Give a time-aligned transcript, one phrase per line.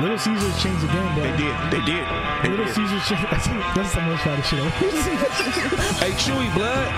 [0.00, 1.22] Little Caesars changed the game, bro.
[1.22, 1.54] They did.
[1.70, 2.04] They did.
[2.42, 2.74] They Little did.
[2.74, 3.24] Caesars changed.
[3.76, 4.60] That's the most shot of shit.
[6.02, 6.90] Hey, Chewy Blood.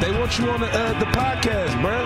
[0.00, 2.02] They want you on the uh, the podcast, bro.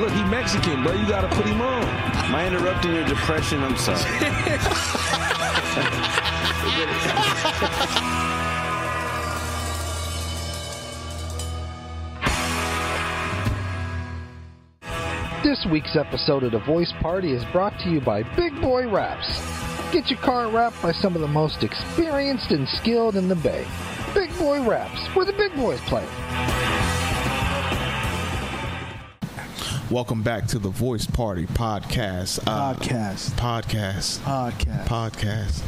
[0.00, 0.92] Look, he Mexican, bro.
[0.92, 1.82] You gotta put him on.
[1.82, 3.62] Am I interrupting your depression?
[3.62, 4.04] I'm sorry.
[15.48, 19.26] This week's episode of The Voice Party is brought to you by Big Boy Wraps.
[19.94, 23.66] Get your car wrapped by some of the most experienced and skilled in the Bay.
[24.12, 26.04] Big Boy Wraps, where the big boys play.
[29.90, 32.40] Welcome back to the Voice Party podcast.
[32.46, 33.30] Uh, Podcast.
[33.30, 34.18] Podcast.
[34.18, 34.84] Podcast.
[34.84, 35.62] Podcast.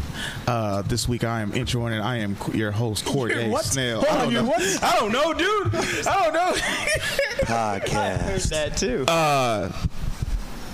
[0.47, 3.48] Uh, this week I am introing and I am your host, Corey A.
[3.48, 3.65] What?
[3.65, 4.05] Snell.
[4.11, 4.53] I don't know.
[4.53, 5.75] I don't know, dude.
[6.06, 6.55] I don't know.
[7.43, 7.95] Podcast.
[7.95, 9.05] I heard that too.
[9.09, 9.71] Uh,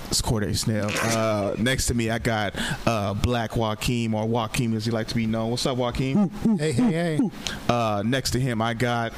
[0.09, 0.89] it's Corday Snell.
[0.93, 2.53] Uh, next to me, I got
[2.85, 5.51] uh, Black Joaquin, or Joaquin as he like to be known.
[5.51, 6.29] What's up, Joaquin?
[6.57, 7.19] Hey, hey, hey.
[7.67, 9.13] Uh, next to him, I got.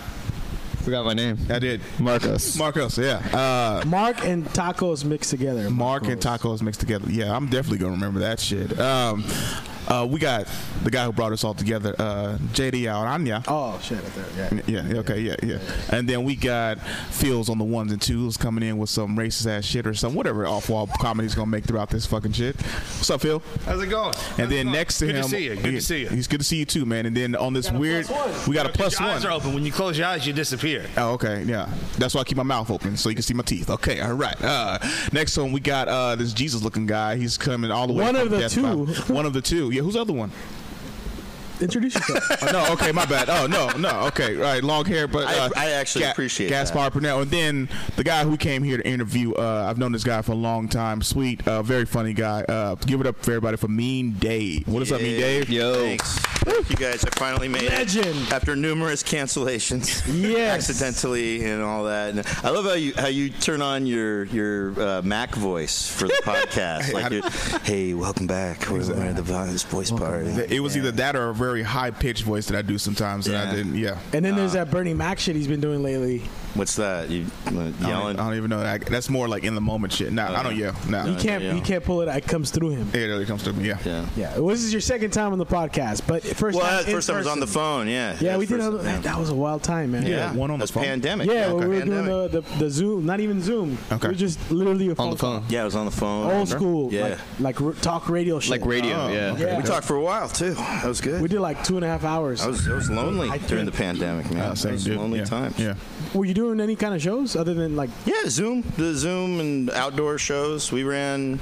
[0.83, 1.37] Forgot my name.
[1.49, 1.81] I did.
[1.99, 2.57] Marcos.
[2.57, 3.17] Marcos, yeah.
[3.33, 5.69] Uh, Mark and tacos mixed together.
[5.69, 7.05] Mark and tacos mixed together.
[7.11, 8.79] Yeah, I'm definitely gonna remember that shit.
[8.79, 9.23] Um,
[9.89, 10.47] uh, we got
[10.83, 13.43] the guy who brought us all together, uh, JD Aranya.
[13.47, 13.97] Oh shit!
[14.01, 14.61] Right there.
[14.67, 14.87] Yeah.
[14.87, 15.59] Yeah, okay, yeah, yeah.
[15.91, 16.79] And then we got
[17.11, 20.13] Fields on the ones and twos coming in with some racist ass shit or some
[20.13, 22.55] whatever off wall comedy's gonna make throughout this fucking shit.
[22.61, 23.41] What's up, Phil?
[23.65, 24.13] How's it going?
[24.37, 25.55] And then next to Good him, to see you.
[25.55, 26.09] Good he- to see you.
[26.09, 27.05] He's good to see you too, man.
[27.05, 28.07] And then on this weird,
[28.47, 29.33] we got a plus your eyes one.
[29.33, 29.53] are open.
[29.53, 30.85] When you close your eyes, you disappear.
[30.97, 31.67] Oh, okay, yeah.
[31.97, 33.69] That's why I keep my mouth open so you can see my teeth.
[33.69, 34.39] Okay, all right.
[34.41, 34.77] Uh,
[35.11, 37.15] next one, we got uh, this Jesus-looking guy.
[37.15, 38.03] He's coming all the way.
[38.03, 38.61] One from of the Death two.
[38.61, 38.93] Valley.
[39.13, 39.71] One of the two.
[39.71, 40.31] Yeah, who's the other one?
[41.61, 42.41] Introduce yourself.
[42.41, 43.29] Oh, no, okay, my bad.
[43.29, 47.21] Oh no, no, okay, right, long hair, but I- uh, I actually appreciate Gaspar Purnell,
[47.21, 49.33] and then the guy who came here to interview.
[49.33, 51.01] Uh, I've known this guy for a long time.
[51.01, 52.43] Sweet, uh, very funny guy.
[52.43, 54.67] Uh, give it up for everybody for Mean Dave.
[54.67, 55.49] What is up, Mean Dave?
[55.49, 55.73] Yo.
[55.73, 56.19] Thanks.
[56.19, 57.03] Thank you guys.
[57.03, 58.05] I finally made Legend.
[58.07, 60.05] it after numerous cancellations.
[60.29, 60.69] Yes.
[60.69, 62.09] Accidentally and all that.
[62.09, 66.07] And I love how you how you turn on your your uh, Mac voice for
[66.07, 66.93] the podcast.
[66.93, 68.69] like, hey, welcome back.
[68.69, 70.29] We're, we're at the this voice party.
[70.49, 73.35] It was either that or a very high pitched voice that I do sometimes and
[73.37, 73.75] I didn't.
[73.75, 73.97] Yeah.
[74.13, 76.23] And then there's that Bernie Mac shit he's been doing lately.
[76.55, 77.09] What's that?
[77.09, 78.19] You uh, I don't.
[78.19, 78.59] I don't even know.
[78.61, 78.85] That.
[78.85, 80.11] That's more like in the moment shit.
[80.11, 80.75] Nah, I don't yell.
[80.89, 81.43] Nah, He can't.
[81.43, 81.53] yeah.
[81.53, 82.07] He can't pull it.
[82.09, 82.89] It comes through him.
[82.93, 83.67] it really comes to me.
[83.67, 83.77] Yeah.
[83.85, 84.05] Yeah.
[84.17, 84.37] Yeah.
[84.39, 87.07] Well, this is your second time on the podcast, but first Well, time that first
[87.07, 87.87] time was on the phone.
[87.87, 88.17] Yeah.
[88.19, 88.59] Yeah, we did.
[88.59, 88.99] a- yeah.
[89.01, 90.05] That was a wild time, man.
[90.05, 90.83] Yeah, one on the That's phone?
[90.83, 91.27] pandemic.
[91.27, 92.05] Yeah, when we were pandemic.
[92.05, 93.77] doing the, the the Zoom, not even Zoom.
[93.91, 94.07] Okay.
[94.07, 95.43] It was just literally a phone On the phone.
[95.49, 96.31] Yeah, I was on the phone.
[96.31, 97.17] Old school, Yeah.
[97.39, 98.51] like, like talk radio shit.
[98.51, 99.37] Like radio, Oh, yeah.
[99.37, 99.57] Yeah.
[99.57, 100.53] We talked for a while too.
[100.55, 101.21] That was good.
[101.21, 102.41] We did like two and a half hours.
[102.41, 104.55] I was I was lonely during the pandemic, man.
[104.55, 104.97] Same it was dude.
[104.97, 105.25] lonely yeah.
[105.25, 105.59] times.
[105.59, 105.75] Yeah.
[106.13, 107.89] Were you doing any kind of shows other than like?
[108.05, 110.71] Yeah, Zoom, the Zoom and outdoor shows.
[110.71, 111.37] We ran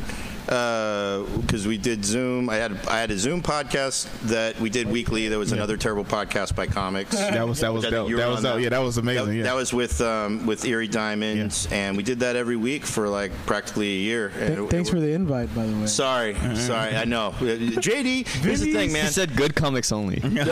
[0.47, 2.49] because we did Zoom.
[2.49, 5.27] I had I had a Zoom podcast that we did weekly.
[5.27, 7.11] There was another terrible podcast by comics.
[7.17, 8.09] That was that was Which dope.
[8.09, 8.61] That was dope.
[8.61, 8.69] yeah.
[8.69, 9.25] That was amazing.
[9.27, 9.43] That, yeah.
[9.43, 13.31] that was with um, with Erie Diamonds, and we did that every week for like
[13.45, 14.29] practically a year.
[14.29, 15.85] Th- it- thanks it- for the invite, by the way.
[15.87, 16.95] Sorry, sorry.
[16.95, 17.27] I know.
[17.27, 19.01] Uh, JD, here's the thing, man.
[19.01, 19.11] He man.
[19.11, 20.21] said good comics only.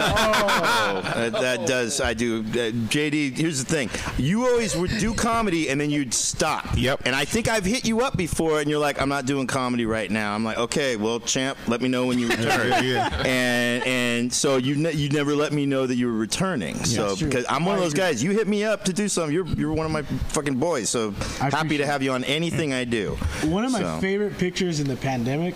[0.88, 2.00] Oh, that, that does.
[2.02, 2.40] I do.
[2.42, 3.90] Uh, JD, here's the thing.
[4.18, 6.66] You always would do comedy and then you'd stop.
[6.76, 7.02] Yep.
[7.06, 9.85] And I think I've hit you up before and you're like, I'm not doing comedy
[9.86, 10.34] right now.
[10.36, 12.70] I'm like, okay, well, champ, let me know when you return.
[12.72, 13.24] Yeah, yeah.
[13.26, 16.76] And and so you ne- you never let me know that you were returning.
[16.86, 19.34] so because I'm one of those guys, you hit me up to do something.
[19.34, 20.90] You're you're one of my fucking boys.
[20.90, 23.18] So happy to have you on anything I do.
[23.44, 25.56] One of my So- favorite pictures in the pandemic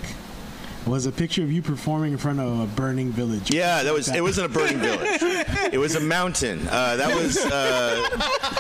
[0.86, 3.54] was a picture of you performing in front of a burning village.
[3.54, 4.08] Yeah, that was.
[4.14, 5.22] It wasn't a burning village.
[5.72, 6.68] It was a mountain.
[6.68, 7.38] Uh, that was.
[7.38, 8.10] Uh,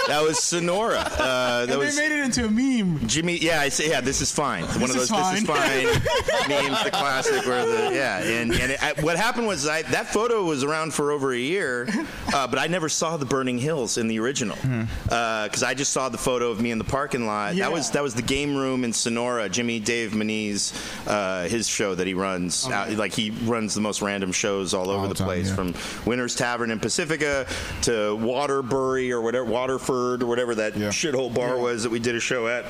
[0.07, 0.99] that was Sonora.
[0.99, 3.07] Uh, that And was they made it into a meme.
[3.07, 3.37] Jimmy.
[3.37, 3.89] Yeah, I say.
[3.89, 4.63] Yeah, this is fine.
[4.65, 5.09] One of those.
[5.09, 5.45] This is fine.
[5.45, 5.85] fine.
[6.49, 7.45] memes, the classic.
[7.47, 10.93] Where the yeah, and and it, I, what happened was I, that photo was around
[10.93, 11.87] for over a year,
[12.33, 14.57] uh, but I never saw the burning hills in the original
[15.03, 17.55] because I just saw the photo of me in the parking lot.
[17.55, 17.65] Yeah.
[17.65, 19.49] That was that was the game room in Sonora.
[19.49, 20.73] Jimmy Dave Maniz,
[21.07, 22.67] uh, his show that he runs.
[22.67, 25.49] Out, like he runs the most random shows all over All the the time, place,
[25.49, 25.55] yeah.
[25.55, 25.73] from
[26.05, 27.45] Winter's Tavern in Pacifica
[27.83, 30.89] to Waterbury or whatever Waterford or whatever that Yeah.
[30.89, 32.65] shithole bar was that we did a show at.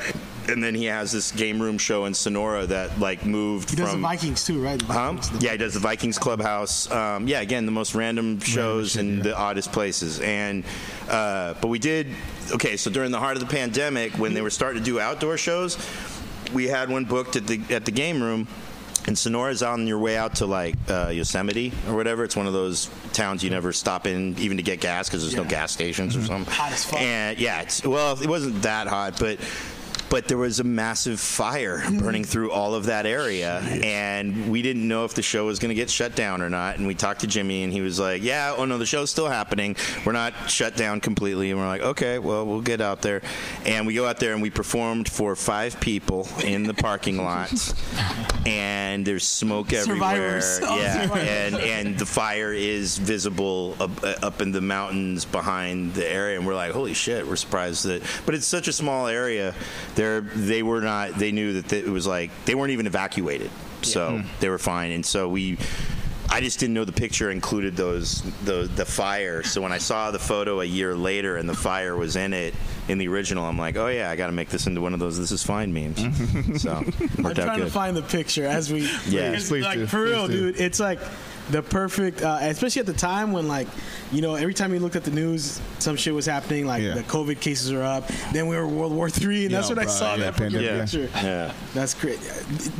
[0.47, 3.91] And then he has this game room show in Sonora that like moved He does
[3.91, 4.79] from the Vikings too, right?
[4.79, 5.11] The Huh?
[5.13, 6.89] Vikings, Yeah, he does the Vikings Clubhouse.
[6.91, 9.23] Um, yeah, again, the most random shows shit, in yeah.
[9.23, 10.19] the oddest places.
[10.19, 10.63] And
[11.07, 12.07] uh, but we did
[12.51, 12.77] okay.
[12.77, 15.77] So during the heart of the pandemic, when they were starting to do outdoor shows,
[16.53, 18.47] we had one booked at the at the game room.
[19.09, 22.23] And Sonora's on your way out to like uh, Yosemite or whatever.
[22.23, 25.35] It's one of those towns you never stop in even to get gas because there's
[25.35, 26.53] no gas stations or something.
[26.53, 27.01] Hot as fuck.
[27.01, 29.39] And yeah, it's, well, it wasn't that hot, but
[30.09, 34.87] but there was a massive fire burning through all of that area, and we didn't
[34.87, 36.77] know if the show was going to get shut down or not.
[36.77, 39.27] And we talked to Jimmy, and he was like, "Yeah, oh no, the show's still
[39.27, 39.75] happening.
[40.05, 43.21] We're not shut down completely." And we're like, "Okay, well, we'll get out there."
[43.65, 47.51] And we go out there, and we performed for five people in the parking lot,
[48.45, 50.41] and there's smoke everywhere.
[50.41, 50.59] Survivors.
[50.63, 51.27] Oh, Yeah, survivors.
[51.29, 56.37] and and the fire is visible up, uh, up in the mountains behind the area,
[56.37, 58.01] and we're like, holy shit, we're surprised that.
[58.25, 59.53] But it's such a small area.
[59.99, 61.15] They're they were not.
[61.15, 63.51] They knew that it was like they weren't even evacuated,
[63.81, 64.27] so hmm.
[64.39, 64.93] they were fine.
[64.93, 65.57] And so we.
[66.31, 69.41] I just didn't know the picture included those the the fire.
[69.43, 72.53] So when I saw the photo a year later and the fire was in it
[72.87, 74.99] in the original, I'm like, oh yeah, I got to make this into one of
[74.99, 75.99] those "this is fine" memes.
[76.61, 76.85] so I'm
[77.23, 78.81] worked out trying to find the picture as we.
[79.07, 79.31] Yeah.
[79.31, 80.51] it's Please like do, for real, do.
[80.51, 80.61] dude.
[80.61, 80.99] It's like
[81.49, 83.67] the perfect, uh, especially at the time when like,
[84.11, 86.67] you know, every time you looked at the news, some shit was happening.
[86.67, 86.93] Like Yeah.
[86.93, 88.07] the COVID cases are up.
[88.33, 90.67] Then we were World War Three, and that's Yeah, when I saw yeah, that pandemic,
[90.67, 90.81] yeah.
[90.81, 91.09] picture.
[91.27, 91.53] Yeah.
[91.73, 92.19] That's great.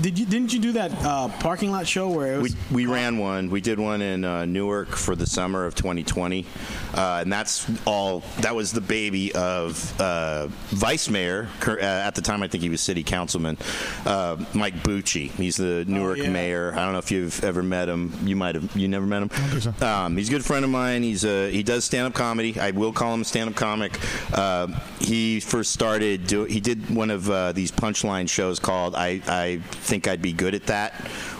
[0.02, 0.26] Did you?
[0.28, 2.56] Didn't you do that uh, parking lot show where it was?
[2.72, 3.39] We, we ran one.
[3.48, 6.46] We did one in uh, Newark for the summer of 2020,
[6.94, 8.24] uh, and that's all.
[8.40, 12.44] That was the baby of uh, Vice Mayor cur- uh, at the time.
[12.44, 13.58] I think he was City Councilman
[14.06, 15.32] uh, Mike Bucci.
[15.32, 16.30] He's the Newark yeah.
[16.30, 16.74] mayor.
[16.74, 18.14] I don't know if you've ever met him.
[18.24, 18.76] You might have.
[18.76, 19.62] You never met him.
[19.62, 19.74] so.
[19.86, 21.04] Um, he's a good friend of mine.
[21.04, 22.60] He's a, he does stand up comedy.
[22.60, 24.00] I will call him a stand up comic.
[24.34, 24.68] Uh,
[25.00, 26.28] he first started.
[26.28, 30.34] Do, he did one of uh, these punchline shows called I, I think I'd be
[30.34, 30.94] good at that,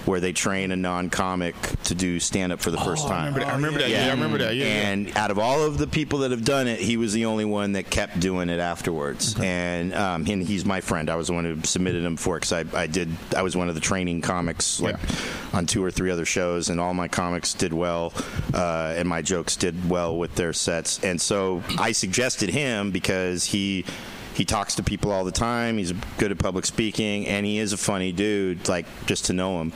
[0.06, 1.56] where they train a non comic
[1.90, 3.36] to do stand up for the first I time.
[3.36, 3.90] I remember that.
[3.90, 4.56] Yeah, I remember that.
[4.56, 4.90] Yeah, yeah.
[4.90, 7.46] And out of all of the people that have done it, he was the only
[7.46, 9.36] one that kept doing it afterwards.
[9.40, 11.10] And um, and he's my friend.
[11.10, 13.10] I was the one who submitted him for because I, I did.
[13.36, 14.96] I was one of the training comics like
[15.54, 18.14] on two or three other shows, and all my comics did well,
[18.54, 21.04] uh, and my jokes did well with their sets.
[21.04, 23.86] And so I suggested him because he.
[24.36, 25.78] He talks to people all the time.
[25.78, 28.70] He's good at public speaking, and he is a funny dude.
[28.70, 29.74] Like just to know him,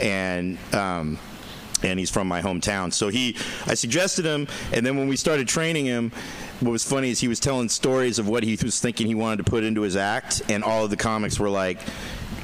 [0.00, 1.18] and um,
[1.82, 2.92] and he's from my hometown.
[2.92, 3.36] So he,
[3.66, 6.12] I suggested him, and then when we started training him,
[6.60, 9.44] what was funny is he was telling stories of what he was thinking he wanted
[9.44, 11.78] to put into his act, and all of the comics were like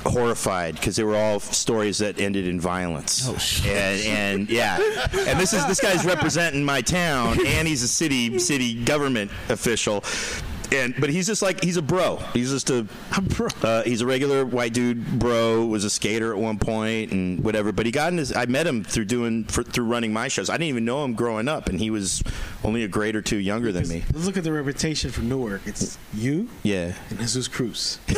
[0.05, 3.27] horrified because they were all stories that ended in violence.
[3.29, 3.73] Oh shit!
[3.73, 4.79] And, and yeah,
[5.27, 10.05] and this is this guy's representing my town, and he's a city city government official.
[10.73, 12.17] And, but he's just like he's a bro.
[12.33, 12.87] He's just a,
[13.23, 13.49] bro.
[13.63, 15.67] Uh, he's a regular white dude, bro.
[15.67, 17.73] Was a skater at one point and whatever.
[17.73, 18.35] But he got in his.
[18.35, 20.49] I met him through doing for, through running my shows.
[20.51, 22.23] I didn't even know him growing up, and he was
[22.65, 24.03] only a grade or two younger than me.
[24.13, 25.63] Let's look at the reputation for Newark.
[25.67, 27.99] It's you Yeah, and Jesus Cruz.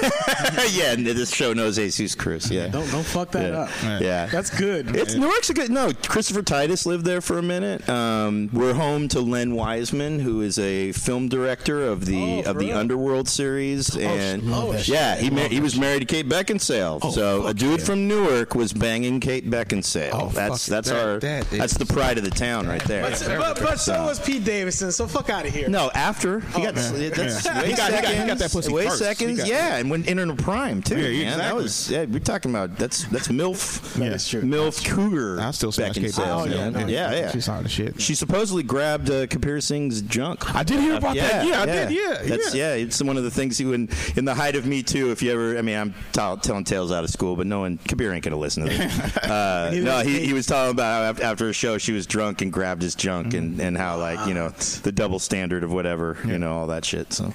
[0.73, 0.93] yeah.
[0.93, 2.51] and This show knows Jesus Cruz.
[2.51, 3.59] Yeah, Don't don't fuck that yeah.
[3.59, 4.01] up.
[4.01, 4.27] yeah.
[4.27, 4.95] That's good.
[4.95, 5.93] It's Newark's a good no.
[5.93, 7.89] Christopher Titus lived there for a minute.
[7.89, 12.58] Um, we're home to Len Wiseman, who is a film director of the Oh, of
[12.58, 12.76] the real?
[12.79, 17.12] Underworld series, and oh, yeah, he ma- he was married to Kate Beckinsale.
[17.12, 20.11] so a dude from Newark was banging Kate Beckinsale.
[20.12, 23.02] Oh, that's that's that- our that is- that's the pride of the town right there.
[23.02, 24.93] But, but, but so was Pete Davidson.
[24.93, 25.69] So fuck out of here.
[25.69, 27.00] No, after he got that's Oh, Yeah.
[27.00, 27.64] way He got- seconds.
[27.67, 28.99] he got- he got that pussy way first.
[28.99, 30.99] He seconds, got- yeah, and when entered a prime too.
[30.99, 31.38] Yeah, man.
[31.38, 32.05] That was yeah.
[32.05, 33.99] We're talking about that's that's milf.
[34.00, 34.11] Yeah.
[34.11, 34.43] That's true.
[34.43, 35.41] Milf Cougar.
[35.41, 36.91] I still smash Kate Beckinsale, Beckinsale.
[36.91, 37.31] yeah, yeah, yeah.
[37.31, 38.00] She's hot as shit.
[38.00, 40.55] She supposedly grabbed uh, Kabir Singh's junk.
[40.55, 41.46] I did hear about that.
[41.46, 41.91] Yeah, I did.
[41.93, 42.75] Yeah, That's yeah.
[42.75, 42.85] yeah.
[42.85, 45.11] It's one of the things you in in the height of Me Too.
[45.11, 47.79] If you ever, I mean, I'm t- telling tales out of school, but no one
[47.79, 49.17] Kabir ain't gonna listen to this.
[49.25, 52.43] Uh, He no, he, he was talking about how after a show she was drunk
[52.43, 54.51] and grabbed his junk and, and how like you know
[54.82, 57.13] the double standard of whatever you know all that shit.
[57.13, 57.32] So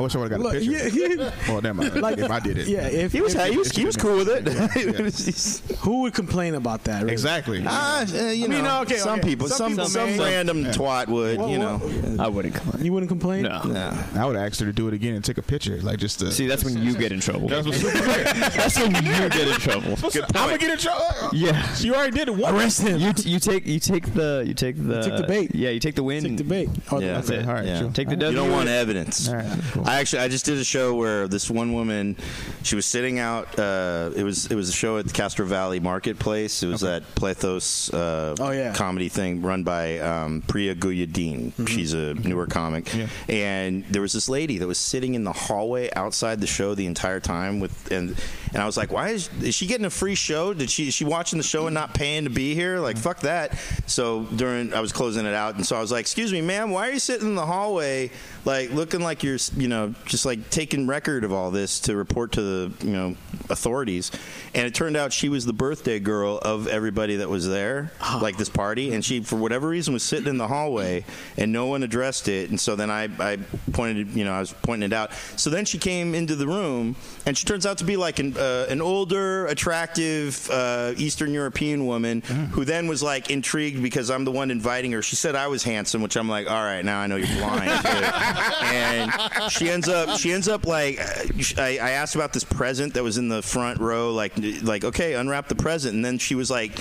[0.00, 0.70] I wish I would have got a picture.
[0.70, 0.86] yeah,
[1.26, 1.30] yeah.
[1.48, 2.00] Well, never mind.
[2.00, 2.68] Like- if I did it.
[2.68, 4.48] Yeah, if, he was if- he was he was cool with it.
[4.76, 7.02] It was just- who would complain about that?
[7.02, 7.12] really?
[7.12, 7.62] Exactly.
[7.66, 9.28] Ah, uh, you I mean, know, okay, some okay.
[9.28, 10.18] people, Some some people some, may.
[10.36, 12.24] random twat would, Well, you well- know.
[12.24, 12.84] I wouldn't complain.
[12.84, 13.42] You wouldn't complain?
[13.42, 13.62] No.
[13.62, 13.94] Nah.
[14.16, 16.32] I would ask her to do it again and take a picture, like just to
[16.32, 17.48] See, that's when you get in trouble.
[17.48, 17.82] That's what's
[18.56, 19.94] That's when you get in trouble.
[20.02, 20.10] I'm
[20.46, 21.04] gonna get in trouble.
[21.32, 21.76] Yeah.
[21.78, 22.56] You already did it once.
[22.56, 23.00] Arrest him.
[23.00, 25.54] You, t- you take you take the you take the take the bait.
[25.54, 26.22] Yeah, you take the win.
[26.22, 26.68] Take the bait.
[26.90, 27.14] Oh, Yeah.
[27.14, 27.48] that's That's it.
[27.48, 27.90] All right, Yeah.
[27.92, 28.28] Take the W.
[28.30, 29.28] You don't want evidence.
[29.28, 29.84] All right, cool.
[29.90, 32.16] I actually I just did a show where this one woman,
[32.62, 33.58] she was sitting out.
[33.58, 36.62] Uh, it was it was a show at the Castro Valley Marketplace.
[36.62, 38.72] It was that Plethos uh, Oh, yeah.
[38.72, 41.66] comedy thing run by um, Priya Guyadeen.
[41.68, 43.08] She's a newer comic, Yeah.
[43.28, 46.86] and there was this lady that was sitting in the hallway outside the show the
[46.86, 48.16] entire time with and
[48.52, 50.54] and I was like, why is is she getting a free show?
[50.54, 52.78] Did she is she watching the show and not paying to be here?
[52.78, 53.58] Like fuck that.
[53.86, 56.70] So during I was closing it out, and so I was like, excuse me, ma'am,
[56.70, 58.10] why are you sitting in the hallway
[58.44, 62.32] like looking like you're you know, just like taking record of all this to report
[62.32, 63.16] to the, you know,
[63.48, 64.10] authorities.
[64.54, 68.36] And it turned out she was the birthday girl of everybody that was there, like
[68.36, 68.92] this party.
[68.92, 71.04] And she, for whatever reason, was sitting in the hallway
[71.36, 72.50] and no one addressed it.
[72.50, 73.38] And so then I, I
[73.72, 75.12] pointed, you know, I was pointing it out.
[75.36, 78.36] So then she came into the room and she turns out to be like an,
[78.36, 82.20] uh, an older, attractive uh, Eastern European woman
[82.52, 85.02] who then was like intrigued because I'm the one inviting her.
[85.02, 87.70] She said I was handsome, which I'm like, all right, now I know you're blind.
[87.82, 87.88] too."
[88.66, 89.12] and
[89.60, 93.02] she ends up, she ends up like, uh, I, I asked about this present that
[93.04, 96.50] was in the front row, like, like okay, unwrap the present, and then she was
[96.50, 96.78] like.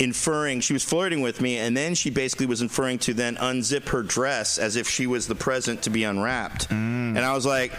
[0.00, 3.88] Inferring, she was flirting with me, and then she basically was inferring to then unzip
[3.88, 6.70] her dress as if she was the present to be unwrapped.
[6.70, 7.72] And I was like,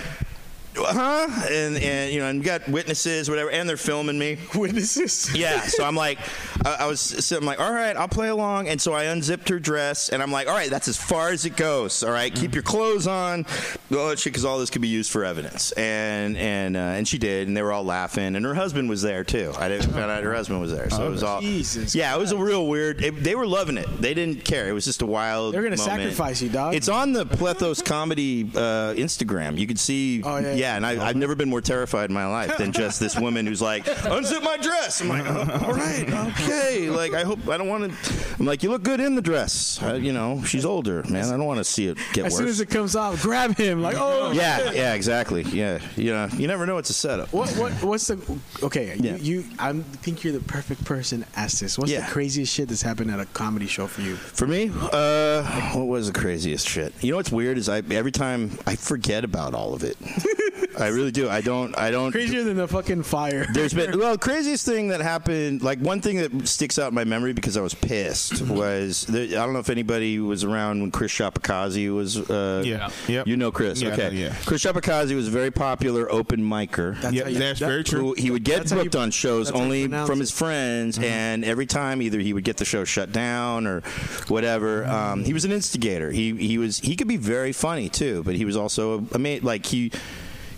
[0.88, 1.28] huh?
[1.50, 4.38] And, and you know, and you got witnesses, whatever, and they're filming me.
[4.56, 5.34] Witnesses.
[5.36, 6.20] Yeah, so I'm like,
[6.66, 9.50] I, I was sitting I'm like, all right, I'll play along, and so I unzipped
[9.50, 12.04] her dress, and I'm like, all right, that's as far as it goes.
[12.04, 13.46] All right, keep your clothes on,
[13.92, 15.72] all that shit, because all this could be used for evidence.
[15.74, 19.02] And and uh, and she did, and they were all laughing, and her husband was
[19.02, 19.54] there too.
[19.58, 21.42] I didn't find out her husband was there, so it was all.
[21.42, 23.04] Jesus Yeah, it was a real weird.
[23.04, 23.88] It, they were loving it.
[24.02, 24.68] They didn't care.
[24.68, 25.54] It was just a wild.
[25.54, 26.02] They're gonna moment.
[26.02, 26.76] sacrifice you, dog.
[26.76, 29.58] It's on the Plethos comedy uh, Instagram.
[29.58, 30.22] You can see.
[30.24, 30.76] Oh, yeah, yeah, yeah.
[30.78, 33.62] and I, I've never been more terrified in my life than just this woman who's
[33.62, 35.02] like, unzip my dress.
[35.02, 36.10] I'm like, oh, all right,
[36.40, 36.90] okay.
[36.90, 38.26] Like, I hope I don't want to.
[38.40, 39.82] I'm like, you look good in the dress.
[39.82, 41.26] Uh, you know, she's older, man.
[41.26, 42.34] I don't want to see it get As worse.
[42.34, 43.82] As soon as it comes off, grab him.
[43.82, 44.32] Like, oh.
[44.32, 45.44] yeah, yeah, exactly.
[45.44, 47.34] Yeah, you know, you never know it's a setup.
[47.34, 48.96] What what what's the okay?
[49.00, 49.16] Yeah.
[49.16, 51.78] You, you I think you're the perfect person to ask this.
[51.78, 52.06] What's Yeah.
[52.06, 54.16] the craziest shit that's happened at a comedy show for you?
[54.16, 56.94] For me, uh, what was the craziest shit?
[57.02, 59.98] You know what's weird is I every time I forget about all of it.
[60.80, 61.30] I really do.
[61.30, 61.78] I don't.
[61.78, 62.12] I don't.
[62.12, 63.46] Crazier than the fucking fire.
[63.54, 65.62] There's been well, craziest thing that happened.
[65.62, 69.24] Like one thing that sticks out in my memory because I was pissed was there,
[69.26, 72.18] I don't know if anybody was around when Chris Shapakazi was.
[72.30, 72.90] Uh, Yeah.
[73.08, 73.28] Yep.
[73.28, 73.82] You know Chris.
[73.82, 74.04] Yeah, okay.
[74.10, 74.36] know, yeah.
[74.46, 77.00] Chris Shapakazi was a very popular open micer.
[77.02, 78.14] That's Yeah, you- that's that- very true.
[78.18, 80.32] He would get That's how you- booked on shows that's how you only from his
[80.32, 81.04] friends, Mm-hmm.
[81.04, 83.82] and every time either he would get the show shut down or
[84.28, 84.86] whatever.
[84.86, 86.12] Um, he was an instigator.
[86.12, 89.40] He he was he could be very funny too, but he was also a, a
[89.42, 89.92] like he.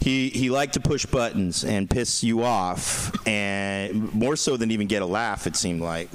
[0.01, 4.87] He, he liked to push buttons and piss you off, and more so than even
[4.87, 5.45] get a laugh.
[5.45, 6.09] It seemed like,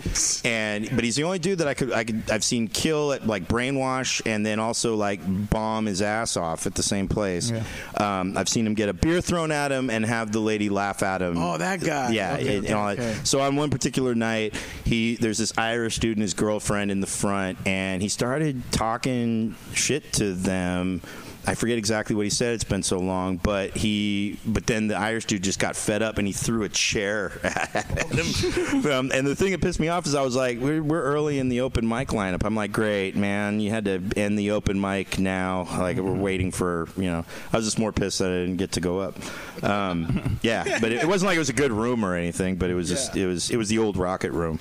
[0.44, 3.28] and but he's the only dude that I could I could I've seen kill at
[3.28, 7.52] like brainwash and then also like bomb his ass off at the same place.
[7.52, 7.62] Yeah.
[7.96, 11.04] Um, I've seen him get a beer thrown at him and have the lady laugh
[11.04, 11.36] at him.
[11.38, 12.10] Oh, that guy.
[12.10, 13.26] Yeah, Okay, and, okay, and all that.
[13.26, 17.06] So on one particular night, he there's this Irish dude and his girlfriend in the
[17.06, 21.02] front, and he started talking shit to them.
[21.46, 22.54] I forget exactly what he said.
[22.54, 26.18] It's been so long, but he, but then the Irish dude just got fed up
[26.18, 28.86] and he threw a chair at him.
[28.90, 31.38] um, and the thing that pissed me off is I was like, we're, we're early
[31.38, 32.44] in the open mic lineup.
[32.44, 35.68] I'm like, great, man, you had to end the open mic now.
[35.78, 37.24] Like we're waiting for, you know.
[37.52, 39.16] I was just more pissed that I didn't get to go up.
[39.62, 42.56] Um, yeah, but it, it wasn't like it was a good room or anything.
[42.56, 44.58] But it was just, it was, it was the old Rocket Room.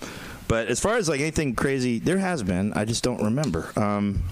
[0.47, 2.73] But as far as like anything crazy, there has been.
[2.73, 3.71] I just don't remember.
[3.75, 4.23] Um,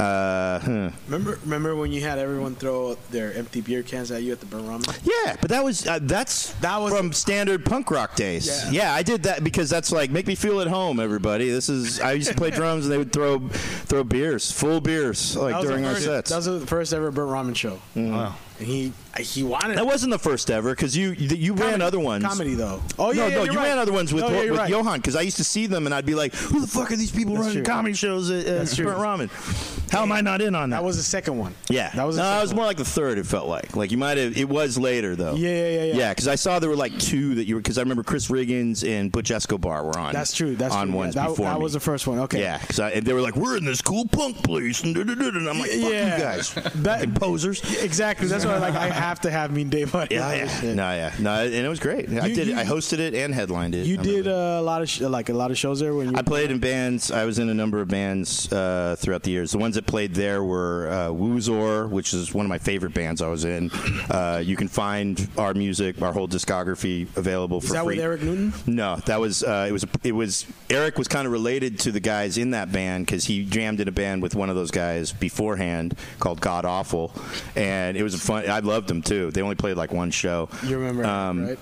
[0.00, 0.90] uh, huh.
[1.08, 4.46] Remember remember when you had everyone throw their empty beer cans at you at the
[4.46, 4.98] Burnt Ramen?
[5.04, 8.46] Yeah, but that was uh, that's That was- from standard punk rock days.
[8.46, 8.70] Yeah.
[8.70, 8.94] Yeah.
[8.94, 10.98] I did that because that's like make me feel at home.
[11.00, 14.80] Everybody, this is I used to play drums and they would throw throw beers, full
[14.80, 16.30] beers, like during the our sets.
[16.30, 17.80] That was the first ever Burnt Ramen show.
[17.94, 18.34] Wow.
[18.60, 22.22] And he he wanted That wasn't the first ever because you you ran other ones.
[22.24, 22.82] Comedy though.
[22.98, 23.68] Oh, oh yeah, no, yeah, no, you're right.
[23.68, 24.68] ran other ones with, No, yeah, with right.
[24.70, 26.96] Johan because I used to see them and I'd be like, "Who the fuck are
[26.96, 27.72] these people That's running true.
[27.72, 28.84] comedy shows at, true.
[28.84, 29.90] Burnt Ramen?
[29.90, 31.54] How am I not in on that?" That was the second one.
[31.70, 32.18] yeah, that was.
[32.18, 33.16] No, it was more like the third.
[33.18, 34.36] It felt like like you might have.
[34.36, 35.34] It was later though.
[35.34, 35.94] Yeah, yeah, yeah, yeah.
[35.94, 38.28] Yeah, because I saw there were like two that you were because I remember Chris
[38.28, 40.12] Riggins and Butch Escobar were on.
[40.12, 40.54] That's true.
[40.54, 40.96] That's on true.
[40.98, 41.62] ones yeah, that, before that me.
[41.62, 42.18] was the first one.
[42.20, 42.40] Okay.
[42.42, 45.70] Yeah, because and they were like, "We're in this cool punk place," and, I'm like,
[45.70, 46.16] "Fuck Yeah.
[46.16, 48.26] you guys, That- posers." Exactly.
[48.28, 49.94] That's why like I have to have Mean Dave.
[49.94, 52.08] on Yeah, yeah, no, yeah, no, and it was great.
[52.10, 52.48] I You- did.
[52.48, 52.52] it.
[52.52, 53.86] you- I hosted it and headlined it.
[53.86, 54.30] You I did remember.
[54.58, 56.16] uh, a lot of sh- like a lot of shows there when you.
[56.16, 57.10] I played in bands.
[57.10, 59.52] I was in a number of bands uh, throughout the years.
[59.52, 63.22] The ones that played there were uh, Woozor, which is one of my favorite bands
[63.22, 63.70] I was in.
[64.10, 67.96] Uh, you can find our music, our whole discography, available Is for that free.
[67.96, 68.52] with Eric Newton?
[68.66, 72.00] No, that was uh, it was it was Eric was kind of related to the
[72.00, 75.12] guys in that band because he jammed in a band with one of those guys
[75.12, 77.12] beforehand called God Awful,
[77.56, 78.39] and it was a fun.
[78.48, 79.30] I loved them too.
[79.30, 80.48] They only played like one show.
[80.64, 81.58] You remember, Um, right?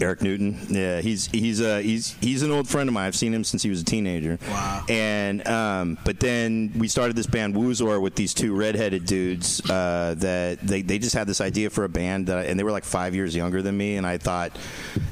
[0.00, 0.58] Eric Newton.
[0.68, 3.06] Yeah, he's he's uh, he's he's an old friend of mine.
[3.06, 4.38] I've seen him since he was a teenager.
[4.48, 4.84] Wow.
[4.88, 10.14] And um, but then we started this band Woozor with these two redheaded dudes uh,
[10.18, 12.70] that they, they just had this idea for a band that I, and they were
[12.72, 14.56] like five years younger than me and I thought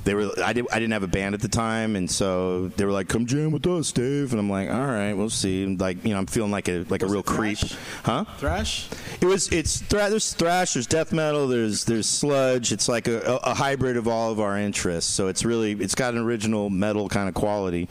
[0.05, 2.85] they were I did I didn't have a band at the time and so they
[2.85, 5.81] were like come jam with us Dave and I'm like all right we'll see And,
[5.81, 7.59] like you know I'm feeling like a like a real creep
[8.05, 8.89] huh Thrash.
[9.21, 12.73] it was it's thra- there's thrash, there's death metal, there's there's sludge.
[12.73, 15.13] It's like a, a, a hybrid of all of our interests.
[15.13, 17.89] So it's really it's got an original metal kind of quality.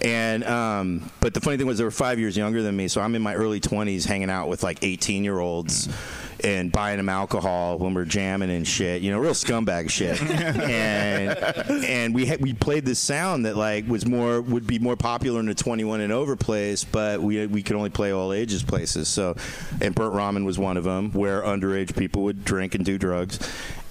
[0.00, 3.00] And um, but the funny thing was they were five years younger than me, so
[3.00, 5.88] I'm in my early 20s hanging out with like 18 year olds.
[6.42, 10.20] And buying them alcohol when we're jamming and shit, you know, real scumbag shit.
[10.30, 11.38] and
[11.84, 15.40] and we had, we played this sound that like was more would be more popular
[15.40, 19.08] in the 21 and over place, but we we could only play all ages places.
[19.08, 19.36] So,
[19.80, 23.38] and Burnt Ramen was one of them, where underage people would drink and do drugs.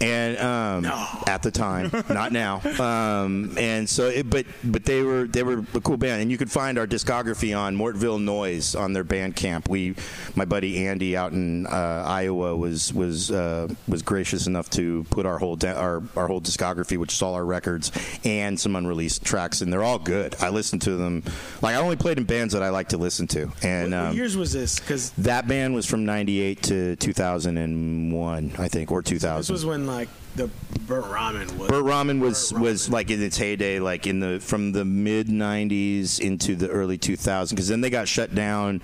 [0.01, 0.85] And um,
[1.27, 2.61] at the time, not now.
[2.77, 6.37] Um, and so, it, but but they were they were a cool band, and you
[6.37, 9.69] could find our discography on Mortville Noise on their Bandcamp.
[9.69, 9.95] We,
[10.35, 15.25] my buddy Andy out in uh, Iowa was was uh, was gracious enough to put
[15.25, 17.91] our whole da- our our whole discography, which is all our records
[18.23, 20.35] and some unreleased tracks, and they're all good.
[20.39, 21.23] I listen to them.
[21.61, 24.09] Like I only played in bands that I like to listen to, and what, what
[24.09, 24.79] um, years was this?
[24.79, 29.37] Because that band was from '98 to 2001, I think, or 2000.
[29.39, 30.49] this was when like the
[30.87, 31.69] Burnt Ramen was.
[31.69, 32.91] Burnt Ramen was Burt was Ramen.
[32.91, 37.49] like in its heyday, like in the from the mid '90s into the early 2000s,
[37.49, 38.81] because then they got shut down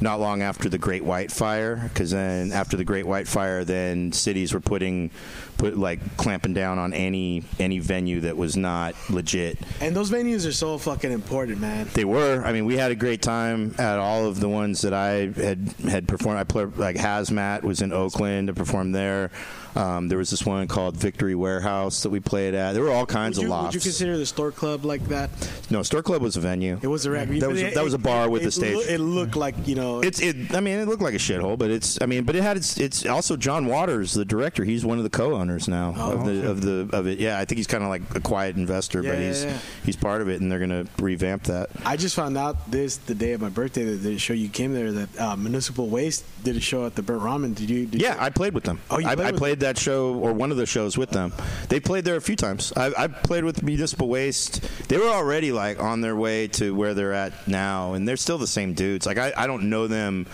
[0.00, 1.76] not long after the Great White Fire.
[1.76, 5.10] Because then after the Great White Fire, then cities were putting
[5.58, 9.58] put like clamping down on any any venue that was not legit.
[9.80, 11.86] and those venues are so fucking important, man.
[11.92, 12.42] They were.
[12.44, 15.74] I mean, we had a great time at all of the ones that I had
[15.88, 16.38] had performed.
[16.38, 18.48] I played like Hazmat was in Oakland.
[18.48, 19.30] I performed there.
[19.76, 22.72] Um, there was this one called Victory Warehouse that we played at.
[22.72, 23.74] There were all kinds you, of would lofts.
[23.76, 25.30] you consider the Stork Club like that?
[25.70, 26.80] no, Stork Club was a venue.
[26.82, 27.28] It was a rec.
[27.28, 28.74] That was a- that was a bar with it, a stage.
[28.74, 29.89] loo- it looked like you know.
[29.98, 30.54] It's it.
[30.54, 31.98] I mean, it looked like a shithole, but it's.
[32.00, 32.78] I mean, but it had its.
[32.78, 34.62] It's also John Waters, the director.
[34.64, 37.18] He's one of the co-owners now Oh, of the of the of it.
[37.18, 39.58] Yeah, I think he's kind of like a quiet investor, Yeah, but yeah, he's yeah.
[39.84, 41.70] he's part of it, and they're gonna revamp that.
[41.84, 44.72] I just found out this the day of my birthday that the show you came
[44.72, 47.54] there that uh, Municipal Waste did a show at the Burnt Ramen.
[47.54, 47.86] Did you?
[47.86, 48.80] Did Yeah, you- I played with them.
[48.90, 51.32] Oh, you I, played I played that show or one of the shows with them.
[51.68, 52.72] They played there a few times.
[52.76, 54.60] I, I played with Municipal Waste.
[54.88, 58.38] They were already like on their way to where they're at now, and they're still
[58.38, 59.06] the same dudes.
[59.06, 60.26] Like I, I don't know them.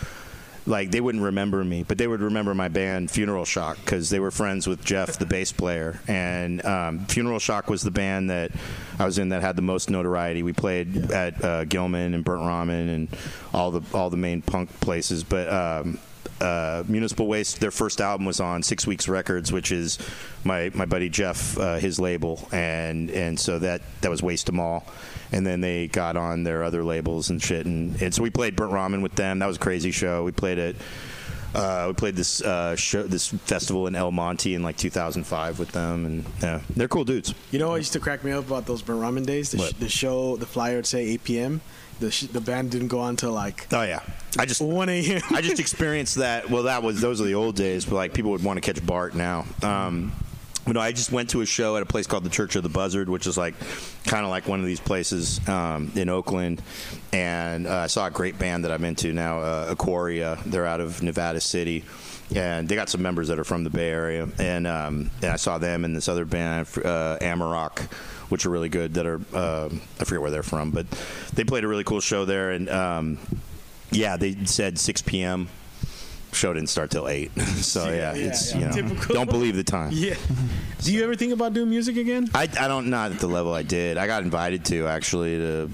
[0.68, 4.18] Like they wouldn't remember me, but they would remember my band Funeral Shock because they
[4.18, 6.00] were friends with Jeff, the bass player.
[6.08, 8.50] And um, Funeral Shock was the band that
[8.98, 10.42] I was in that had the most notoriety.
[10.42, 13.08] We played at uh, Gilman and Burnt Ramen and
[13.54, 15.22] all the all the main punk places.
[15.22, 16.00] But um,
[16.40, 19.98] uh, Municipal Waste, their first album was on Six Weeks Records, which is
[20.44, 24.60] my my buddy Jeff, uh, his label, and and so that that was Waste 'Em
[24.60, 24.84] All,
[25.32, 28.56] and then they got on their other labels and shit, and, and so we played
[28.56, 29.38] Burnt Ramen with them.
[29.38, 30.24] That was a crazy show.
[30.24, 30.76] We played it.
[31.54, 35.72] Uh, we played this uh, show, this festival in El Monte in like 2005 with
[35.72, 37.34] them, and yeah, they're cool dudes.
[37.50, 39.52] You know what used to crack me up about those Burnt Ramen days?
[39.52, 41.60] The, sh- the show, the flyer would say 8 p.m.
[41.98, 44.00] The sh- the band didn't go on till like Oh yeah,
[44.38, 45.22] I just 1 a.m.
[45.30, 46.50] I just experienced that.
[46.50, 48.84] Well, that was those are the old days, but like people would want to catch
[48.84, 49.46] Bart now.
[49.62, 50.12] Um,
[50.66, 52.62] you know, I just went to a show at a place called the Church of
[52.62, 53.54] the Buzzard, which is like
[54.04, 56.60] kind of like one of these places um, in Oakland,
[57.12, 60.38] and uh, I saw a great band that I'm into now, uh, Aquaria.
[60.44, 61.84] They're out of Nevada City.
[62.34, 65.36] And they got some members that are from the Bay Area, and um, and I
[65.36, 67.82] saw them and this other band, uh, Amarok,
[68.30, 68.94] which are really good.
[68.94, 69.68] That are uh,
[70.00, 70.90] I forget where they're from, but
[71.34, 73.18] they played a really cool show there, and um,
[73.92, 75.48] yeah, they said 6 p.m.
[76.36, 78.74] Show didn't start till eight, so yeah, Yeah, it's yeah.
[78.76, 79.90] you know don't believe the time.
[79.94, 80.14] yeah.
[80.82, 82.28] Do you ever think about doing music again?
[82.34, 83.96] I, I don't not at the level I did.
[83.96, 85.70] I got invited to actually to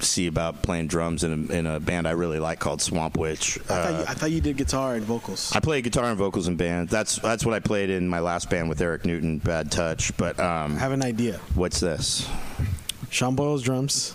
[0.00, 3.58] see about playing drums in a, in a band I really like called Swamp Witch.
[3.58, 5.50] I, thought you, Uh, I thought you did guitar and vocals.
[5.54, 6.92] I play guitar and vocals in bands.
[6.92, 10.14] That's that's what I played in my last band with Eric Newton, Bad Touch.
[10.18, 11.40] But um, I have an idea.
[11.54, 12.28] what's this?
[13.10, 14.14] Sean Boyle's drums,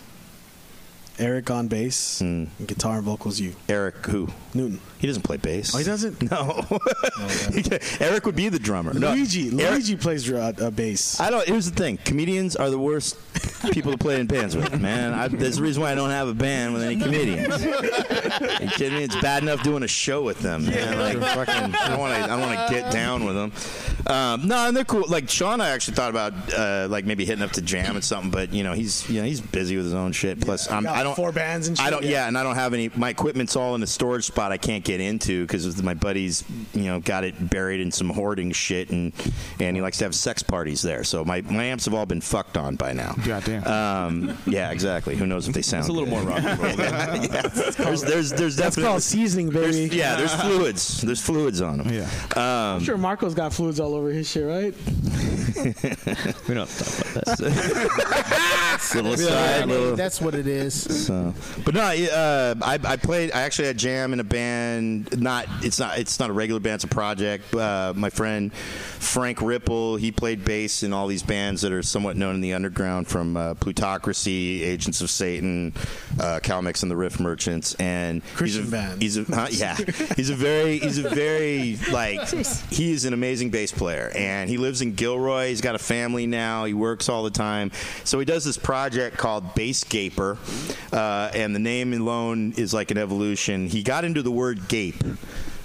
[1.19, 2.45] Eric on bass, Hmm.
[2.59, 3.39] and guitar and vocals.
[3.39, 4.27] You, Eric who?
[4.57, 4.79] Newton.
[4.99, 5.73] He doesn't play bass.
[5.75, 6.17] Oh, he doesn't.
[6.31, 6.65] No.
[7.99, 8.93] Eric would be the drummer.
[8.93, 9.47] No, Luigi.
[9.47, 11.19] Eric- Luigi plays dr- uh, bass.
[11.19, 11.47] I don't.
[11.47, 13.17] Here's the thing: comedians are the worst
[13.71, 14.79] people to play in bands with.
[14.79, 17.63] Man, I, there's a reason why I don't have a band with any comedians.
[17.63, 19.03] You kidding me?
[19.03, 20.65] It's bad enough doing a show with them.
[20.65, 20.97] Man.
[20.99, 22.31] Like fucking, I want to.
[22.31, 23.51] I want to get down with them.
[24.07, 25.05] Um, no, and they're cool.
[25.07, 28.31] Like Sean, I actually thought about uh, like maybe hitting up to jam and something,
[28.31, 30.41] but you know he's you know he's busy with his own shit.
[30.41, 32.03] Plus, I'm, got I don't four bands and I shit, don't.
[32.03, 32.09] yeah.
[32.17, 32.89] Yeah, and I don't have any.
[32.95, 36.83] My equipment's all in a storage spot I can't get into because my buddy's you
[36.85, 39.13] know got it buried in some hoarding shit and
[39.59, 41.03] and he likes to have sex parties there.
[41.03, 43.13] So my, my amps have all been fucked on by now.
[43.25, 43.65] Goddamn.
[43.67, 45.15] Um, yeah, exactly.
[45.15, 45.81] Who knows if they sound?
[45.81, 46.23] It's a little good.
[46.25, 46.71] more rock and roll.
[46.77, 47.41] yeah,
[47.77, 49.95] there's there's there's That's called seasoning, baby.
[49.95, 51.89] yeah there's fluids there's fluids on them.
[51.89, 52.09] Yeah.
[52.35, 54.73] I'm sure Marco's got fluids all over his shit, right?
[56.47, 58.91] We don't have to talk about that.
[58.95, 61.05] Little I aside, mean, little- that's what it is.
[61.05, 61.33] So,
[61.65, 63.31] but no, uh, I, I played.
[63.31, 65.21] I actually had jam in a band.
[65.21, 66.75] Not it's not it's not a regular band.
[66.75, 67.53] It's a project.
[67.53, 69.95] Uh, my friend Frank Ripple.
[69.95, 73.37] He played bass in all these bands that are somewhat known in the underground, from
[73.37, 75.73] uh, Plutocracy, Agents of Satan,
[76.19, 79.01] uh, Calmex and the Riff Merchants, and Christian he's a, band.
[79.01, 79.47] He's a huh?
[79.51, 79.75] yeah.
[80.15, 82.27] He's a very he's a very like
[82.69, 85.49] he is an amazing bass player, and he lives in Gilroy.
[85.49, 86.65] He's got a family now.
[86.65, 87.71] He works all the time,
[88.03, 90.37] so he does this project called Bass Gaper,
[90.91, 93.67] uh, and the name alone is like an evolution.
[93.67, 94.95] He got into the word gape.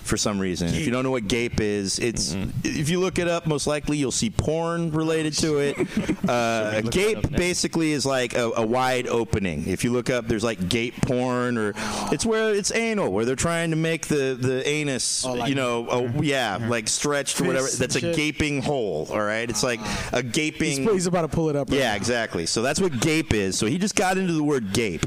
[0.03, 2.51] For some reason, if you don't know what gape is, it's mm-hmm.
[2.65, 5.77] if you look it up, most likely you'll see porn related to it.
[6.23, 9.67] Uh, gape basically is like a, a wide opening.
[9.67, 11.75] If you look up, there's like gape porn, or
[12.13, 15.55] it's where it's anal, where they're trying to make the the anus, Oh, like- you
[15.57, 16.23] know, a, mm-hmm.
[16.23, 17.67] yeah, like stretched or whatever.
[17.67, 19.09] That's a gaping hole.
[19.11, 20.11] All right, it's like ah.
[20.13, 20.89] a He's, gaping.
[20.89, 21.71] he's about to pull it up.
[21.71, 21.97] Right Yeah, now.
[21.97, 22.47] exactly.
[22.47, 23.59] So that's what gape is.
[23.59, 25.05] So he just got into the word gape,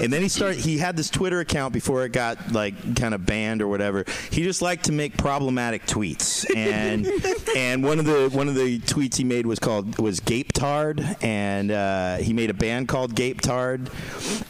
[0.00, 0.60] and then he started.
[0.60, 4.04] He had this Twitter account before it got like kind of banned or whatever.
[4.32, 7.06] He just liked to make problematic tweets, and
[7.56, 11.04] and one of the one of the tweets he made was called was Gape Tard,
[11.20, 13.90] and uh, he made a band called Gape Tard,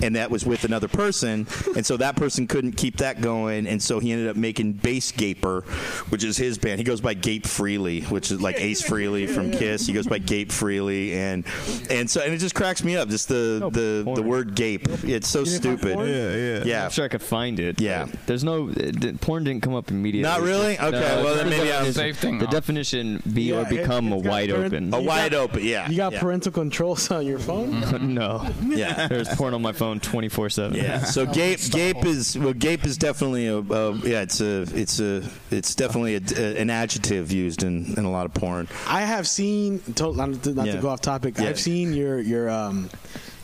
[0.00, 3.82] and that was with another person, and so that person couldn't keep that going, and
[3.82, 5.62] so he ended up making Bass Gaper,
[6.10, 6.78] which is his band.
[6.78, 9.86] He goes by Gape Freely, which is like Ace Frehley from Kiss.
[9.86, 11.44] He goes by Gape Freely, and
[11.90, 13.08] and so and it just cracks me up.
[13.08, 14.86] Just the No the, the word gape.
[15.02, 15.98] It's so stupid.
[15.98, 16.64] Yeah, yeah.
[16.64, 16.84] Yeah.
[16.84, 17.80] I'm sure I could find it.
[17.80, 18.06] Yeah.
[18.26, 18.72] There's no
[19.20, 20.28] porn didn't come up immediately.
[20.30, 20.78] Not really?
[20.78, 20.90] Okay,
[21.22, 22.50] well, then the maybe I'm- definition- Save thing The off.
[22.52, 24.94] definition be Yeah, or become a it's got wide parent- open.
[24.94, 25.88] A wide got- open, yeah.
[25.90, 26.20] You got yeah.
[26.20, 27.80] parental controls on your phone?
[28.14, 28.46] no.
[28.66, 29.06] Yeah.
[29.08, 30.76] There's porn on my phone 24 seven.
[30.76, 31.00] Yeah.
[31.04, 34.22] So gape, gape is well, gape is definitely a, a yeah.
[34.22, 38.26] It's a it's a it's definitely a, a- an adjective used in, in a lot
[38.26, 38.68] of porn.
[38.86, 39.80] I have seen.
[39.96, 40.76] To, not to, not Yeah.
[40.76, 41.38] to go off topic.
[41.38, 41.48] Yeah.
[41.48, 42.88] I've seen your your um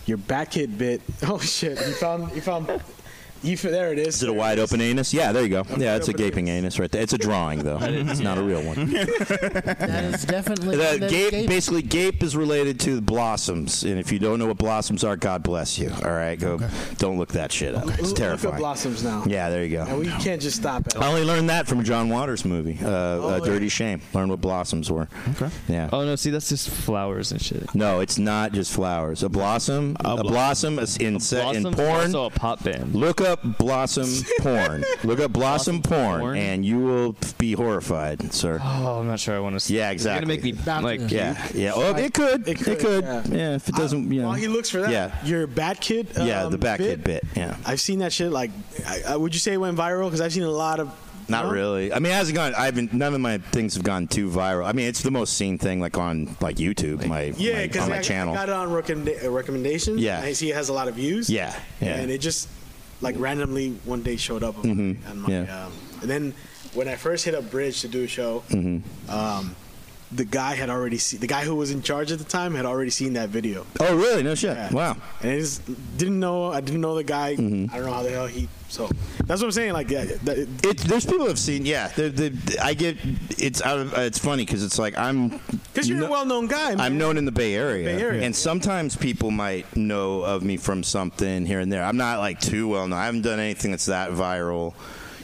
[0.07, 1.03] your Bat Kid bit.
[1.25, 1.79] Oh shit!
[1.79, 2.67] You found you found
[3.43, 3.53] you.
[3.55, 4.17] f- There it is.
[4.17, 5.13] Is it a wide open anus?
[5.15, 5.65] Yeah, there you go.
[5.77, 7.03] Yeah, it's a gaping anus right there.
[7.03, 7.79] It's a drawing though.
[7.81, 8.91] It's not a real one.
[8.91, 11.49] That is definitely The that's gape, gape.
[11.49, 15.43] basically, gape is related to blossoms, and if you don't know what blossoms are, God
[15.43, 15.91] bless you.
[16.05, 16.59] All right, go.
[16.99, 17.89] Don't look that shit up.
[17.89, 18.57] It's Look up terrifying.
[18.57, 19.25] blossoms now.
[19.27, 19.99] Yeah, there you And go.
[19.99, 20.97] we can't just stop at.
[21.01, 23.45] I only learned that from a John Waters movie, uh, uh, yeah.
[23.45, 24.01] Dirty Shame.
[24.15, 25.09] Learn what blossoms were.
[25.31, 25.49] Okay.
[25.69, 25.89] Yeah.
[25.93, 27.75] Oh no, see that's just flowers and shit.
[27.75, 29.23] No, it's not just flowers.
[29.23, 32.01] A blossom, a, blossom is in, se- in Blossom's porn.
[32.15, 32.95] also a pop band.
[32.95, 34.09] Look up blossom
[34.41, 34.85] porn.
[35.05, 36.39] Look up blossom, Blossom porn, porn?
[36.39, 38.61] and you will be horrified, sir.
[38.63, 39.61] Oh, I'm not sure I want to.
[39.61, 40.35] see Yeah, exactly.
[40.35, 41.09] It's gonna make me Not like.
[41.09, 41.73] to- Yeah, yeah.
[41.75, 42.47] Oh, it could.
[42.49, 43.05] It It could, could.
[43.05, 43.23] yeah.
[43.29, 43.55] Yeah.
[43.57, 44.29] if it doesn't, you know.
[44.29, 45.15] While he looks for that, Yeah.
[45.25, 46.09] your Bat Kid.
[46.17, 47.25] yeah, um, the Bat Kid bit.
[47.37, 47.57] Yeah.
[47.67, 48.31] I've seen that shit.
[48.33, 48.51] Like,
[48.87, 50.05] I, I, would you say it went viral?
[50.05, 50.91] Because I've seen a lot of.
[51.31, 51.51] Not No?
[51.53, 51.93] really.
[51.93, 52.55] I mean, it hasn't gone.
[52.55, 52.95] I haven't.
[52.95, 54.65] None of my things have gone too viral.
[54.65, 57.83] I mean, it's the most seen thing, like on like YouTube, my Yeah, my, because
[57.85, 58.33] on I, my channel.
[58.33, 60.01] I got it on recommenda- recommendations.
[60.01, 60.17] Yeah.
[60.17, 61.29] and I see it has a lot of views.
[61.29, 61.97] yeah, yeah.
[61.97, 62.49] and it just
[63.01, 65.67] like randomly one day showed up on Mhm, my, on my yeah.
[65.67, 66.35] um, and then
[66.75, 69.11] when I first hit up Bridge to do a show, Mm-hmm.
[69.11, 69.55] um,
[70.11, 72.65] the guy had already seen the guy who was in charge at the time had
[72.65, 73.67] already seen that video.
[73.81, 74.23] oh, really?
[74.23, 74.57] No shit.
[74.57, 74.73] Yeah.
[74.73, 74.97] Wow.
[75.21, 75.63] And I just
[75.99, 76.51] didn't know.
[76.53, 77.37] I didn't know the guy.
[77.37, 77.75] Mm-hmm.
[77.75, 78.49] I don't know how the hell he.
[78.71, 78.89] So
[79.25, 79.73] that's what I'm saying.
[79.73, 81.65] Like, yeah, that, It, there's people who've seen.
[81.65, 82.97] Yeah, the, the, I get.
[83.39, 83.95] It's out of.
[83.95, 85.41] It's funny because it's like I'm.
[85.73, 86.71] because you're no- a well-known guy.
[86.71, 86.81] Man.
[86.81, 88.23] I'm known in the Bay Area, Bay Area.
[88.23, 91.85] and sometimes people might know of me from something here and there.
[91.85, 92.99] I'm not like too well known.
[92.99, 94.75] I haven't done anything that's that viral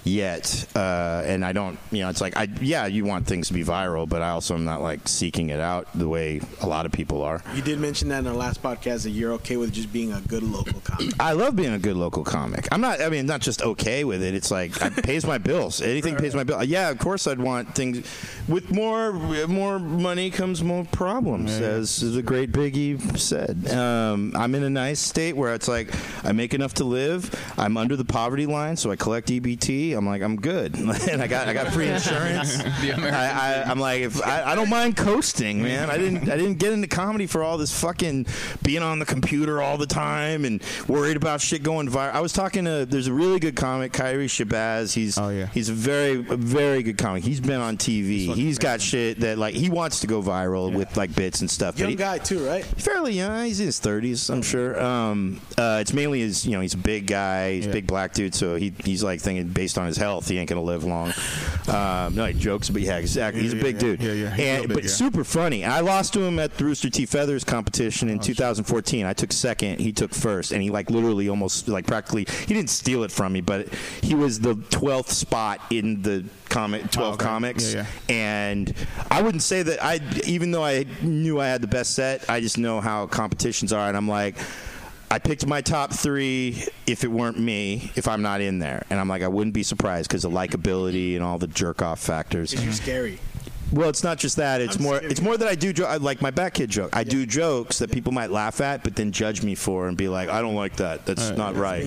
[0.04, 1.78] yet, uh, and I don't.
[1.90, 4.54] You know, it's like I yeah, you want things to be viral, but I also
[4.54, 7.42] am not like seeking it out the way a lot of people are.
[7.54, 10.20] You did mention that in our last podcast that you're okay with just being a
[10.20, 11.14] good local comic.
[11.18, 12.68] I love being a good local comic.
[12.70, 13.00] I'm not.
[13.00, 14.34] I mean, not just okay with it.
[14.34, 15.80] It's like it pays my bills.
[15.80, 16.62] Anything pays my bill.
[16.62, 18.06] Yeah, of course, I'd want things
[18.48, 23.68] with more more money comes more problems, as the great Biggie said.
[23.70, 25.88] Um, I'm in a nice state where it's like
[26.24, 27.34] I make enough to live.
[27.58, 29.93] I'm under the poverty line, so I collect EBT.
[29.94, 32.58] I'm like I'm good, and I got I got free insurance.
[32.84, 35.90] The I, I, I'm like, if I, I don't mind coasting, man.
[35.90, 38.26] I didn't, I didn't get into comedy for all this fucking
[38.62, 42.12] being on the computer all the time and worried about shit going viral.
[42.12, 44.92] I was talking to, there's a really good comic, Kiry Shabazz.
[44.94, 45.46] He's, Oh, yeah.
[45.46, 47.22] he's a very, a very good comic.
[47.24, 48.34] He's been on TV.
[48.34, 51.74] He's got shit that like he wants to go viral with like bits and stuff.
[51.74, 52.64] but Young he- guy too, right?
[52.64, 53.44] fairly young.
[53.46, 54.80] He's in his thirties, I'm sure.
[54.82, 57.72] Um, uh, it's mainly his, you know, he's a big guy, he's a Yeah.
[57.74, 60.48] big black dude, so he he's like thinking based on on his health, he ain't
[60.48, 61.12] gonna live long.
[61.68, 63.42] Um, no, he jokes, but yeah, exactly.
[63.42, 64.02] He's a big yeah, dude.
[64.02, 64.30] yeah, yeah.
[64.34, 64.90] He's And big, but yeah.
[64.90, 65.64] super funny.
[65.64, 69.06] I lost to him at the Rooster T Feathers competition Oh, in 2014.
[69.06, 72.70] I took second, he took first, and he like literally almost like practically he didn't
[72.70, 73.68] steal it from me, but
[74.02, 77.24] he was the 12th spot in the comic 12 Oh, okay.
[77.24, 78.72] comics, Yeah, and
[79.10, 82.40] I wouldn't say that I even though I knew I had the best set, I
[82.40, 84.36] just know how competitions are, and I'm like.
[85.14, 88.84] I picked my top three if it weren't me, if I'm not in there.
[88.90, 92.00] And I'm like, I wouldn't be surprised because the likability and all the jerk off
[92.00, 92.52] factors.
[92.52, 93.20] You're scary.
[93.70, 94.60] Well, it's not just that.
[94.60, 94.96] It's I'm more.
[94.96, 95.12] scared.
[95.12, 96.96] It's more that I do jo- I like my Bat Kid joke.
[96.96, 100.08] I do jokes that people might laugh at, but then judge me for and be
[100.08, 101.06] like, "I don't like that.
[101.06, 101.84] That's not right."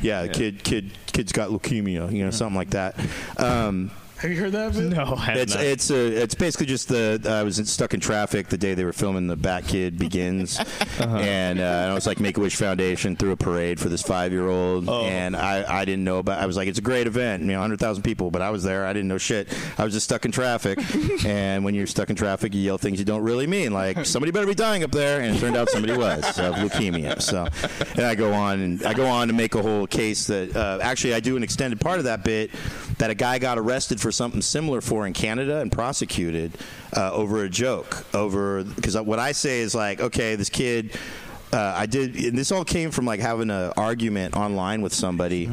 [0.00, 2.10] Yeah, kid, kid, kid's got leukemia.
[2.10, 2.98] You know, something like that.
[3.36, 3.90] Um,
[4.20, 4.74] Have you heard that?
[4.74, 4.82] Bit?
[4.84, 5.64] No, I have it's not.
[5.64, 8.92] it's a, it's basically just the I was stuck in traffic the day they were
[8.92, 10.58] filming the Bat Kid Begins,
[11.00, 11.16] Uh-huh.
[11.16, 14.32] and uh, I was like Make a Wish Foundation threw a parade for this five
[14.32, 15.04] year old, Oh.
[15.06, 16.38] and I, I didn't know about.
[16.38, 18.62] I was like, it's a great event, you know, hundred thousand people, but I was
[18.62, 19.48] there, I didn't know shit.
[19.78, 20.78] I was just stuck in traffic,
[21.24, 24.32] and when you're stuck in traffic, you yell things you don't really mean, like somebody
[24.32, 27.22] better be dying up there, and it turned out somebody was of leukemia.
[27.22, 27.46] So,
[27.96, 30.78] and I go on and I go on to make a whole case that uh,
[30.82, 32.50] actually I do an extended part of that bit
[32.98, 36.52] that a guy got arrested for something similar for in Canada and prosecuted
[36.96, 40.96] uh, over a joke over because what I say is like okay this kid.
[41.52, 45.50] Uh, I did, and this all came from like having an argument online with somebody.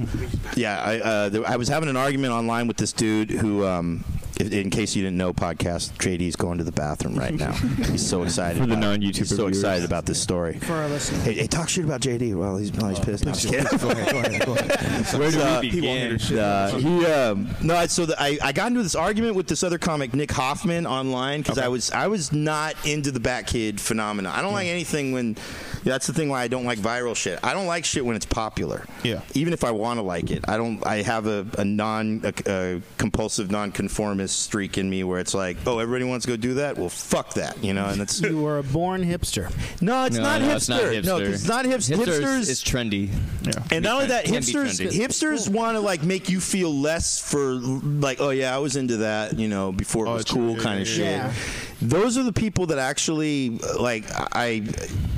[0.55, 4.03] Yeah, I, uh, I was having an argument online with this dude who, um,
[4.39, 7.51] if, in case you didn't know, podcast JD's going to the bathroom right now.
[7.91, 9.57] He's so excited For the non-YouTuber He's so viewers.
[9.57, 10.59] excited about this story.
[10.59, 11.23] For our listeners.
[11.23, 13.25] Hey, hey, talk shit about JD Well, he's while he's pissed.
[13.25, 13.77] No, I'm just kidding.
[13.79, 15.13] Go ahead, go ahead, go ahead.
[15.19, 16.17] Where do Uh, we He won't hear begin?
[16.17, 16.37] this shit.
[16.39, 19.77] uh, he um, no, so the, I, I got into this argument with this other
[19.77, 24.33] comic, Nick Hoffman, online because I was I was not into the Bat Kid phenomenon.
[24.35, 25.35] I don't like anything when
[25.83, 27.39] that's the thing why I don't like viral shit.
[27.43, 28.85] I don't like shit when it's popular.
[29.03, 29.21] Yeah.
[29.33, 30.85] Even if I want to like it, I don't.
[30.85, 32.33] I have a, a non a,
[32.77, 36.55] a compulsive non-conformist streak in me where it's like, oh, everybody wants to go do
[36.55, 36.77] that.
[36.77, 37.85] Well, fuck that, you know.
[37.85, 39.51] And it's You were a born hipster.
[39.81, 40.55] no, it's No, not no, hipster.
[40.55, 41.05] it's not hipster.
[41.05, 41.95] No, 'cause it's not hipster.
[41.97, 43.09] Hipsters Hipsters is trendy.
[43.43, 43.51] Yeah.
[43.71, 44.91] and not only that, Can hipsters trendy.
[44.91, 48.97] hipsters want to like make you feel less for like, oh yeah, I was into
[48.97, 50.35] that, you know, before it Oh, was true.
[50.37, 51.43] cool Yeah, kind of yeah, shit.
[51.81, 51.87] Yeah.
[51.87, 54.05] Those are the people that actually like.
[54.11, 54.63] I,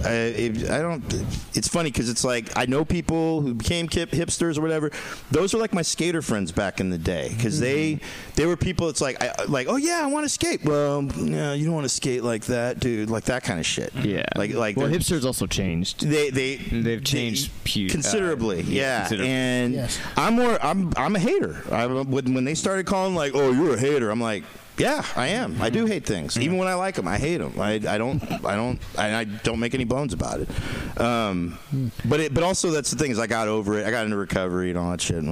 [0.04, 1.04] I, I don't.
[1.54, 4.92] It's funny because it's like I know people who became hip, hipsters or whatever.
[5.32, 8.00] Those are like my skater friends back in the day because they
[8.36, 8.90] they were people.
[8.90, 10.64] It's like I, like oh yeah, I want to skate.
[10.66, 13.10] Well, no, you don't want to skate like that, dude.
[13.10, 13.94] Like that kind of shit.
[13.96, 14.26] Yeah.
[14.36, 16.02] Like like well, hipsters also changed.
[16.08, 18.62] they they They've changed they- pu- uh, considerably.
[18.62, 19.32] yeah, yeah, considerably.
[19.32, 20.00] and Yes.
[20.18, 20.58] I'm more.
[20.64, 21.62] I'm I'm a hater.
[21.72, 24.44] I, when when they started calling like, "Oh, you're a hater," I'm like.
[24.80, 25.62] Yeah, I am.
[25.62, 27.06] I do hate things, even when I like them.
[27.08, 27.60] I hate them.
[27.60, 28.24] I, I don't.
[28.46, 28.80] I don't.
[28.98, 30.50] I, I don't make any bones about it.
[31.00, 31.60] Um,
[32.06, 33.86] but it, but also that's the thing is I got over it.
[33.86, 35.24] I got into recovery and all that shit.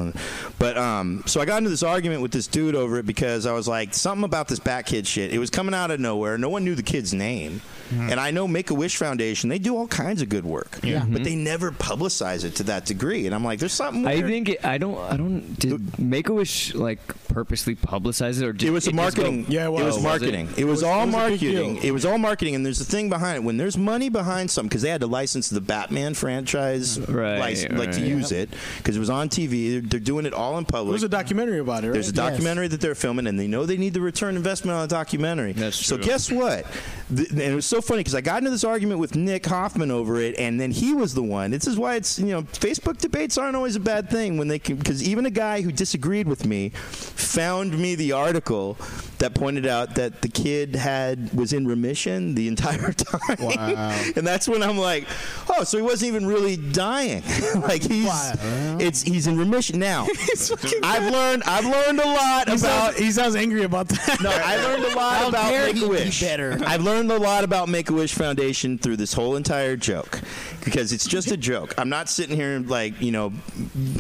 [0.60, 3.54] But um, so I got into this argument with this dude over it because I
[3.54, 5.34] was like something about this Bat Kid shit.
[5.34, 6.38] It was coming out of nowhere.
[6.38, 8.10] No one knew the kid's name, Mm-hmm.
[8.12, 9.50] and I know Make a Wish Foundation.
[9.50, 10.80] They do all kinds of good work.
[10.84, 11.00] Yeah.
[11.00, 11.24] but mm-hmm.
[11.24, 13.26] they never publicize it to that degree.
[13.26, 14.06] And I'm like, there's something.
[14.06, 14.98] I think it, I don't.
[14.98, 15.58] I don't.
[15.58, 19.44] Did Make a Wish like purposely publicize it or did It was a marketing.
[19.44, 19.82] go- Yeah, it was.
[19.82, 20.50] It was Oh, was marketing.
[20.58, 21.78] It was, was- all it was marketing.
[21.84, 23.44] It was all marketing, and there's a thing behind it.
[23.44, 27.78] When there's money behind something, because they had to license the Batman franchise, Right, license,
[27.78, 28.08] like to right.
[28.08, 29.72] use it, because it was on TV.
[29.72, 30.92] They're, they're doing it all in public.
[30.94, 31.94] There's a documentary about it, right?
[31.94, 34.84] There's a documentary that they're filming, and they know they need the return investment on
[34.84, 35.54] a documentary.
[35.54, 35.98] That's true.
[35.98, 36.66] So guess what?
[37.10, 39.92] The, and it was so funny because I got into this argument with Nick Hoffman
[39.92, 41.52] over it, and then he was the one.
[41.52, 44.60] This is why it's you know Facebook debates aren't always a bad thing when they
[44.60, 48.78] can because even a guy who disagreed with me found me the article
[49.20, 53.38] that pointed out that the kid had was in remission the entire time.
[53.40, 53.90] Wow.
[54.16, 55.08] and that's when I'm like,
[55.50, 57.24] oh, so he wasn't even really dying.
[57.62, 58.78] like he's Wow.
[58.80, 60.08] it's he's in remission now.
[60.84, 64.22] I've learned I've learned a lot He about sounds, he sounds angry about that.
[64.22, 66.22] no, I learned a lot How about Make a be Wish.
[66.22, 66.58] better?
[66.66, 70.22] I've learned a lot about Make a Wish Foundation through this whole entire joke
[70.64, 71.74] because it's just a joke.
[71.78, 73.34] I'm not sitting here like you know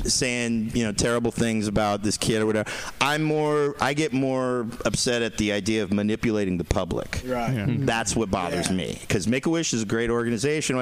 [0.05, 2.69] saying you know terrible things about this kid or whatever.
[3.01, 3.75] I'm more.
[3.79, 7.21] I get more upset at the idea of manipulating the public.
[7.25, 7.51] Right.
[7.53, 7.85] Mm-hmm.
[7.85, 8.75] That's what bothers Yeah.
[8.75, 10.77] me because Make a Wish is a great organization.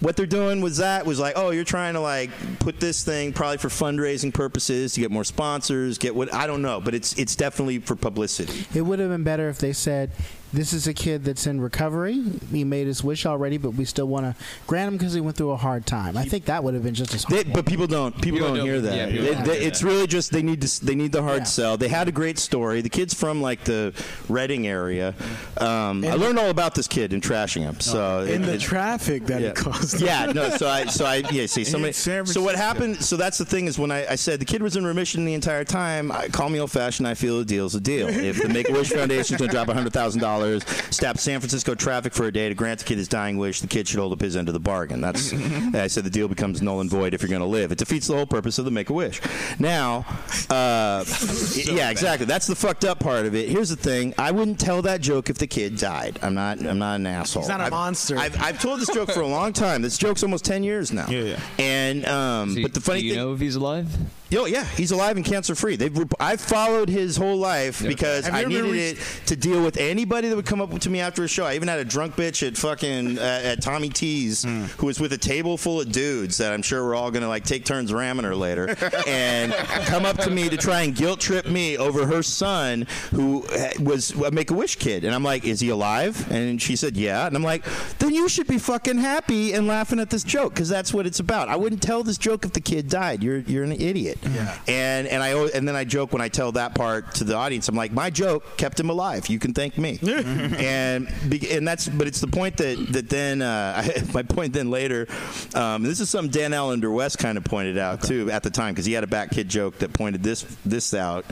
[0.00, 3.32] What they're doing was that was like, oh, you're trying to like put this thing
[3.32, 7.18] probably for fundraising purposes to get more sponsors, get what I don't know, but it's
[7.18, 8.66] it's definitely for publicity.
[8.74, 10.10] It would have been better if they said,
[10.52, 12.22] this is a kid that's in recovery.
[12.52, 14.34] He made his wish already, but we still want to
[14.66, 16.16] grant him because he went through a hard time.
[16.16, 18.12] I think that would have been just as They, but people don't.
[18.14, 18.96] People, People don't, don't- hear that.
[18.96, 19.86] yeah, They- don't they- hear it's that.
[19.86, 20.84] really just they need to.
[20.86, 21.44] They need the hard Yeah.
[21.44, 21.76] sell.
[21.76, 22.80] They had a great story.
[22.80, 23.92] The kid's from like the
[24.28, 25.14] Redding area.
[25.58, 27.80] Um, I learned all about this kid in trashing him.
[27.80, 29.48] So in it- the it- traffic that yeah.
[29.48, 30.00] it caused.
[30.00, 30.50] Yeah, no.
[30.50, 31.46] So I, so I, yeah.
[31.46, 31.92] See, somebody.
[31.92, 33.02] San So what happened?
[33.04, 35.34] So that's the thing is when I, I said the kid was in remission the
[35.34, 36.10] entire time.
[36.12, 37.06] I, call me old fashioned.
[37.08, 38.08] I feel a deal's a deal.
[38.08, 40.45] If the Make a Wish Foundation's going to drop hundred thousand dollars,
[40.90, 43.66] stop San Francisco traffic for a day to grant the kid his dying wish, the
[43.66, 45.00] kid should hold up his end of the bargain.
[45.00, 45.32] That's.
[45.74, 47.72] I said the deal becomes null and void if you're going to live.
[47.72, 49.20] It defeats the whole purpose of the Make a Wish.
[49.58, 50.04] Now,
[50.50, 51.04] uh,
[51.54, 52.26] yeah, exactly.
[52.26, 53.48] That's the fucked up part of it.
[53.48, 54.14] Here's the thing.
[54.18, 56.18] I wouldn't tell that joke if the kid died.
[56.22, 56.64] I'm not.
[56.64, 57.42] I'm not an asshole.
[57.42, 58.16] He's not a I've- monster.
[58.18, 59.82] I've, I've told this joke for a long time.
[59.82, 61.06] This joke's almost ten years now.
[61.08, 61.40] Yeah, yeah.
[61.58, 63.88] And um, Do but the funny do you thing, know if he's alive?
[64.28, 65.76] Yo, yeah, he's alive and cancer free.
[65.76, 70.34] They've I've followed his whole life because I needed it to deal with anybody that
[70.34, 71.44] would come up to me after a show.
[71.46, 74.64] I even had a drunk bitch at fucking uh, at Tommy T's Hmm.
[74.78, 77.44] who was with a table full of dudes that I'm sure we're all gonna like
[77.44, 78.68] take turns ramming her later
[79.06, 79.52] and
[79.86, 83.68] come up to me to try and guilt trip me over her son who uh,
[83.80, 85.04] was a Make a Wish kid.
[85.04, 86.30] And I'm like, is he alive?
[86.32, 87.26] And she said, yeah.
[87.28, 87.64] And I'm like,
[88.00, 91.20] then you should be fucking happy and laughing at this joke because that's what it's
[91.20, 91.48] about.
[91.48, 93.22] I wouldn't tell this joke if the kid died.
[93.22, 94.15] You're you're an idiot.
[94.22, 94.58] Yeah.
[94.68, 97.68] And and I and then I joke when I tell that part to the audience.
[97.68, 99.28] I'm like, my joke kept him alive.
[99.28, 99.98] You can thank me.
[100.02, 101.08] and
[101.50, 103.82] and that's but it's the point that that then uh,
[104.14, 105.06] my point then later.
[105.54, 108.74] Um, this is something Dan Allender West kind of pointed out too at the time
[108.74, 111.24] because he had a Bat Kid joke that pointed this this out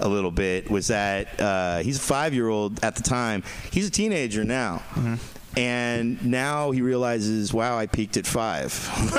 [0.00, 3.42] a little bit was that uh, he's a five year old at the time.
[3.70, 4.82] He's a teenager now.
[5.56, 8.72] And now he realizes, wow, I peaked at five.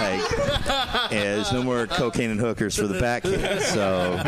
[0.00, 0.30] like,
[1.10, 3.66] yeah, there's no more cocaine and hookers for the Bat Kids.
[3.66, 4.20] So,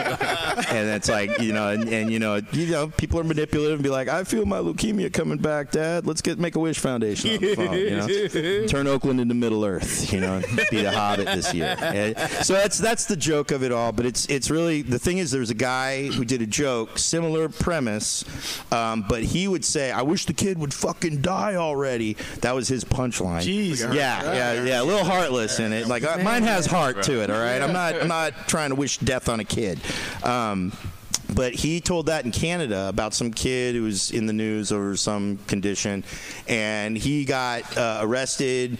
[0.70, 3.82] and it's like, you know, and, and you know, you know, people are manipulative and
[3.82, 6.06] be like, I feel my leukemia coming back, Dad.
[6.06, 7.74] Let's get Make a Wish Foundation on the phone.
[7.74, 10.12] You know, turn Oakland into Middle Earth.
[10.12, 11.76] You know, be the Hobbit this year.
[11.80, 13.92] And so that's that's the joke of it all.
[13.92, 17.48] But it's it's really the thing is, there's a guy who did a joke, similar
[17.48, 18.24] premise,
[18.72, 22.14] um, but he would say, I wish the kid would fucking die already.
[22.40, 23.42] That was his punchline.
[23.42, 23.80] Jeez.
[23.94, 24.82] Yeah, yeah, yeah.
[24.82, 25.86] A little heartless in it.
[25.86, 27.30] Like uh, mine has heart to it.
[27.30, 27.60] All right.
[27.60, 28.00] I'm not.
[28.00, 29.78] I'm not trying to wish death on a kid.
[30.22, 30.72] Um,
[31.34, 34.96] but he told that in Canada about some kid who was in the news over
[34.96, 36.04] some condition,
[36.48, 38.78] and he got uh, arrested.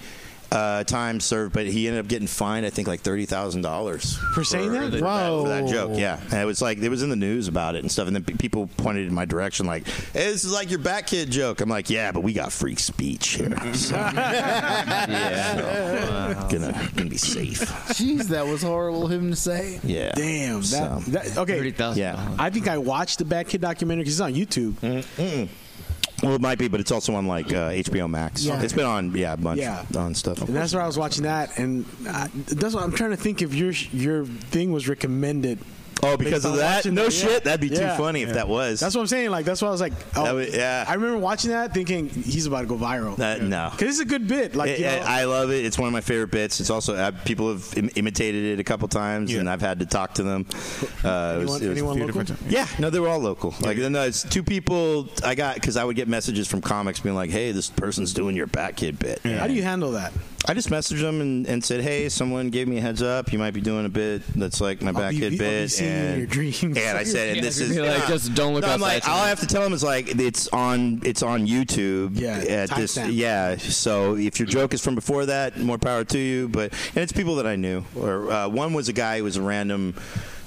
[0.51, 2.65] Uh, time served, but he ended up getting fined.
[2.65, 4.93] I think like thirty thousand dollars For saying that?
[4.93, 5.43] for Whoa.
[5.43, 5.91] for that joke.
[5.95, 8.07] Yeah, and it was like it was in the news about it and stuff.
[8.07, 11.07] And then pe- people pointed in my direction, like, "Hey, this is like your Bat
[11.07, 13.95] Kid joke." I'm like, "Yeah, but we got free speech here, so
[15.09, 16.47] Yeah.
[16.51, 19.81] gonna gonna be safe." Jeez, that was horrible of him to say.
[19.85, 20.13] Yeah.
[20.15, 20.61] Damn.
[20.61, 21.59] That, So- that- okay.
[21.59, 22.01] Thirty thousand.
[22.01, 22.37] Yeah.
[22.39, 24.75] I think I watched the Bat Kid documentary because it's on YouTube.
[26.23, 28.45] Well, it might be, but it's also on like uh, HBO Max.
[28.45, 28.61] Yeah.
[28.61, 29.85] It's been on, yeah, a bunch Yeah.
[29.97, 30.41] on stuff.
[30.43, 33.41] And that's where I was watching that, and I, that's what I'm trying to think
[33.43, 35.59] if your your thing was recommended.
[36.03, 36.85] Oh, because of that?
[36.87, 37.31] No that, shit.
[37.31, 37.39] yeah.
[37.41, 37.93] That'd be Yeah.
[37.93, 38.81] too funny if that was.
[38.81, 39.31] That's what I'm saying.
[39.31, 40.85] Like that's why I was like, oh, would- yeah.
[40.87, 43.17] I remember watching that, thinking he's about to go viral.
[43.17, 43.69] That- no.
[43.73, 44.55] because it's a good bit.
[44.55, 45.65] Like It- you know, I love it.
[45.65, 46.61] It's one of my favorite bits.
[46.61, 49.87] It's also uh, people have Im- imitated it a couple times, and I've had to
[49.87, 50.47] talk to them.
[51.05, 52.37] Uh, it was- anyone, it was- anyone local?
[52.49, 53.55] Yeah, no, they were all local.
[53.61, 57.15] Like, no, it's two people I got because I would get messages from comics being
[57.15, 60.13] like, "Hey, this person's doing your Bat Kid bit." How do you handle that?
[60.47, 63.33] I just messaged them and, and said, "Hey, someone gave me a heads up.
[63.33, 65.81] You might be doing a bit that's like my back be- Kid I'll be bit."
[65.83, 66.63] and, your dreams.
[66.63, 69.19] and I said, "And this is like, just don't look No, I'm like, all.
[69.19, 72.19] I have to tell them is like it's on it's on YouTube.
[72.19, 73.57] Yeah, at this, yeah.
[73.57, 76.49] So if your joke is from before that, more power to you.
[76.49, 77.85] But and it's people that I knew.
[77.97, 79.95] Or uh, one was a guy who was a random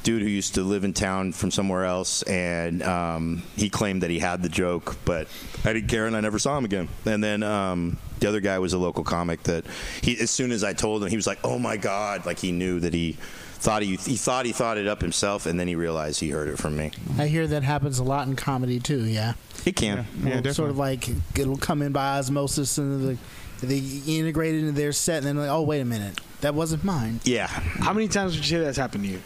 [0.03, 4.09] dude who used to live in town from somewhere else, and um, he claimed that
[4.09, 5.27] he had the joke, but
[5.63, 6.89] I didn't care, and I never saw him again.
[7.05, 7.43] And then.
[7.43, 9.65] Um, the other guy was a local comic that
[10.01, 12.51] he, as soon as I told him, he was like, "Oh my god!" Like he
[12.51, 13.17] knew that he
[13.61, 16.47] thought he he thought he thought it up himself, and then he realized he heard
[16.47, 16.91] it from me.
[17.17, 19.05] I hear that happens a lot in comedy too.
[19.05, 19.33] Yeah,
[19.63, 20.05] He can.
[20.23, 23.17] Yeah, Well, sort of like it'll come in by osmosis and the,
[23.69, 26.83] they integrate it into their set, and then like, oh wait a minute, that wasn't
[26.83, 27.19] mine.
[27.23, 29.21] Yeah, How many times would you say that's happened to you?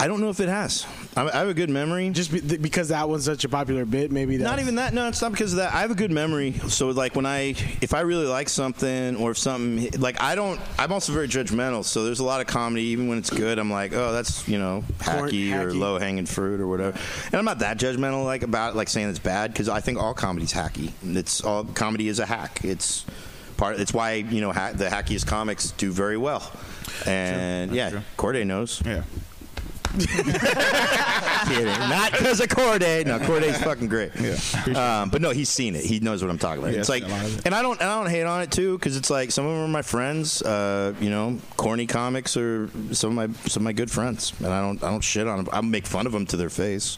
[0.00, 0.86] I don't know if it has.
[1.16, 2.08] I I have a good memory.
[2.10, 4.44] Just be, th- because that was such a popular bit, maybe that.
[4.44, 4.94] not even that.
[4.94, 5.74] No, it's not because of that.
[5.74, 6.52] I have a good memory.
[6.68, 10.60] So like when I, if I really like something or if something like I don't,
[10.78, 11.84] I'm also very judgmental.
[11.84, 13.58] So there's a lot of comedy, even when it's good.
[13.58, 15.78] I'm like, oh, that's you know Corn- hacky, or hacky.
[15.80, 16.96] low hanging fruit or whatever.
[17.26, 20.14] And I'm not that judgmental like about like saying it's bad because I think all
[20.14, 20.92] comedy's hacky.
[21.02, 22.60] It's all comedy is a hack.
[22.62, 23.04] It's
[23.58, 23.78] part.
[23.78, 26.50] It's why you know ha- the hackiest comics do very well.
[27.04, 28.00] And yeah, true.
[28.16, 28.80] Corday knows.
[28.86, 29.02] Yeah.
[31.48, 31.64] kidding.
[31.66, 33.04] Not because of Corday.
[33.04, 34.12] No, Corday's fucking great.
[34.18, 35.02] Yeah.
[35.02, 35.84] Um, but no, he's seen it.
[35.84, 36.74] He knows what I'm talking about.
[36.74, 37.46] Yeah, it's like, seen a lot of it.
[37.46, 39.52] and I don't, and I don't hate on it too, because it's like some of
[39.54, 40.42] them are my friends.
[40.42, 44.48] Uh, you know, corny comics are some of my some of my good friends, and
[44.48, 45.48] I don't, I don't shit on them.
[45.52, 46.96] I make fun of them to their face.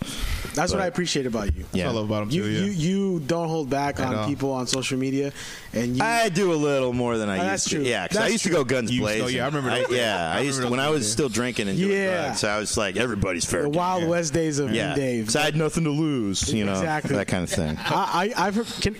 [0.55, 1.65] That's what I appreciate about you.
[1.73, 1.89] Yeah.
[1.89, 2.51] I love about him You, too.
[2.51, 2.61] Yeah.
[2.65, 4.27] you you don't hold back At on all.
[4.27, 5.33] people on social media,
[5.73, 6.03] and you.
[6.03, 7.83] I do a little more than I Oh, used that's to.
[7.83, 8.53] Yeah, because I used true.
[8.53, 9.37] to go guns You used blazing.
[9.37, 9.97] yeah, I remember those days.
[9.97, 12.25] yeah, I I used to, remember when I was still drinking and doing Yeah.
[12.27, 12.45] drugs.
[12.45, 13.63] I was like, everybody's fair.
[13.63, 13.79] the game.
[13.79, 14.95] wild west days of yeah,
[15.27, 16.53] So I had nothing to lose.
[16.53, 17.15] You know, Exactly.
[17.17, 17.77] that kind of thing.
[17.85, 18.67] I, I I've heard.
[18.81, 18.97] Can,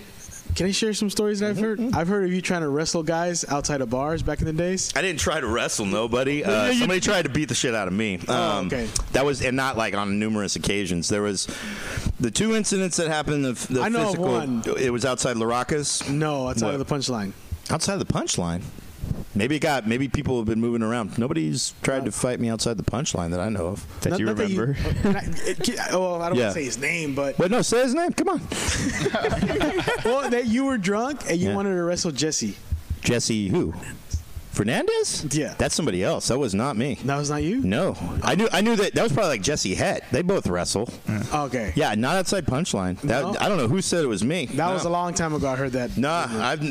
[0.53, 1.79] can I share some stories that I've heard?
[1.79, 1.95] Mm-hmm.
[1.95, 4.91] I've heard of you trying to wrestle guys outside of bars back in the days.
[4.97, 6.43] I didn't try to wrestle nobody.
[6.43, 8.15] Uh, somebody tried to beat the shit out of me.
[8.15, 8.89] Um, Oh, okay.
[9.13, 11.07] That was, and not like on numerous occasions.
[11.07, 11.47] There was
[12.19, 13.45] the two incidents that happened.
[13.45, 14.25] The, the I know physical.
[14.25, 14.63] one.
[14.77, 16.09] It was outside Laracas.
[16.09, 16.75] No, outside What?
[16.75, 17.31] of the punchline.
[17.69, 18.61] Outside of the punchline.
[19.33, 19.87] Maybe it got.
[19.87, 21.17] Maybe people have been moving around.
[21.17, 24.01] Nobody's tried to fight me outside the punchline that I know of.
[24.01, 24.73] That Not- you not remember.
[25.03, 26.45] That you, it- it- well, I don't Yeah.
[26.45, 28.11] want to say his name, but But no, say his name.
[28.11, 28.39] Come on,
[30.05, 31.55] well, that you were drunk and you Yeah.
[31.55, 32.55] wanted to wrestle Jesse.
[33.01, 33.47] Jesse.
[33.47, 33.73] Who?
[34.51, 35.25] Fernandez?
[35.31, 35.55] Yeah.
[35.57, 36.27] that's somebody else.
[36.27, 36.95] That was not me.
[37.05, 37.61] That was not you.
[37.61, 38.47] No, I knew.
[38.51, 38.93] I knew that.
[38.93, 40.03] That was probably like Jesse Het.
[40.11, 40.89] They both wrestle.
[41.33, 41.73] Okay.
[41.75, 42.99] Yeah, not outside punchline.
[43.01, 43.35] That No?
[43.39, 44.45] I don't know who said it was me.
[44.47, 44.73] That No.
[44.73, 45.47] was a long time ago.
[45.47, 45.97] I heard that.
[45.97, 46.61] Nah, I've,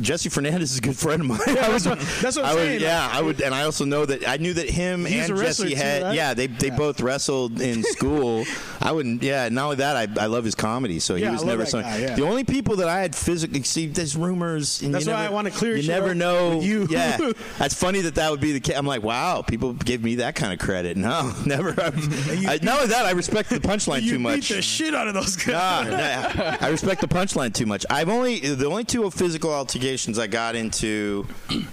[0.00, 1.40] Jesse Fernandez is a good friend of mine.
[1.46, 1.84] I was,
[2.22, 2.80] that's what I'm I would, saying.
[2.80, 5.74] Yeah, I would, and I also know that I knew that him He's and Jesse
[5.74, 6.02] had.
[6.04, 6.14] right?
[6.14, 6.76] Yeah, they they Yeah.
[6.76, 8.44] both wrestled in school.
[8.80, 9.22] I wouldn't.
[9.22, 11.00] Yeah, not only that, I, I love his comedy.
[11.00, 12.14] So Yeah, he was I never guy, yeah.
[12.14, 13.86] The only people that I had physically see.
[13.86, 14.82] There's rumors.
[14.82, 16.60] And That's why never, I wanna clear You never know.
[16.60, 16.86] you.
[16.90, 17.16] Yeah,
[17.58, 18.76] that's funny that that would be the case.
[18.76, 20.96] I'm like, wow, people give me that kind of credit.
[20.96, 21.70] No, never.
[21.78, 24.36] I, not only that, I respect the punchline too much.
[24.36, 25.88] you beat the shit out of those guys.
[25.88, 27.84] Nah, nah, I respect the punchline too much.
[27.90, 31.26] I've only the only two physical altercations I got into,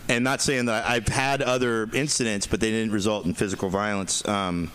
[0.08, 4.28] and not saying that I've had other incidents, but they didn't result in physical violence.
[4.28, 4.72] Um,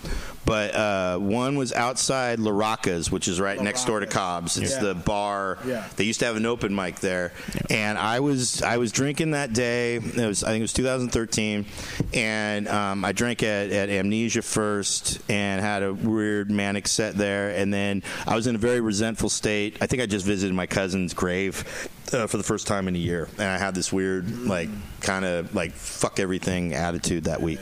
[0.46, 4.56] but uh, one was outside Laracas, which is right next door to Cobb's.
[4.56, 4.80] It's Yeah.
[4.80, 5.58] the bar.
[5.66, 5.84] Yeah.
[5.96, 7.32] They used to have an open mic there,
[7.68, 9.96] and I was I was drinking that day.
[9.96, 11.66] It was I think it was 2013,
[12.14, 17.50] and um, I drank at, at Amnesia first, and had a weird manic set there,
[17.50, 19.76] and then I was in a very resentful state.
[19.80, 21.90] I think I just visited my cousin's grave.
[22.12, 24.68] Uh, for the first time in a year, and I had this weird, like,
[25.00, 27.58] kind of like fuck everything attitude that week,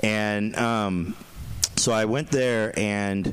[0.00, 1.16] and um,
[1.80, 3.32] so I went there and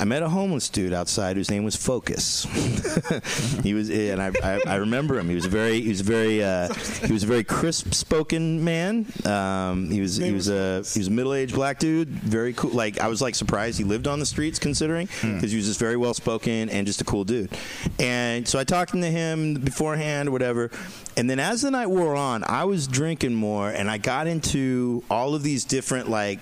[0.00, 2.44] I met a homeless dude outside whose name was Focus.
[3.64, 5.28] he was, and I, I, I remember him.
[5.28, 6.72] He was a very, he was a very, uh,
[7.04, 9.06] he was a very crisp-spoken man.
[9.24, 12.08] Um, he was, he was a, he was a middle-aged black dude.
[12.10, 12.70] Very cool.
[12.70, 15.80] Like I was like surprised he lived on the streets, considering because he was just
[15.80, 17.50] very well-spoken and just a cool dude.
[17.98, 20.70] And so I talked to him beforehand, or whatever.
[21.16, 25.02] And then as the night wore on, I was drinking more, and I got into
[25.10, 26.38] all of these different like,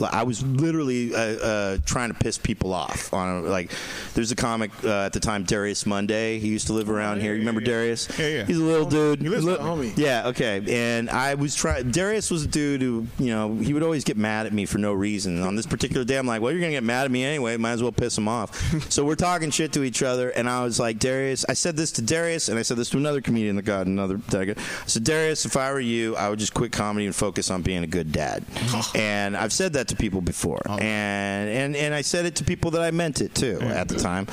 [0.00, 3.12] I was literally uh, uh, trying to piss people off.
[3.12, 3.70] On like,
[4.14, 6.38] there's a comic uh, at the time, Darius Monday.
[6.38, 7.32] He used to live around here.
[7.32, 8.08] You remember Darius?
[8.18, 8.44] Yeah, yeah.
[8.44, 9.22] He's a little dude.
[9.22, 9.96] He with a homie.
[9.96, 10.62] Yeah, okay.
[10.68, 11.90] And I was trying.
[11.90, 14.78] Darius was a dude who, you know, he would always get mad at me for
[14.78, 15.36] no reason.
[15.36, 17.56] And on this particular day, I'm like, well, you're gonna get mad at me anyway.
[17.56, 18.56] Might as well piss him off.
[18.90, 21.44] so we're talking shit to each other, and I was like, Darius.
[21.48, 24.16] I said this to Darius, and I said this to another comedian that got another.
[24.28, 24.58] That I got.
[24.58, 27.62] I said, Darius, if I were you, I would just quit comedy and focus on
[27.62, 28.44] being a good dad.
[28.94, 32.72] and I've said that to people before, and and and I said it to people
[32.72, 34.26] that I meant it too at the time,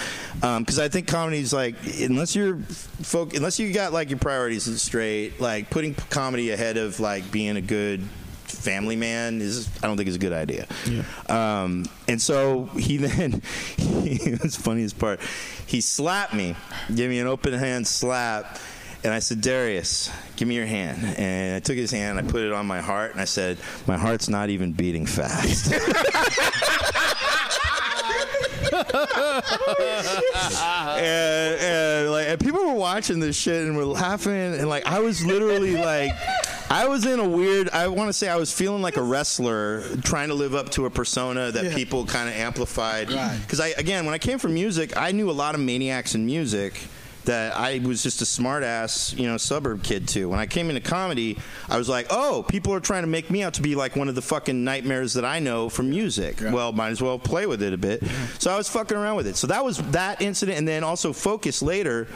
[0.60, 4.64] because I think comedy is like unless you're folk, unless you got like your priorities
[4.82, 8.02] straight, like putting comedy ahead of like being a good
[8.46, 10.68] family man is I don't think is a good idea.
[11.30, 13.42] Um, and so he then
[13.78, 15.20] it was the funniest part.
[15.66, 16.56] He slapped me,
[16.94, 18.58] gave me an open hand slap.
[19.04, 21.04] And I said, Darius, give me your hand.
[21.18, 23.98] And I took his hand, I put it on my heart, and I said, My
[23.98, 25.72] heart's not even beating fast.
[30.98, 35.00] and, and like and people were watching this shit and were laughing and like I
[35.00, 36.12] was literally like
[36.70, 39.84] I was in a weird I want to say I was feeling like a wrestler
[40.04, 41.76] trying to live up to a persona that Yeah.
[41.76, 43.40] people kind of amplified Right.
[43.48, 46.26] cuz I again when I came from music I knew a lot of maniacs in
[46.26, 46.80] music
[47.28, 50.28] that I was just a smart ass, you know, suburb kid too.
[50.30, 51.38] When I came into comedy,
[51.70, 54.10] I was like, oh, people are trying to make me out to be like one
[54.10, 56.40] of the fucking nightmares that I know from music.
[56.42, 58.04] Well, might as well play with it a bit.
[58.40, 59.36] So I was fucking around with it.
[59.36, 62.08] So that was that incident, and then also focus later.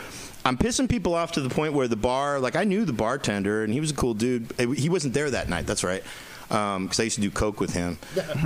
[0.44, 3.64] I'm pissing people off to the point where the bar, like I knew the bartender,
[3.64, 4.52] and he was a cool dude.
[4.58, 5.68] He wasn't there that night.
[5.68, 6.04] That's right.
[6.52, 7.98] Because I used to do coke with him,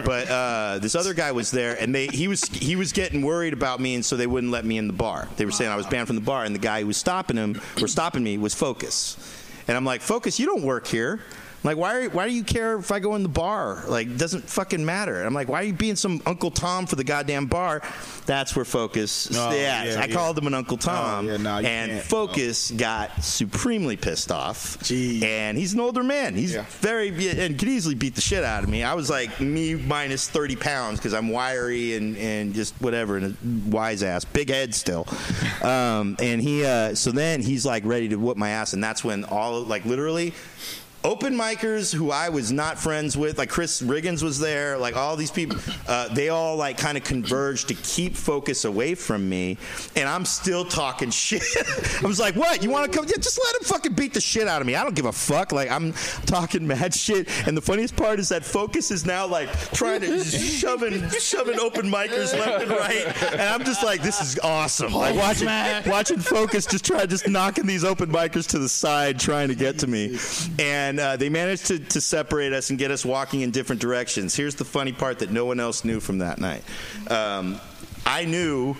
[0.05, 3.53] but uh, this other guy was there, and they he was he was getting worried
[3.53, 5.27] about me, and so they wouldn't let me in the bar.
[5.37, 7.37] They were saying I was banned from the bar, and the guy who was stopping
[7.37, 9.17] him or stopping me was Focus,
[9.67, 11.19] and I'm like, Focus, you don't work here.
[11.65, 12.07] Like, why?
[12.07, 13.83] Why do you care if I go in the bar?
[13.87, 15.23] Like, it doesn't fucking matter.
[15.23, 17.81] I'm like, why are you being some Uncle Tom for the goddamn bar?
[18.25, 19.29] That's where Focus.
[19.35, 20.13] Oh, yeah, yeah, I yeah.
[20.13, 22.03] called him an Uncle Tom, Oh, yeah, nah, and can't.
[22.03, 24.77] Focus got supremely pissed off.
[24.79, 25.23] Jeez.
[25.23, 26.35] And he's an older man.
[26.35, 28.83] He's very and could easily beat the shit out of me.
[28.83, 33.35] I was like me minus thirty pounds because I'm wiry and and just whatever and
[33.35, 35.07] a wise ass, big head still.
[35.61, 39.03] Um, and he uh, so then he's like ready to whoop my ass, and that's
[39.03, 40.33] when all like literally.
[41.05, 45.15] Open micers who I was not friends with, like Chris Riggins was there, like all
[45.15, 49.59] these people, uh, they all like kind of converged to keep focus away from me,
[49.95, 51.43] and I'm still talking shit.
[52.03, 52.63] I was like, "What?
[52.63, 53.07] You want to come?
[53.07, 54.73] Yeah, just let him fucking beat the shit out of me.
[54.73, 55.93] I don't give a fuck." Like I'm
[56.25, 60.23] talking mad shit, and the funniest part is that focus is now like trying to
[60.23, 65.15] shoving shoving open micers left and right, and I'm just like, "This is awesome!" Like
[65.15, 65.47] watching
[65.87, 69.77] watching focus just try just knocking these open micers to the side, trying to get
[69.79, 70.17] to me,
[70.57, 74.35] and uh, they managed to, to separate us and get us walking in different directions.
[74.35, 76.63] Here's the funny part that no one else knew from that night.
[77.09, 77.59] Um,
[78.05, 78.75] I knew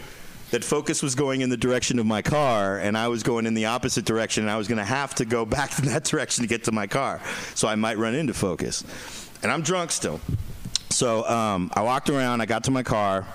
[0.52, 3.56] that focus was going in the direction of my car and I was going in
[3.56, 6.44] the opposite direction and I was going to have to go back in that direction
[6.44, 7.22] to get to my car.
[7.56, 8.84] So I might run into focus.
[9.44, 10.20] And I'm drunk still.
[10.90, 13.28] So um, I walked around, I got to my car.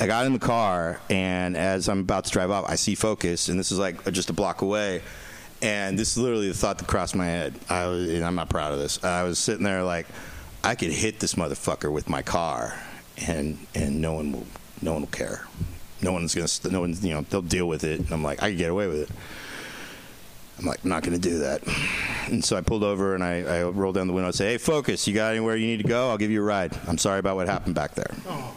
[0.00, 3.48] I got in the car, and as I'm about to drive off, I see Focus,
[3.48, 5.02] and this is like just a block away.
[5.62, 7.54] And this is literally the thought that crossed my head.
[7.68, 9.02] I was, and I'm not proud of this.
[9.02, 10.06] I was sitting there like,
[10.64, 12.78] I could hit this motherfucker with my car,
[13.26, 14.46] and and no one will,
[14.80, 15.46] no one will care.
[16.02, 18.00] No one's gonna, no one's, you know, they'll deal with it.
[18.00, 19.16] And I'm like, I can get away with it.
[20.58, 21.62] I'm like, I'm not going to do that.
[22.28, 24.58] And so I pulled over and I, I rolled down the window and said, Hey,
[24.58, 26.10] Focus, you got anywhere you need to go?
[26.10, 26.78] I'll give you a ride.
[26.86, 28.14] I'm sorry about what happened back there.
[28.28, 28.54] Oh.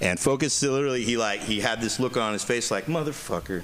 [0.00, 3.62] And Focus literally, he like, he had this look on his face like, motherfucker.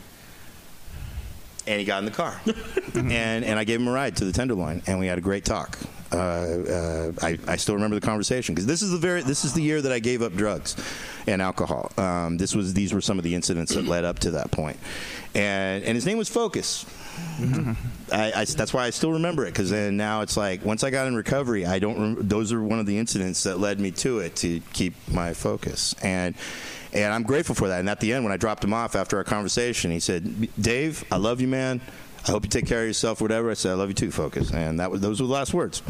[1.68, 2.40] And he got in the car.
[2.94, 5.44] and, and I gave him a ride to the Tenderloin and we had a great
[5.44, 5.78] talk.
[6.10, 9.52] Uh, uh, I, I still remember the conversation because this is the very this is
[9.52, 10.74] the year that I gave up drugs
[11.26, 11.92] and alcohol.
[11.98, 14.78] Um, this was these were some of the incidents that led up to that point,
[15.34, 16.86] and and his name was Focus.
[18.10, 20.88] I, I, that's why I still remember it because then now it's like once I
[20.88, 22.00] got in recovery, I don't.
[22.00, 25.34] Rem- those are one of the incidents that led me to it to keep my
[25.34, 26.34] focus and.
[26.92, 27.80] And I'm grateful for that.
[27.80, 31.04] And at the end, when I dropped him off after our conversation, he said, "Dave,
[31.12, 31.80] I love you, man.
[32.26, 33.20] I hope you take care of yourself.
[33.20, 35.52] Whatever." I said, "I love you too, focus." And that was those were the last
[35.52, 35.82] words.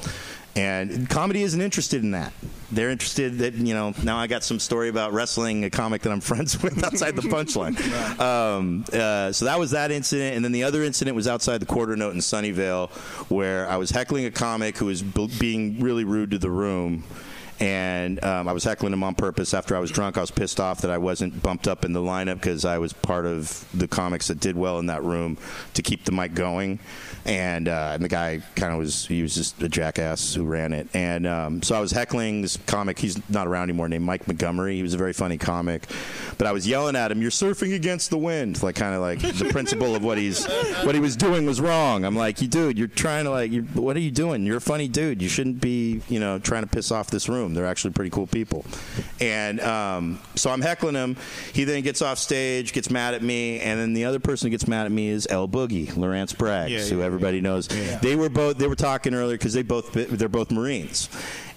[0.56, 2.32] And comedy isn't interested in that.
[2.72, 3.94] They're interested that you know.
[4.02, 7.22] Now I got some story about wrestling a comic that I'm friends with outside the
[7.22, 7.78] punchline.
[8.20, 11.66] um, uh, so that was that incident, and then the other incident was outside the
[11.66, 12.90] Quarter Note in Sunnyvale,
[13.30, 17.04] where I was heckling a comic who was b- being really rude to the room.
[17.60, 19.52] And um, I was heckling him on purpose.
[19.52, 22.00] After I was drunk, I was pissed off that I wasn't bumped up in the
[22.00, 25.38] lineup because I was part of the comics that did well in that room
[25.74, 26.78] to keep the mic going.
[27.24, 30.72] And, uh, and the guy kind of was, he was just a jackass who ran
[30.72, 30.88] it.
[30.94, 32.98] And um, so I was heckling this comic.
[32.98, 34.76] He's not around anymore, named Mike Montgomery.
[34.76, 35.86] He was a very funny comic.
[36.38, 38.62] But I was yelling at him, You're surfing against the wind.
[38.62, 40.46] Like, kind of like the principle of what he's,
[40.84, 42.04] what he was doing was wrong.
[42.04, 44.46] I'm like, You dude, you're trying to, like, what are you doing?
[44.46, 45.20] You're a funny dude.
[45.20, 47.47] You shouldn't be, you know, trying to piss off this room.
[47.54, 48.64] They're actually pretty cool people.
[49.20, 51.16] And um, so I'm heckling him.
[51.52, 54.50] He then gets off stage, gets mad at me, and then the other person who
[54.50, 57.68] gets mad at me is El Boogie, Lawrence Braggs, Yeah, who yeah, everybody knows.
[57.68, 58.58] They were both.
[58.58, 61.08] They were talking earlier because they both they're both Marines.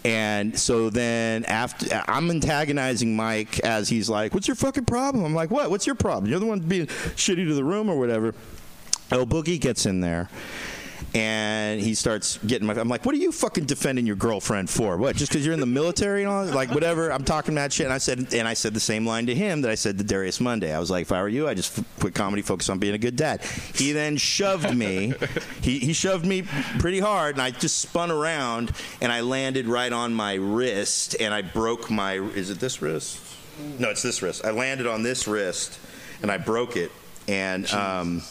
[0.04, 5.36] And so then after I'm antagonizing Mike as he's like, "What's your fucking problem?" I'm
[5.36, 5.70] like, "What?
[5.70, 6.30] What's your problem?
[6.30, 8.34] You're the one being shitty to the room or whatever."
[9.12, 10.30] El Boogie gets in there.
[11.14, 12.74] And he starts getting my.
[12.74, 14.96] I'm like, what are you fucking defending your girlfriend for?
[14.96, 15.18] What?
[15.18, 16.46] Just because you're in the military and all?
[16.46, 17.12] Like whatever.
[17.12, 17.86] I'm talking mad shit.
[17.86, 20.06] And I said, and I said the same line to him that I said to
[20.06, 20.74] Darius Monday.
[20.74, 22.94] I was like, if I were you, I just f- quit comedy, focus on being
[22.94, 23.42] a good dad.
[23.76, 25.14] He then shoved me.
[25.62, 26.44] he he shoved me
[26.80, 31.34] pretty hard, and I just spun around and I landed right on my wrist, and
[31.34, 32.14] I broke my.
[32.14, 33.20] Is it this wrist?
[33.80, 34.46] No, it's this wrist.
[34.46, 35.78] I landed on this wrist,
[36.22, 36.92] and I broke it,
[37.28, 38.22] and um,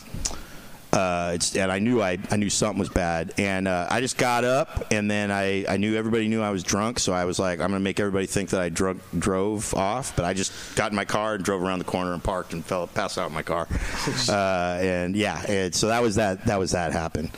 [0.93, 4.19] uh, it's, and I knew I, I knew something was bad, and uh, I just
[4.19, 7.39] got up, and then I, I knew everybody knew I was drunk, so I was
[7.39, 10.91] like, I'm gonna make everybody think that I drunk, drove off, but I just got
[10.91, 13.35] in my car and drove around the corner and parked and fell passed out in
[13.35, 13.69] my car,
[14.29, 17.31] uh, and yeah, and so that was that that was that happened.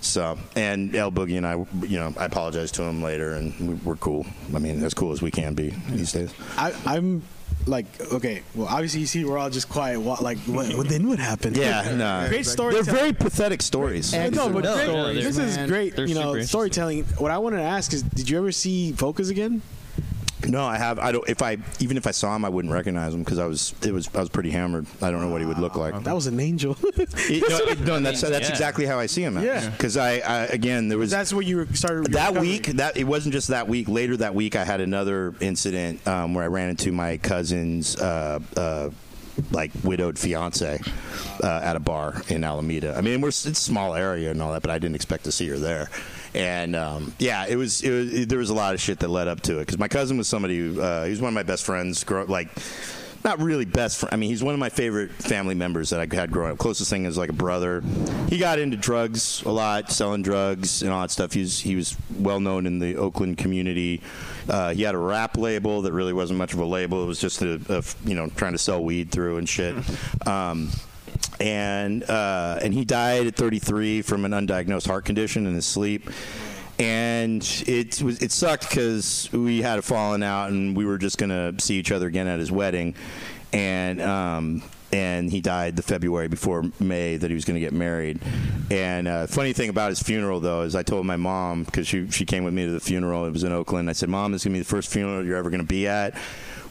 [0.00, 1.54] So and El Boogie and I,
[1.86, 4.24] you know, I apologized to him later, and we, we're cool.
[4.54, 6.32] I mean, as cool as we can be these days.
[6.56, 7.22] I, I'm
[7.66, 10.00] like, okay, well, obviously you see we're all just quiet.
[10.00, 11.56] What, like, what, what then what happened?
[11.56, 12.74] Yeah, no, Great story.
[12.74, 14.14] They're very pathetic stories.
[14.14, 15.96] I know, but No, great, no, they're- this is great.
[15.96, 17.04] they're You know, storytelling.
[17.18, 19.62] What I wanted to ask is, did you ever see Focus again?
[20.46, 20.98] No, I have.
[20.98, 21.28] I don't.
[21.28, 23.74] If I even if I saw him, I wouldn't recognize him because I was.
[23.82, 24.08] It was.
[24.14, 24.86] I was pretty hammered.
[25.02, 26.02] I don't know what he would look like.
[26.04, 26.76] That was an angel.
[26.96, 28.50] It- no, it- no, and that's that's Yeah.
[28.50, 29.38] exactly how I see him.
[29.42, 29.68] Yeah.
[29.70, 32.48] Because I, I again there was That's where you started your that recovery.
[32.48, 36.34] week that it wasn't just that week later that week i had another incident um,
[36.34, 38.90] where i ran into my cousin's uh, uh,
[39.50, 40.80] like widowed fiance
[41.42, 44.52] uh, at a bar in alameda i mean we're it's a small area and all
[44.52, 45.88] that but i didn't expect to see her there
[46.34, 49.28] and um, yeah it was, it was there was a lot of shit that led
[49.28, 51.42] up to it because my cousin was somebody who uh, he was one of my
[51.42, 52.48] best friends grow, like
[53.24, 54.14] not really best friend.
[54.14, 56.58] I mean, he's one of my favorite family members that I had growing up.
[56.58, 57.82] Closest thing is like a brother.
[58.28, 61.32] He got into drugs a lot, selling drugs and all that stuff.
[61.32, 64.00] He was he was well known in the Oakland community.
[64.48, 67.02] Uh, he had a rap label that really wasn't much of a label.
[67.02, 69.76] It was just a, a you know trying to sell weed through and shit.
[70.26, 70.70] Um,
[71.40, 76.10] and uh, and he died at 33 from an undiagnosed heart condition in his sleep.
[76.78, 81.18] And it was it sucked because we had a falling out, and we were just
[81.18, 82.94] gonna see each other again at his wedding,
[83.52, 84.62] and um,
[84.92, 88.18] and he died the February before May that he was going to get married.
[88.70, 92.10] And uh, funny thing about his funeral though is I told my mom because she
[92.10, 93.26] she came with me to the funeral.
[93.26, 93.88] It was in Oakland.
[93.88, 96.14] I said, "Mom, this is gonna be the first funeral you're ever gonna be at."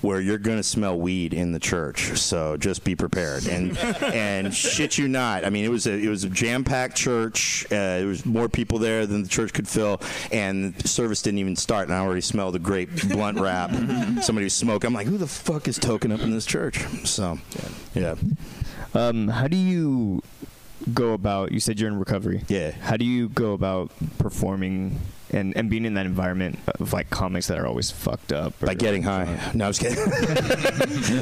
[0.02, 3.48] Where you're gonna smell weed in the church, so just be prepared.
[3.48, 6.96] And and shit you not, I mean it was a it was a jam packed
[6.96, 7.66] church.
[7.66, 11.40] Uh, there was more people there than the church could fill, and the service didn't
[11.40, 13.72] even start, and I already smelled the grape blunt wrap.
[14.22, 14.88] Somebody was smoking.
[14.88, 16.80] I'm like, who the fuck is token up in this church?
[17.06, 17.40] So,
[17.94, 18.16] yeah.
[18.94, 20.22] Um, how do you
[20.94, 21.52] go about?
[21.52, 22.44] You said you're in recovery.
[22.48, 22.72] Yeah.
[22.72, 25.00] How do you go about performing
[25.32, 28.62] and, and being in that environment of like comics that are always fucked up?
[28.62, 29.52] or- by getting high.
[29.54, 29.98] No, I was kidding.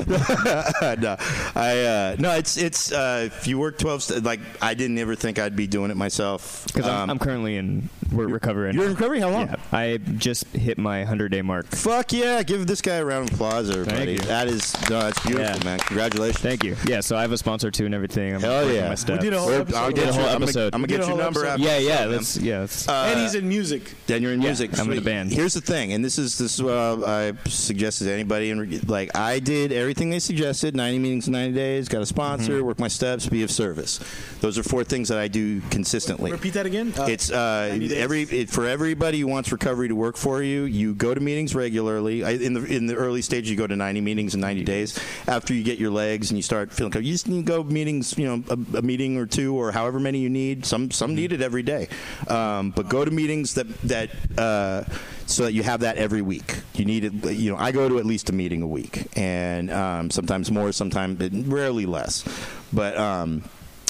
[0.07, 1.15] no,
[1.55, 2.31] I uh, no.
[2.35, 4.03] It's it's uh, if you work twelve.
[4.03, 6.65] St- like I didn't ever think I'd be doing it myself.
[6.67, 8.75] Because I'm, Um, I'm currently in we're recovering.
[8.75, 9.19] you're in recovery.
[9.19, 9.47] How long?
[9.47, 11.67] Yeah, I just hit my 100 day mark.
[11.67, 12.41] Fuck yeah!
[12.43, 14.13] Give this guy a round of applause, everybody.
[14.13, 14.17] you.
[14.19, 15.63] That is no, that's beautiful, Yeah.
[15.63, 15.79] man.
[15.79, 16.39] Congratulations.
[16.41, 16.75] Thank you.
[16.85, 18.33] Yeah, so I have a sponsor too and everything.
[18.35, 18.83] I'm Hell yeah.
[18.85, 19.23] my We steps.
[19.23, 19.77] did a whole We're- episode.
[19.77, 20.19] I'll We get did a you.
[20.19, 20.73] whole I'm gonna, episode.
[20.75, 21.61] I'm gonna did get your number episode.
[21.61, 21.63] after.
[21.63, 21.97] Yeah, yeah.
[21.97, 22.45] show, man.
[22.45, 22.59] Yeah.
[22.59, 23.93] Let's, and he's in music.
[24.05, 24.77] Then you're in Yeah, music.
[24.79, 25.31] I'm in a band.
[25.31, 28.51] Here's the thing, and this is this is what I suggested to anybody.
[28.51, 31.89] And like I did everything they suggested: 90 meetings 90 days.
[31.89, 33.99] Got a sponsor, work my steps, be of service.
[34.39, 36.31] Those are four things that I do consistently.
[36.31, 36.93] Repeat that again.
[36.97, 40.63] Uh, It's uh, every it, for everybody who wants recovery to work for you.
[40.63, 42.23] You go to meetings regularly.
[42.23, 44.99] I, in the in the early stage, you go to 90 meetings in 90 days.
[45.27, 47.63] After you get your legs and you start feeling, good, you just need to go
[47.63, 48.17] meetings.
[48.17, 50.65] You know, a, a meeting or two or however many you need.
[50.65, 51.89] Some some need it every day,
[52.27, 54.09] um, but go to meetings that that.
[54.37, 54.83] Uh,
[55.27, 56.55] so that you have that every week.
[56.73, 57.13] You need it.
[57.33, 60.71] You know, I go to at least a meeting a week, and um, sometimes more,
[60.71, 62.23] sometimes rarely less.
[62.71, 63.43] But um,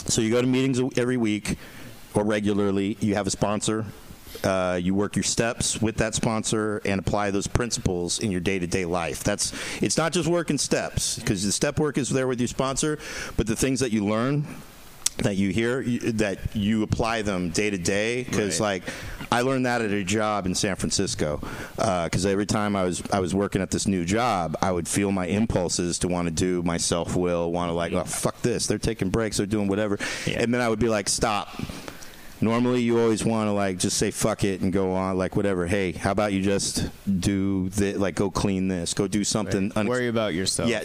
[0.07, 1.57] so you go to meetings every week
[2.15, 2.97] or regularly.
[2.99, 3.85] You have a sponsor.
[4.43, 8.85] Uh, you work your steps with that sponsor and apply those principles in your day-to-day
[8.85, 9.23] life.
[9.23, 12.99] That's it's not just working steps because the step work is there with your sponsor,
[13.35, 14.45] but the things that you learn
[15.19, 18.23] that you hear that you apply them day to day?
[18.23, 18.83] Because like
[19.31, 21.39] I learned that at a job in San Francisco
[21.77, 24.87] uh, because every time I was I was working at this new job I would
[24.87, 28.01] feel my impulses to want to do my self will want to like mm-hmm.
[28.01, 29.97] oh fuck this they're taking breaks they're doing whatever.
[30.25, 30.41] Yeah.
[30.41, 31.49] and then I would be like stop
[32.41, 35.65] normally you always want to like just say fuck it and go on like whatever
[35.65, 36.87] hey how about you just
[37.19, 40.69] do the like go clean this go do something unex- Worry about yourself.
[40.69, 40.83] yeah,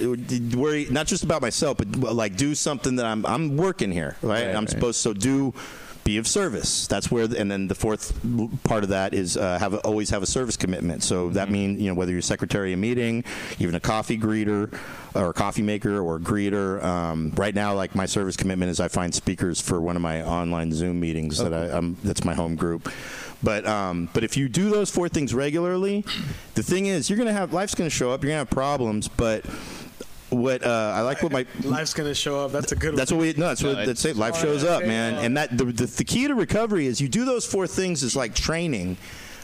[0.57, 4.47] worry not just about myself, but like do something that I'm I'm working here, right?
[4.47, 4.71] Right, I'm right.
[4.71, 5.53] supposed so do
[6.05, 6.87] be of service.
[6.87, 8.13] That's where, and then the fourth
[8.65, 11.03] part of that is uh, have always have a service commitment.
[11.03, 11.53] So that Mm-hmm.
[11.53, 13.25] means you know whether you're secretary of meeting,
[13.59, 14.73] even a coffee greeter,
[15.15, 16.83] or a coffee maker, or greeter.
[16.83, 20.23] Um, right now, like my service commitment is I find speakers for one of my
[20.23, 22.91] online Zoom meetings that I, I'm, that's my home group.
[23.43, 26.05] But um, but if you do those four things regularly,
[26.55, 28.23] the thing is you're gonna have life's gonna show up.
[28.23, 29.45] You're gonna have problems, but
[30.33, 32.53] what uh, I like what my Life's gonna show up.
[32.53, 32.97] That's a good.
[32.97, 33.19] that's one.
[33.19, 33.49] what we no.
[33.49, 34.17] That's what No, that's it.
[34.17, 35.15] Life shows up, okay, man.
[35.15, 38.17] And that the, the the key to recovery is you do those four things is
[38.17, 38.97] like training.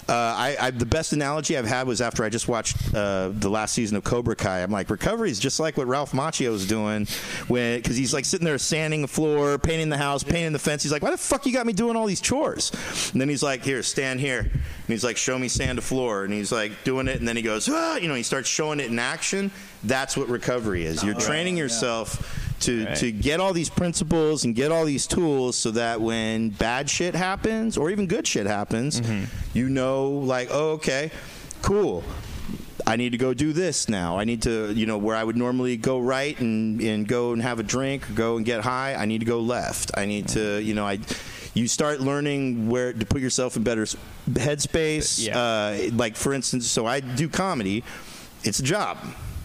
[0.09, 3.51] Uh, I, I the best analogy I've had was after I just watched uh, the
[3.51, 4.63] last season of Cobra Kai.
[4.63, 7.07] I'm like recovery is just like what Ralph Macchio's doing
[7.49, 10.83] when because he's like sitting there sanding the floor, painting the house, painting the fence.
[10.83, 12.73] He's like, why the fuck you got me doing all these chores?
[13.13, 14.41] And then he's like, here, stand here.
[14.41, 14.53] And
[14.87, 16.25] he's like, show me sand the floor.
[16.25, 18.81] And he's like doing it, and then he goes, ah, you know, he starts showing
[18.81, 19.51] it in action.
[19.85, 21.05] That's what recovery is.
[21.05, 22.97] You're training yourself to Right.
[22.97, 27.15] to get all these principles and get all these tools so that when bad shit
[27.15, 29.01] happens or even good shit happens,
[29.55, 31.11] you know, like, oh, okay,
[31.63, 32.03] cool.
[32.87, 34.19] I need to go do this now.
[34.19, 37.43] I need to, you know, where I would normally go right and, and go and
[37.43, 38.95] have a drink, or go and get high.
[38.95, 39.91] I need to go left.
[39.95, 40.99] I need to, you know, I.
[41.55, 43.85] You start learning where to put yourself in better
[44.31, 45.27] headspace.
[45.27, 45.39] Yeah.
[45.39, 47.83] Uh, like for instance, so I do comedy,
[48.45, 48.97] it's a job.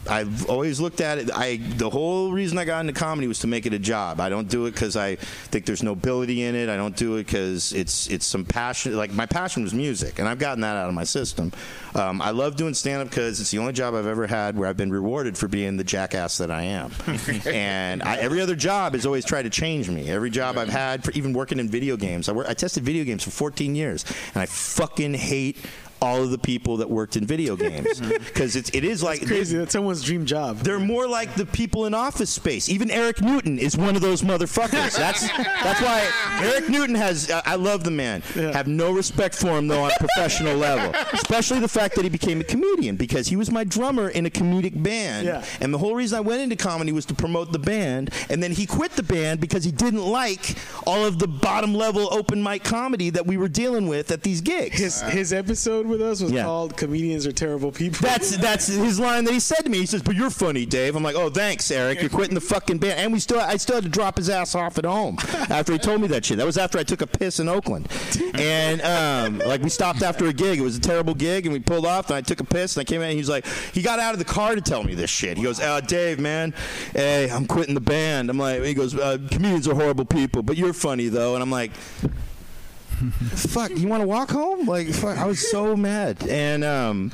[0.10, 1.32] I've always looked at it.
[1.34, 4.20] I the whole reason I got into comedy was to make it a job.
[4.20, 6.70] I don't do it because I think there's nobility in it.
[6.70, 8.96] I don't do it because it's it's some passion.
[8.96, 11.52] Like my passion was music, and I've gotten that out of my system.
[11.96, 14.68] Um, I love doing stand up because it's the only job I've ever had where
[14.68, 16.92] I've been rewarded for being the jackass that I am.
[17.46, 20.10] and I, every other job has always tried to change me.
[20.10, 23.04] Every job I've had, for even working in video games, I, work, I tested video
[23.04, 25.58] games for 14 years, and I fucking hate
[26.04, 28.24] all of the people that worked in video games mm-hmm.
[28.26, 29.58] because it's it is like Crazy.
[29.58, 30.58] That's someone's dream job.
[30.58, 32.68] they're more like the people in Office Space.
[32.68, 34.98] Even Eric Newton is one of those motherfuckers.
[34.98, 36.10] That's that's why
[36.42, 37.32] Eric Newton has.
[37.32, 38.22] I I love the man.
[38.34, 40.92] Have no respect for him though on a professional level.
[41.14, 44.30] Especially the fact that he became a comedian because he was my drummer in a
[44.32, 45.28] comedic band.
[45.28, 45.46] Yeah.
[45.62, 48.10] And the whole reason I went into comedy was to promote the band.
[48.30, 50.56] And then he quit the band because he didn't like
[50.88, 54.42] all of the bottom level open mic comedy that we were dealing with at these
[54.42, 54.80] gigs.
[54.80, 56.44] His his episode with us was Yeah.
[56.44, 59.78] called "Comedians Are Terrible People." That's that's his line that he said to me.
[59.80, 62.02] He says, "But you're funny, Dave." I'm like, "Oh, thanks, Eric.
[62.02, 64.56] You're quitting the fucking band." And we still, I still had to drop his ass
[64.56, 65.18] off at home
[65.50, 66.38] after he told me that shit.
[66.38, 67.88] That was after I took a piss in Oakland,
[68.36, 70.60] and um, like we stopped after a gig.
[70.60, 72.10] It was a terrible gig, and we pulled off.
[72.10, 73.06] And I took a piss, and I came in.
[73.08, 75.38] and He was like, he got out of the car to tell me this shit.
[75.38, 76.54] He goes, uh, "Dave, man,
[76.94, 80.58] hey, I'm quitting the band." I'm like, he goes, uh, "Comedians are horrible people, but
[80.58, 81.72] you're funny though." And I'm like
[82.94, 84.68] fuck, you want to walk home?
[84.68, 86.28] Like, fuck, I was so mad.
[86.28, 87.12] And, um,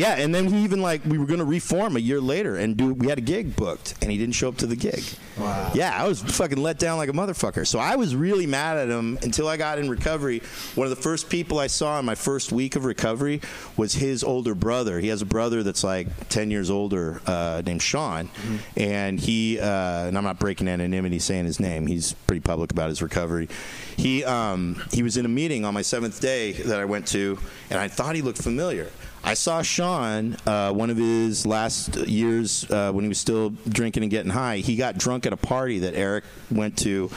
[0.00, 2.74] yeah, and then he even like we were going to reform a year later and
[2.74, 2.94] do.
[2.94, 5.04] We had a gig booked, and he didn't show up to the gig.
[5.38, 5.72] Wow.
[5.74, 7.66] Yeah, I was fucking let down like a motherfucker.
[7.66, 10.40] So I was really mad at him until I got in recovery.
[10.74, 13.42] One of the first people I saw in my first week of recovery
[13.76, 15.00] was his older brother.
[15.00, 18.30] He has a brother that's like ten years older, uh, named Sean,
[18.78, 19.60] and he.
[19.60, 21.86] Uh, and I'm not breaking anonymity saying his name.
[21.86, 23.50] He's pretty public about his recovery.
[23.98, 27.38] He um, he was in a meeting on my seventh day that I went to,
[27.68, 28.88] and I thought he looked familiar.
[29.22, 34.02] I saw Sean uh, one of his last years uh, when he was still drinking
[34.02, 34.58] and getting high.
[34.58, 37.10] He got drunk at a party that Eric went to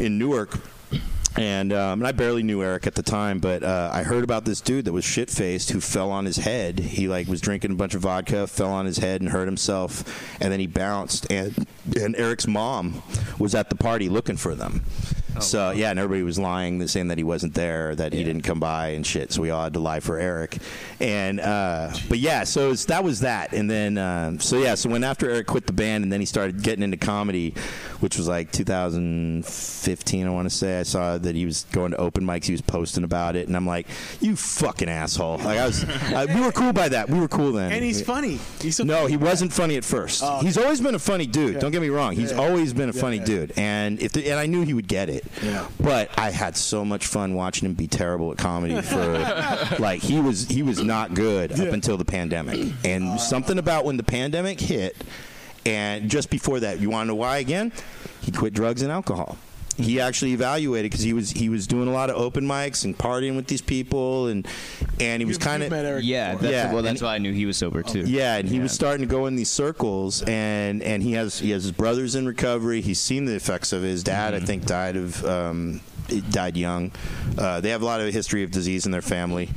[0.00, 0.58] in Newark.
[1.36, 4.44] And, um, and I barely knew Eric at the time, but uh, I heard about
[4.44, 6.78] this dude that was shit faced who fell on his head.
[6.78, 10.04] He like was drinking a bunch of vodka, fell on his head, and hurt himself,
[10.40, 11.30] and then he bounced.
[11.32, 11.66] And
[12.00, 13.02] and Eric's mom
[13.36, 14.84] was at the party looking for them.
[15.40, 18.60] So yeah, and everybody was lying, saying that he wasn't there, that he didn't come
[18.60, 19.32] by and shit.
[19.32, 20.58] So we all had to lie for Eric.
[21.00, 23.52] And uh, but yeah, so that was that.
[23.52, 26.26] And then uh, so yeah, so when after Eric quit the band and then he
[26.26, 27.54] started getting into comedy,
[28.00, 30.80] which was like 2015, I want to say.
[30.80, 32.44] I saw that he was going to open mics.
[32.44, 33.86] He was posting about it, and I'm like,
[34.20, 35.38] you fucking asshole.
[35.38, 37.08] Like I was, I, we were cool by that.
[37.10, 37.72] We were cool then.
[37.72, 38.38] and he's funny.
[38.60, 40.22] He's so No, he wasn't funny at first.
[40.24, 41.54] Oh, He's always been a funny dude.
[41.54, 41.60] Yeah.
[41.60, 42.14] Don't get me wrong.
[42.14, 42.38] He's Yeah.
[42.38, 43.24] always been a Yeah, funny yeah.
[43.24, 45.23] dude, and if the, and I knew he would get it.
[45.42, 45.66] Yeah.
[45.80, 49.18] But I had so much fun watching him be terrible at comedy for
[49.78, 53.18] like he was he was not good up until the pandemic, and uh.
[53.18, 54.96] something about when the pandemic hit,
[55.66, 57.72] and just before that, you want to know why again?
[58.20, 59.36] He quit drugs and alcohol.
[59.76, 62.96] He actually evaluated because he was he was doing a lot of open mics and
[62.96, 64.46] partying with these people, and
[65.00, 65.72] and he was You've- kind of
[66.04, 66.42] Yeah, before.
[66.42, 68.04] that's, Yeah, well, and- that's why I knew he was sober too.
[68.06, 71.50] yeah, and he was starting to go in these circles, and and he has he
[71.50, 72.80] has his brothers in recovery.
[72.82, 73.88] He's seen the effects of it.
[73.88, 74.32] his dad.
[74.34, 75.80] I think died of um,
[76.30, 76.92] died young.
[77.36, 79.48] Uh, they have a lot of history of disease in their family.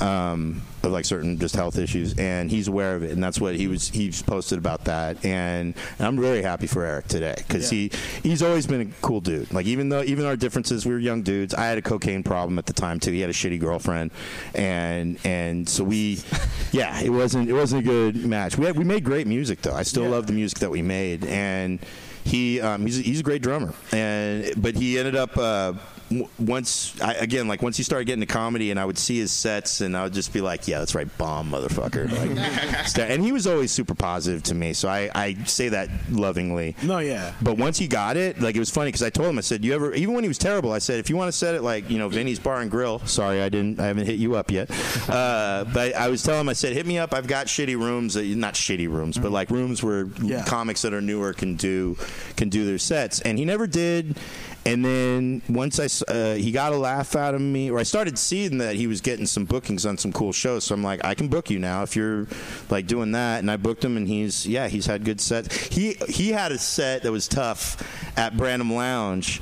[0.00, 3.56] Um, of like certain just health issues, and he's aware of it, and that's what
[3.56, 3.88] he was.
[3.88, 7.88] He's posted about that, and, and I'm very happy for Eric today because Yeah.
[8.22, 9.52] he he's always been a cool dude.
[9.52, 11.52] Like even though even our differences, we were young dudes.
[11.52, 13.10] I had a cocaine problem at the time too.
[13.10, 14.12] He had a shitty girlfriend,
[14.54, 16.20] and and so we,
[16.72, 18.56] yeah, it wasn't it wasn't a good match.
[18.56, 19.74] We had, we made great music though.
[19.74, 20.10] I still Yeah.
[20.10, 21.80] love the music that we made, and
[22.22, 25.36] he um, he's a, he's a great drummer, and but he ended up.
[25.36, 25.72] Uh,
[26.38, 29.30] once I, again, like once he started getting to comedy, and I would see his
[29.32, 32.08] sets, and I would just be like, "Yeah, that's right, bomb, motherfucker."
[32.98, 36.74] Like, and he was always super positive to me, so I, I say that lovingly.
[36.82, 37.34] No, yeah.
[37.42, 39.64] But once he got it, like it was funny because I told him, I said,
[39.64, 41.62] "You ever?" Even when he was terrible, I said, "If you want to set it
[41.62, 43.78] like you know Vinny's Bar and Grill." Sorry, I didn't.
[43.80, 44.70] I haven't hit you up yet.
[45.08, 47.14] Uh, but I was telling him, I said, "Hit me up.
[47.14, 48.14] I've got shitty rooms.
[48.14, 50.44] That, not shitty rooms, but like rooms where Yeah.
[50.44, 51.96] comics that are newer can do
[52.36, 54.16] can do their sets." And he never did.
[54.68, 58.18] And then once I uh, he got a laugh out of me, or I started
[58.18, 60.64] seeing that he was getting some bookings on some cool shows.
[60.64, 62.26] So I'm like, I can book you now if you're
[62.68, 63.38] like doing that.
[63.38, 65.56] And I booked him, and he's yeah, he's had good sets.
[65.68, 67.82] He he had a set that was tough
[68.18, 69.40] at Branham Lounge.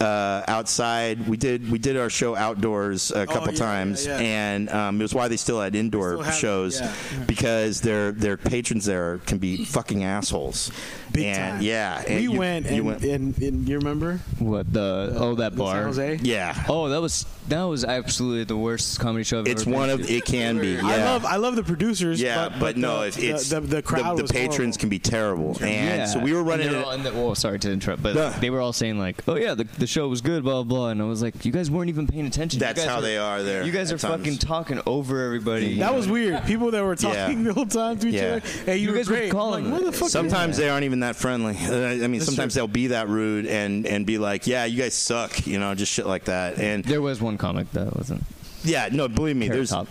[0.00, 1.26] Uh, outside.
[1.28, 4.26] We did we did our show outdoors a couple Oh, yeah, times, yeah, yeah.
[4.26, 6.92] and um, it was why they still had indoor still have- shows yeah.
[7.26, 10.70] because their their patrons there can be fucking assholes.
[11.12, 11.62] Big and, time.
[11.62, 15.14] Yeah, and we you- went, you and, went- and, and you remember What the?
[15.18, 15.74] oh, that bar.
[15.74, 16.18] San Jose?
[16.22, 16.64] yeah.
[16.68, 19.90] Oh, that was that was absolutely the worst comedy show I've It's ever been one
[19.90, 20.12] of to.
[20.12, 20.72] it can be.
[20.82, 20.86] Yeah.
[20.88, 22.20] I love I love the producers.
[22.20, 24.78] yeah, but, but, no, the, it's the, the, the crowd the, was patrons horrible.
[24.78, 26.04] can be terrible, and yeah.
[26.06, 26.66] so we were running.
[26.68, 28.30] And they're it- all- and the- well, sorry to interrupt, but No.
[28.30, 30.88] they were all saying like, "Oh yeah, the, the show was good," blah blah blah,
[30.88, 33.02] and I was like, "You guys weren't even paying attention." You That's guys how were-
[33.02, 34.16] they are there You guys are times.
[34.24, 35.78] fucking talking over everybody.
[35.78, 36.44] That was weird.
[36.44, 37.44] People that were talking Yeah.
[37.44, 38.22] the whole time to each Yeah.
[38.36, 38.42] other.
[38.66, 40.08] Hey, you, You were guys were calling like, the fuck?
[40.08, 41.56] Sometimes they aren't even that friendly.
[41.60, 42.60] I mean, That's sometimes true.
[42.60, 45.92] they'll be that rude and and be like, "Yeah, you guys suck," you know, just
[45.92, 46.58] shit like that.
[46.58, 48.24] And There was one comic that wasn't.
[48.64, 49.88] Yeah, no, believe me, Carrot there's Top.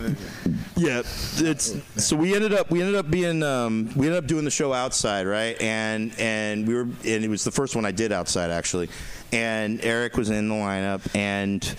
[0.76, 1.01] yeah,
[1.38, 4.51] it's so we ended up we ended up being um, we ended up doing the
[4.51, 5.59] show outside, right?
[5.61, 8.89] And and we were and it was the first one I did outside actually,
[9.32, 11.76] and Eric was in the lineup and.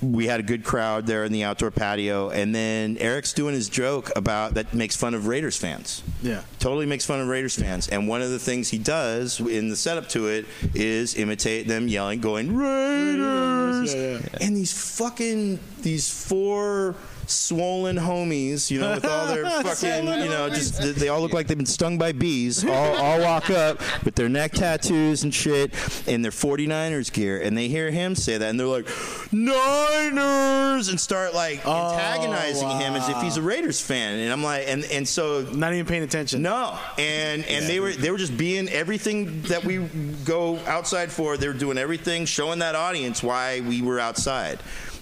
[0.00, 3.68] We had a good crowd there in the outdoor patio, and then Eric's doing his
[3.68, 6.42] joke about that makes fun of Raiders fans Yeah.
[6.60, 7.88] totally makes fun of Raiders fans.
[7.88, 11.88] And one of the things he does in the setup to it is imitate them
[11.88, 14.46] yelling, going Raiders, Yeah, yeah.
[14.46, 16.94] and these fucking these four
[17.30, 21.46] swollen homies, you know, with all their fucking, you know, just they- all look like
[21.46, 22.64] they've been stung by bees.
[22.64, 25.72] All, all walk up with their neck tattoos and shit,
[26.08, 28.86] in their 49ers gear, and they hear him say that, and they're like
[29.32, 34.18] Niners, and start like Oh, antagonizing him as if he's a Raiders fan.
[34.18, 36.42] And I'm like, and and so Not even paying attention.
[36.42, 39.78] no, and and they were they were just being everything that we
[40.24, 41.36] go outside for.
[41.36, 44.58] They were doing everything, showing that audience why we were outside.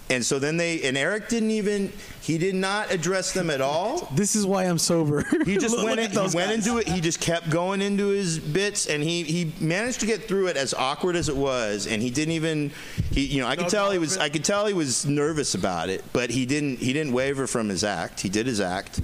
[0.08, 4.08] And so then they and Eric didn't even he did not address them at all.
[4.14, 5.24] This is why I'm sober.
[5.44, 6.66] He just Look went at in, he those went guys.
[6.66, 6.86] into it.
[6.88, 10.56] He just kept going into his bits, and he he managed to get through it
[10.56, 11.88] as awkward as it was.
[11.88, 12.70] And he didn't even
[13.10, 14.16] he you know I could No tell he was.
[14.16, 17.68] I could tell he was nervous about it, but he didn't he didn't waver from
[17.68, 18.20] his act.
[18.20, 19.00] He did his act,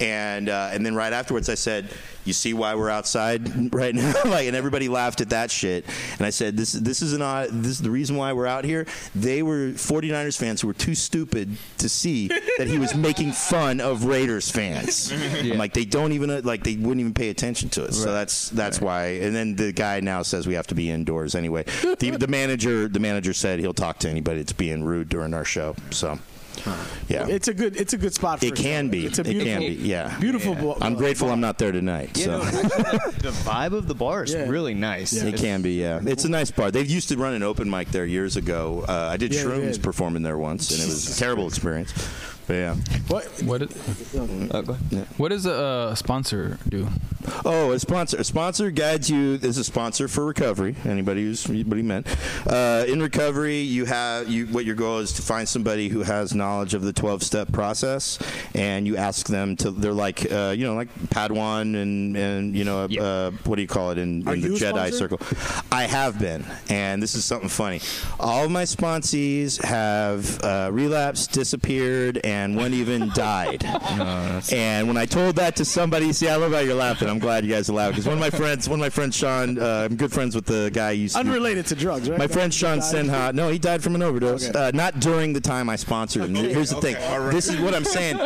[0.00, 1.90] and uh, and then right afterwards I said,
[2.24, 5.84] "You see why we're outside right now?" like, and everybody laughed at that shit.
[6.18, 8.64] And I said, "This this is an odd, this is the reason why we're out
[8.64, 12.28] here." They were 49ers fans who were too stupid to see
[12.58, 15.12] that he was making fun of Raiders fans.
[15.12, 17.94] I'm like, they don't even uh, like they wouldn't even pay attention to it.
[17.94, 19.06] So that's that's why.
[19.06, 21.64] And then the guy now says we have to be indoors anyway.
[21.64, 25.44] The, the manager the manager said he'll talk to anybody that's being rude during our
[25.44, 25.74] show.
[25.90, 26.18] So.
[27.08, 27.76] Yeah, It's a good.
[27.76, 28.40] It's a good spot.
[28.40, 29.06] For it can be.
[29.06, 29.66] It's a It can be.
[29.74, 30.16] Yeah.
[30.18, 30.54] Beautiful.
[30.54, 32.16] bo- I'm uh, grateful I'm not there tonight.
[32.16, 32.30] You so.
[32.38, 34.48] know, the, the vibe of the bar is Yeah.
[34.48, 35.12] really nice.
[35.12, 35.24] Yeah.
[35.30, 36.00] It can be, yeah.
[36.04, 36.70] It's a nice bar.
[36.70, 38.84] They used to run an open mic there years ago.
[38.88, 39.82] Uh, I did Yeah, shrooms did.
[39.82, 41.92] performing there once, and it was a terrible experience.
[42.46, 42.74] But yeah.
[43.08, 43.24] What?
[43.42, 43.70] What is,
[44.12, 44.24] go
[45.16, 46.86] what does a uh, sponsor do?
[47.44, 48.18] Oh, a sponsor.
[48.18, 49.34] A sponsor guides you.
[49.42, 50.76] Is a sponsor for recovery.
[50.84, 52.06] Anybody who's anybody meant.
[52.46, 54.46] Uh, in recovery, you have you.
[54.46, 58.18] What your goal is to find somebody who has knowledge of the twelve step process,
[58.54, 59.72] and you ask them to.
[59.72, 63.02] They're like uh, you know like Padawan and and you know Yeah.
[63.02, 64.96] uh, what do you call it in, Are in the you a Jedi sponsor?
[64.96, 65.18] circle.
[65.72, 67.80] I have been, and this is something funny.
[68.20, 73.64] All of my sponsees have uh, relapsed, disappeared, and one even died.
[74.52, 77.08] and when I told that to somebody, see, I love how you're laughing.
[77.08, 79.16] I'm glad you guys are laughing because one of my friends, one of my friends,
[79.16, 82.18] Sean, uh, I'm good friends with the guy you used to Unrelated to drugs, right?
[82.18, 83.32] my friend Sean Sinha.
[83.34, 84.48] No, he died from an overdose.
[84.48, 84.58] Okay.
[84.58, 86.34] Uh, not during the time I sponsored him.
[86.34, 86.94] Here's the thing.
[87.30, 88.16] This is what I'm saying.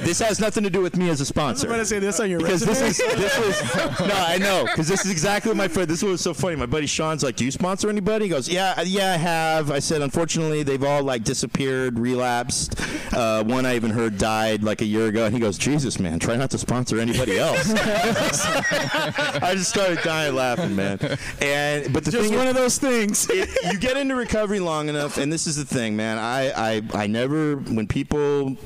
[0.00, 1.66] This has nothing to do with me as a I was sponsor.
[1.66, 4.88] about to say this on your Because this is this was no, I know because
[4.88, 5.88] this is exactly what my friend.
[5.88, 6.56] This was so funny.
[6.56, 9.70] My buddy Sean's like, "Do you sponsor anybody?" He goes, "Yeah, uh, yeah, I have."
[9.70, 12.80] I said, "Unfortunately, they've all like disappeared, relapsed.
[13.12, 16.18] Uh, one I even heard died like a year ago." And he goes, "Jesus, man,
[16.18, 20.98] try not to sponsor anybody else." I just started dying laughing, man.
[21.40, 23.28] And but the Just one is, of those things.
[23.30, 26.18] it, you get into recovery long enough, and this is the thing, man.
[26.18, 28.56] I, I, I never, when people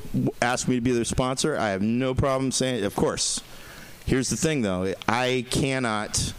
[0.41, 3.41] ask me to be their sponsor, I have no problem saying, of course.
[4.05, 4.93] Here's the thing, though.
[5.07, 6.33] I cannot.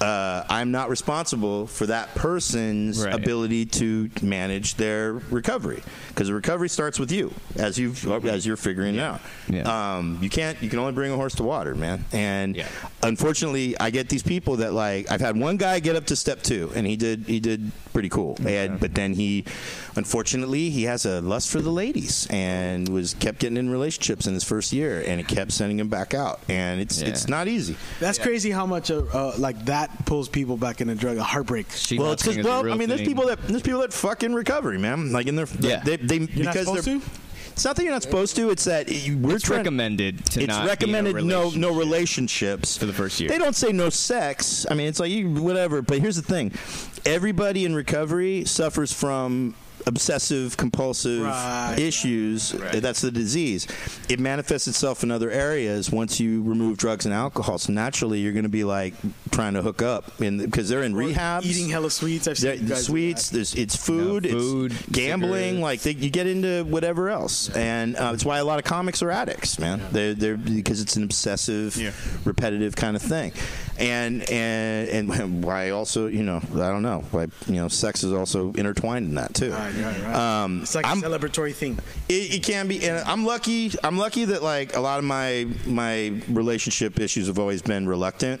[0.00, 3.14] Uh, I'm not responsible for that person's Right.
[3.14, 7.94] ability to manage their recovery because the recovery starts with you as you
[8.24, 9.20] as you're figuring it out.
[9.48, 9.96] Yeah.
[9.96, 10.60] Um, you can't.
[10.62, 12.04] You can only bring a horse to water, man.
[12.12, 12.66] And Yeah.
[13.02, 15.10] unfortunately, I get these people that like.
[15.10, 17.24] I've had one guy get up to step two, and he did.
[17.26, 18.36] He did pretty cool.
[18.46, 19.44] And, but then he,
[19.94, 24.34] unfortunately, he has a lust for the ladies, and was kept getting in relationships in
[24.34, 26.40] his first year, and it kept sending him back out.
[26.48, 27.08] And it's Yeah.
[27.08, 27.76] it's not easy.
[28.00, 31.16] That's crazy how much uh, like that pulls people back into drug.
[31.16, 31.70] A heartbreak.
[31.70, 33.08] She well, it's because seeing it as a well, I mean, there's thing.
[33.08, 35.12] people that there's people that fuck in recovery, man.
[35.12, 35.80] Like in their Yeah.
[35.84, 36.98] they, they You're not because supposed they're.
[37.00, 37.04] to.
[37.52, 38.50] It's not that you're not supposed to.
[38.50, 41.74] It's that we're It's trying- recommended to it's not be in a recommended no no
[41.74, 43.30] relationships for the first year.
[43.30, 44.66] They don't say no sex.
[44.70, 45.80] I mean, it's like you whatever.
[45.80, 46.52] But here's the thing:
[47.06, 49.54] everybody in recovery suffers from
[49.86, 51.76] obsessive compulsive Right.
[51.78, 53.66] issues that's the disease
[54.08, 58.32] it manifests itself in other areas once you remove drugs and alcohol so naturally you're
[58.32, 58.94] going to be like
[59.30, 62.26] trying to hook up in because they're in rehab Eating hella sweets.
[62.26, 63.30] I've seen there- you sweets.
[63.30, 65.56] There's it's food, Yeah, food, it's gambling.
[65.56, 65.62] cigarettes.
[65.62, 69.02] Like they, you get into whatever else, and uh, it's why a lot of comics
[69.02, 69.80] are addicts, man.
[69.92, 71.76] They're, they're because it's an obsessive,
[72.26, 73.32] repetitive kind of thing,
[73.78, 78.12] and and and why also you know I don't know why you know sex is
[78.12, 79.52] also intertwined in that too.
[79.52, 80.14] Right, right, right.
[80.44, 81.78] Um, It's like I'm- a celebratory thing.
[82.08, 83.72] it, it can be, and I'm lucky.
[83.84, 88.40] I'm lucky that like a lot of my my relationship issues have always been reluctant.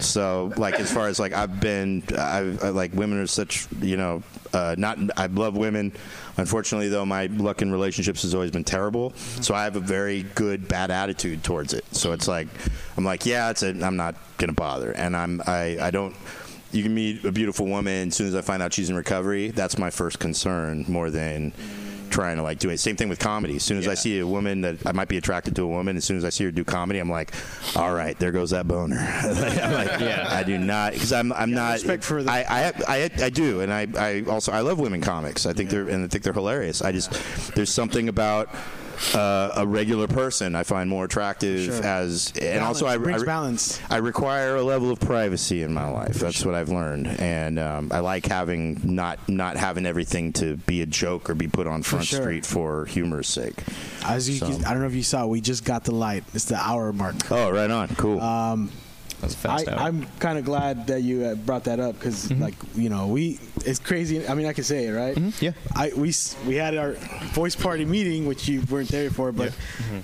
[0.00, 3.96] So like as far as like I've been, I've I, like women are such you
[3.96, 4.22] know
[4.52, 5.92] uh, not I love women.
[6.36, 9.12] Unfortunately though, my luck in relationships has always been terrible.
[9.40, 11.84] So I have a very good bad attitude towards it.
[11.94, 12.48] So it's like
[12.96, 16.14] I'm like yeah, it's a, I'm not gonna bother, and I'm I I don't
[16.74, 19.48] you can meet a beautiful woman as soon as I find out she's in recovery.
[19.48, 21.52] That's my first concern more than
[22.10, 22.78] trying to like do it.
[22.78, 23.56] Same thing with comedy.
[23.56, 25.96] As soon as I see a woman that I might be attracted to a woman,
[25.96, 27.32] as soon as I see her do comedy, I'm like,
[27.76, 28.96] all right, there goes that boner.
[28.96, 30.28] Like, I'm like, Yeah.
[30.30, 31.72] I do not because I'm I'm not.
[31.74, 35.00] respect for the- I, I I I do, and I I also I love women
[35.00, 35.46] comics.
[35.46, 36.82] I think they're and I think they're hilarious.
[36.82, 37.10] I just
[37.54, 38.48] there's something about.
[39.14, 41.84] Uh, a regular person I find more attractive Sure.
[41.84, 43.80] as, and also I, brings I, balance.
[43.90, 46.14] I require a level of privacy in my life.
[46.14, 50.82] That's what I've learned, and um, I like having not not having everything to be
[50.82, 52.20] a joke or be put on Front sure.
[52.22, 53.54] Street for humor's sake.
[54.04, 56.24] As you, So- I don't know if you saw, we just got the light.
[56.34, 57.14] It's the hour mark.
[57.30, 58.20] Oh, right on, cool.
[58.20, 58.70] Um,
[59.24, 59.78] That's a I, fast out.
[59.80, 62.42] I'm kind of glad that you uh, brought that up because, Mm-hmm.
[62.42, 64.26] like, you know, we it's crazy.
[64.26, 65.16] I mean, I can say it, right?
[65.40, 65.52] Yeah.
[65.74, 66.12] I we
[66.46, 66.92] we had our
[67.32, 69.56] voice party meeting, which you weren't there for, but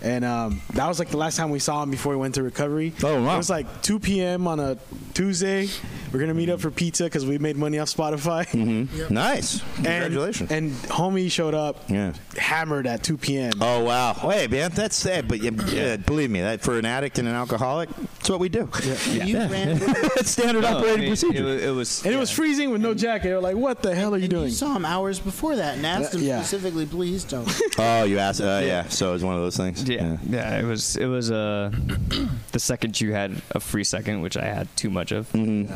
[0.02, 2.42] and um, that was like the last time we saw him before he went to
[2.42, 2.92] recovery.
[3.02, 3.34] Oh, wow.
[3.34, 4.46] It was like 2 p.m.
[4.46, 4.76] on a
[5.14, 5.68] Tuesday.
[6.12, 8.46] We're gonna meet up for pizza because we made money off Spotify.
[8.48, 9.12] Mm-hmm.
[9.14, 10.50] Nice, congratulations.
[10.50, 12.14] And homie showed up yeah.
[12.36, 13.52] hammered at 2 p.m.
[13.60, 14.16] Oh wow!
[14.24, 15.28] Wait, man, that's sad.
[15.28, 18.48] But yeah, yeah, believe me, that for an addict and an alcoholic, that's what we
[18.48, 18.68] do.
[19.12, 19.78] You ran,
[20.24, 21.38] standard No, I operating mean, procedure.
[21.38, 23.28] It was, it was And it was freezing with no jacket.
[23.28, 25.56] They were like, "What the hell are you and doing?" you saw him hours before
[25.56, 26.38] that and asked him Yeah.
[26.42, 27.48] specifically, please don't.
[27.78, 28.40] oh, you asked?
[28.40, 28.88] Uh, yeah.
[28.88, 29.82] So it was one of those things.
[29.88, 31.70] Yeah, yeah, it was it was uh
[32.52, 35.32] the second you had a free second, which I had too much of,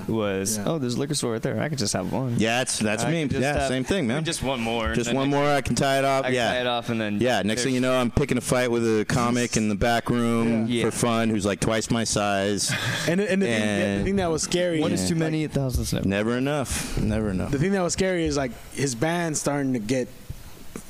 [0.09, 0.65] was Yeah.
[0.67, 1.61] oh, there's a liquor store right there.
[1.61, 2.33] I could just have one.
[2.33, 2.41] Mm-hmm.
[2.41, 3.23] Yeah, that's that's I me.
[3.23, 4.25] could just Yeah, have- same thing, man.
[4.25, 4.87] Just one more.
[4.87, 6.25] and Just then one more, I can tie it off.
[6.25, 8.39] I can yeah, tie it off, and then Yeah, next thing you know, I'm picking
[8.39, 10.85] a fight with a comic in the back room Yeah.
[10.85, 12.73] for fun who's like twice my size.
[13.09, 14.81] And, and the, thing, the thing that was scary.
[14.81, 15.45] one is too many.
[15.45, 16.07] A thousand's never.
[16.09, 16.99] Never enough.
[16.99, 17.51] Never enough.
[17.51, 20.09] The thing that was scary is like his band starting to get,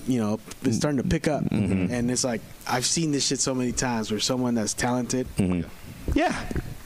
[0.07, 1.93] you know, it's starting to pick up, Mm-hmm.
[1.93, 5.26] and it's like I've seen this shit so many times where someone that's talented.
[5.37, 5.68] Mm-hmm.
[6.18, 6.35] Yeah.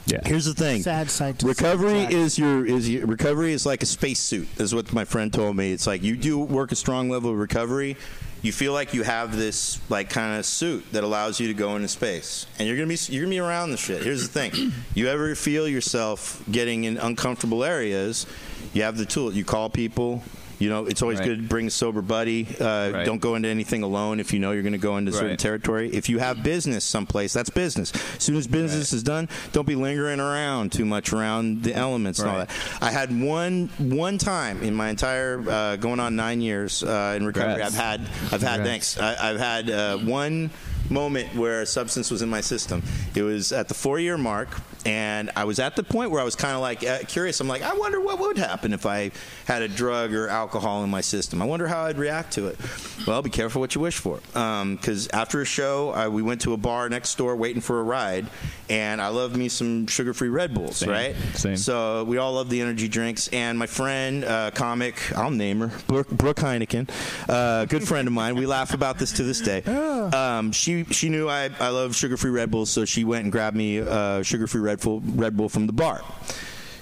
[0.08, 0.20] Yeah.
[0.24, 0.82] Here's the thing.
[0.82, 2.14] Sad sight to Recovery see.
[2.14, 4.48] is your is your, recovery is like a spacesuit.
[4.58, 5.72] Is what my friend told me.
[5.72, 7.96] It's like you do work a strong level of recovery.
[8.40, 11.76] You feel like you have this like kind of suit that allows you to go
[11.76, 14.02] into space, and you're gonna be you're gonna be around the shit.
[14.02, 18.26] Here's the thing: you ever feel yourself getting in uncomfortable areas,
[18.72, 19.32] you have the tool.
[19.32, 20.22] You call people.
[20.58, 21.28] You know, it's always Right.
[21.28, 22.46] good to bring a sober buddy.
[22.60, 23.04] Uh, Right.
[23.06, 25.38] Don't go into anything alone if you know you're going to go into certain Right.
[25.38, 25.90] territory.
[25.92, 27.92] If you have business someplace, that's business.
[28.16, 32.18] As soon as business is done, don't be lingering around too much around the elements
[32.18, 32.50] and all that.
[32.80, 37.24] I had one one time in my entire uh, going on nine years uh, in
[37.26, 37.50] recovery.
[37.62, 37.74] Congrats.
[37.76, 38.00] I've had
[38.32, 38.94] I've had Congrats.
[38.94, 38.98] thanks.
[39.00, 40.50] I, I've had uh, one
[40.90, 42.82] moment where a substance was in my system.
[43.14, 44.48] It was at the four year mark,
[44.86, 47.40] and I was at the point where I was kind of like uh, curious.
[47.40, 49.10] I'm like, I wonder what would happen if I
[49.46, 51.42] had a drug or alcohol in my system.
[51.42, 52.58] I wonder how I'd react to it.
[53.06, 56.52] Well, be careful what you wish for, because after a show, I, we went to
[56.52, 58.26] a bar next door waiting for a ride,
[58.68, 60.90] and I love me some sugar free Red Bulls, Same.
[60.90, 61.16] right?
[61.34, 61.56] Same.
[61.56, 65.70] So we all love the energy drinks, and my friend, uh, comic, I'll name her,
[65.86, 66.88] Brooke, Brooke Heineken,
[67.28, 68.36] uh, good friend of mine.
[68.36, 69.62] We laugh about this to this day.
[70.08, 73.32] Um, she she knew I, I love sugar free Red Bulls, so she went and
[73.32, 76.02] grabbed me a sugar free Red Bull Red Bull from the bar.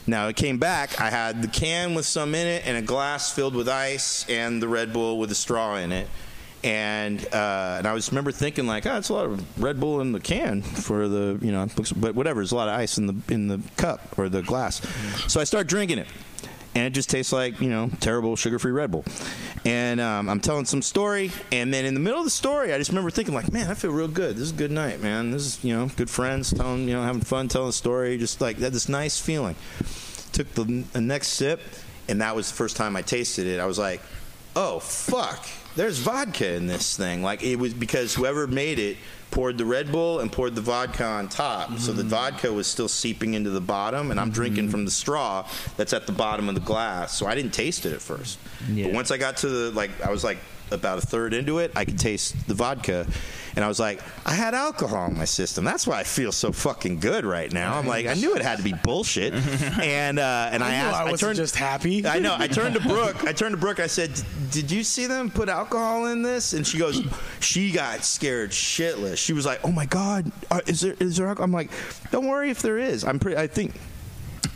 [0.07, 1.01] Now it came back.
[1.01, 4.63] I had the can with some in it, and a glass filled with ice, and
[4.63, 6.09] the Red Bull with a straw in it.
[6.63, 10.01] And uh, and I was remember thinking like, oh, that's a lot of Red Bull
[10.01, 12.41] in the can for the you know, but whatever.
[12.41, 14.81] There's a lot of ice in the in the cup or the glass.
[15.29, 16.09] So I start drinking it,
[16.77, 19.05] and it just tastes like you know terrible sugar-free Red Bull.
[19.65, 22.79] And um, I'm telling some story, and then in the middle of the story, I
[22.79, 24.37] just remember thinking like, man, I feel real good.
[24.37, 25.31] This is a good night, man.
[25.31, 28.43] This is you know good friends telling you know having fun telling a story, just
[28.43, 28.73] like that.
[28.73, 29.57] This nice feeling.
[30.33, 31.63] Took the, the next sip,
[32.09, 33.59] and that was the first time I tasted it.
[33.59, 34.03] I was like,
[34.55, 35.47] oh fuck
[35.77, 37.23] there's vodka in this thing.
[37.23, 38.97] Like it was because whoever made it
[39.31, 41.79] poured the Red Bull and poured the vodka on top.
[41.79, 45.47] So the vodka was still seeping into the bottom, and I'm drinking from the straw
[45.77, 47.17] that's at the bottom of the glass.
[47.17, 48.39] So I didn't taste it at first.
[48.85, 50.39] But once I got to the like, I was like
[50.71, 53.07] about a third into it, I could taste the vodka.
[53.57, 55.65] And I was like, I had alcohol in my system.
[55.65, 57.79] That's why I feel so fucking good right now.
[57.79, 59.33] I'm like, I knew it had to be bullshit.
[59.77, 62.07] And uh, and I, I asked, I I turned just happy.
[62.07, 62.35] I know.
[62.39, 63.25] I turned to Brooke.
[63.25, 63.81] I turned to Brooke.
[63.81, 64.11] I said,
[64.51, 67.01] "Did you see them put alcohol in this?" And she goes,
[67.41, 69.17] she got scared shitless.
[69.19, 71.71] She was like, "Oh my god, uh, is there is there?" alcohol?" I'm like,
[72.11, 73.05] "Don't worry if there is.
[73.05, 73.37] I'm pretty.
[73.37, 73.75] I think."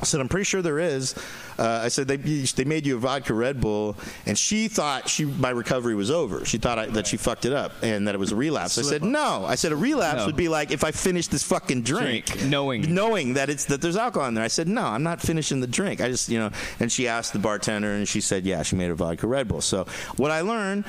[0.01, 1.15] I said, I'm pretty sure there is.
[1.59, 5.27] Uh, I said they they made you a vodka Red Bull, and she thought she
[5.27, 6.45] my recovery was over.
[6.47, 8.79] She thought I, that she fucked it up and that it was a relapse.
[8.79, 9.45] I said no.
[9.47, 10.27] I said a relapse No.
[10.27, 12.95] would be like if I finished this fucking drink, Drink, knowing.
[12.95, 14.45] knowing that it's that there's alcohol in there.
[14.45, 16.01] I said no, I'm not finishing the drink.
[16.01, 16.51] I just you know.
[16.79, 19.61] And she asked the bartender, and she said yeah, she made a vodka Red Bull.
[19.61, 19.85] So
[20.17, 20.85] what I learned,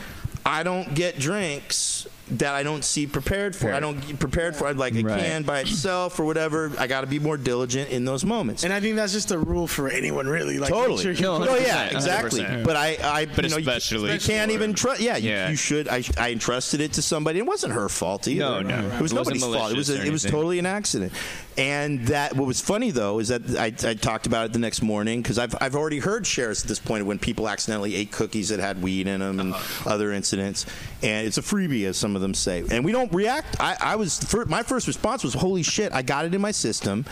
[0.45, 2.07] I don't get drinks
[2.39, 3.73] that I don't see prepared for.
[3.73, 5.19] I don't get prepared for I'm like a Right.
[5.19, 6.71] can by itself or whatever.
[6.79, 8.63] I got to be more diligent in those moments.
[8.63, 10.57] And I think that's just a rule for anyone, really.
[10.59, 11.03] Like, make Totally.
[11.03, 12.41] sure you No, Oh yeah, exactly.
[12.41, 12.63] 100%.
[12.65, 15.01] But I, I, But you know, you- especially you, can't for- even trust.
[15.01, 15.49] Yeah, you, Yeah.
[15.49, 15.87] you should.
[15.87, 17.39] I, I entrusted it to somebody.
[17.39, 18.39] It wasn't her fault either.
[18.39, 18.87] No, no.
[18.95, 19.71] It was It nobody's fault.
[19.71, 19.89] It was.
[19.89, 21.11] A, it was totally an accident.
[21.57, 24.81] And that what was funny though is that I, I talked about it the next
[24.81, 28.49] morning because I've I've already heard shares at this point when people accidentally ate cookies
[28.49, 29.89] that had weed in them and uh-huh.
[29.89, 30.65] other incidents.
[31.03, 32.63] And it's a freebie, as some of them say.
[32.71, 33.57] And we don't react.
[33.59, 35.91] I, I was my first response was, "Holy shit!
[35.91, 37.05] I got it in my system,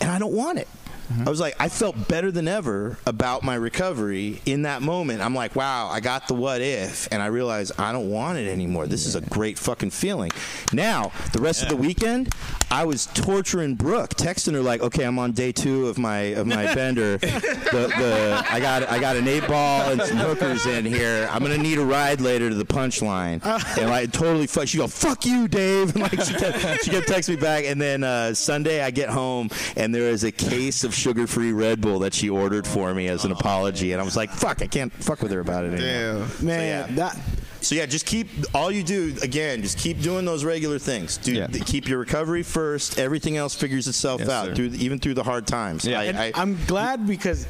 [0.00, 0.68] and I don't want it."
[1.10, 5.20] I was like, I felt better than ever about my recovery in that moment.
[5.20, 8.48] I'm like, wow, I got the what if, and I realized I don't want it
[8.48, 8.86] anymore.
[8.86, 10.30] This is a great fucking feeling.
[10.72, 12.32] Now, the rest of the weekend,
[12.70, 16.46] I was torturing Brooke, texting her like, okay, I'm on day two of my of
[16.46, 17.18] my bender.
[17.18, 21.28] The, the I got I got an eight ball and some hookers in here.
[21.32, 23.40] I'm gonna need a ride later to the punchline.
[23.78, 24.68] And I totally fuck.
[24.68, 25.94] She go, fuck you, Dave.
[25.96, 27.64] And like she kept she kept texting me back.
[27.64, 31.80] And then uh, Sunday I get home and there is a case of sugar-free Red
[31.80, 33.92] Bull that she ordered for me as an apology.
[33.92, 36.26] And I was like, fuck, I can't fuck with her about it anymore.
[36.38, 36.46] Damn.
[36.46, 36.94] man, yeah.
[36.96, 37.18] that
[37.62, 39.62] So yeah, just keep all you do again.
[39.62, 41.16] Just keep doing those regular things.
[41.18, 41.46] Do Yeah.
[41.48, 42.98] keep your recovery first.
[42.98, 44.54] Everything else figures itself Yes, out sir.
[44.54, 45.84] through even through the hard times.
[45.84, 46.00] Yeah.
[46.00, 47.46] I, I, I'm glad because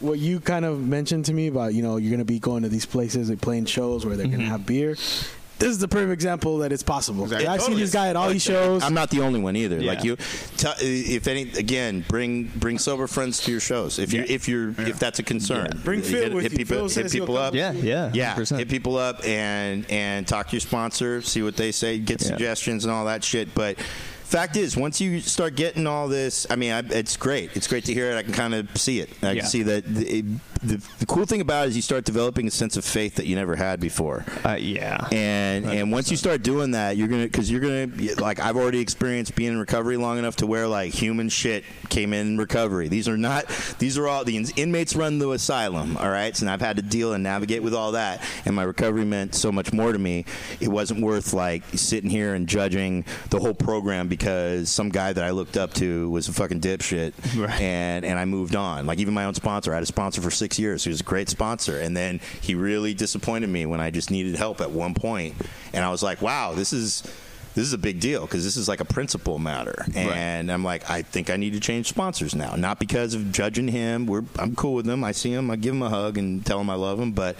[0.00, 2.68] what you kind of mentioned to me about you know you're gonna be going to
[2.68, 4.36] these places and playing shows where they're Mm-hmm.
[4.36, 4.96] gonna have beer.
[5.58, 7.24] This is the perfect example that it's possible.
[7.24, 7.48] Exactly.
[7.48, 8.82] I've seen this guy at all these shows.
[8.84, 9.78] I'm not the only one either.
[9.80, 9.90] Yeah.
[9.92, 10.16] Like you,
[10.56, 10.68] t-
[11.14, 14.26] if any, again, bring bring sober friends to your shows if you Yeah.
[14.34, 15.80] if you're if that's a concern.
[15.84, 16.58] Bring Phil hit, with hit you.
[16.58, 17.54] people, Phil hit people up.
[17.54, 18.34] Yeah, yeah, yeah.
[18.36, 18.58] 100%.
[18.58, 22.28] Hit people up and and talk to your sponsor, see what they say, get Yeah.
[22.28, 23.52] suggestions and all that shit.
[23.54, 23.78] But
[24.28, 27.56] fact is, once you start getting all this, I mean, I, it's great.
[27.56, 28.16] It's great to hear it.
[28.16, 29.10] I can kind of see it.
[29.22, 29.40] I Yeah.
[29.40, 29.84] can see that.
[29.86, 30.24] The,
[30.62, 33.26] the, the cool thing about it is you start developing a sense of faith that
[33.26, 35.06] you never had before Uh, yeah.
[35.12, 37.86] and and once you start doing that you're gonna because you're gonna
[38.20, 42.12] like i've already experienced being in recovery long enough to where like human shit came
[42.12, 43.46] in recovery these are not
[43.78, 46.82] these are all the in- inmates run the asylum all right so i've had to
[46.82, 50.24] deal and navigate with all that and my recovery meant so much more to me
[50.58, 55.22] it wasn't worth like sitting here and judging the whole program because some guy that
[55.24, 57.60] i looked up to was a fucking dipshit Right.
[57.60, 58.86] and and I moved on.
[58.86, 60.82] Like even my own sponsor, I had a sponsor for six years.
[60.84, 64.34] He was a great sponsor, and then he really disappointed me when I just needed
[64.36, 65.34] help at one point,
[65.72, 67.02] and I was like, wow, this is.
[67.54, 70.88] This is a big deal because this is like a principle matter, and I'm like,
[70.88, 72.54] I think I need to change sponsors now.
[72.54, 74.06] Not because of judging him.
[74.06, 75.02] We're I'm cool with him.
[75.02, 75.50] I see him.
[75.50, 77.10] I give him a hug and tell him I love him.
[77.12, 77.34] But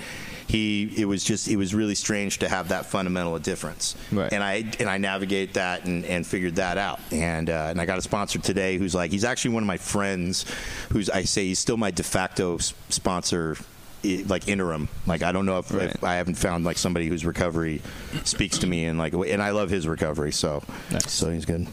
[0.49, 3.95] he, it was just, it was really strange to have that fundamental difference.
[4.11, 4.33] Right.
[4.33, 6.99] And I and I navigate that and, and figured that out.
[7.13, 9.77] And uh, and I got a sponsor today who's like he's actually one of my
[9.77, 10.45] friends,
[10.91, 13.57] who's I say he's still my de facto sponsor.
[14.05, 17.83] Like interim, like I don't know if, if I haven't found like somebody whose recovery
[18.23, 20.63] speaks to me and like, and I love his recovery, so
[21.01, 21.67] so he's good.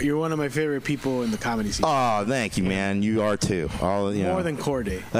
[0.00, 1.84] You're one of my favorite people in the comedy scene.
[1.88, 3.02] Oh, thank you, man.
[3.02, 3.70] You are too.
[3.80, 4.42] All you More know.
[4.42, 5.02] than Corday.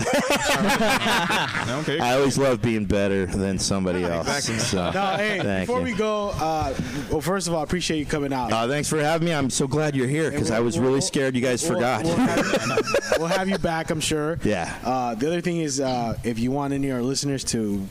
[1.75, 1.99] Okay.
[1.99, 4.45] I always love being better than somebody else.
[4.69, 5.85] So, No, hey, thank before you.
[5.85, 6.75] we go, uh,
[7.11, 8.53] well, first of all, I appreciate you coming out.
[8.53, 9.35] Uh, thanks for having me.
[9.35, 12.05] I'm so glad you're here because I was really scared you guys We'll- forgot.
[12.05, 12.83] We'll, have you,
[13.19, 14.39] we'll have you back, I'm sure.
[14.45, 14.75] Yeah.
[14.85, 17.87] Uh, the other thing is, uh, if you want any of our listeners to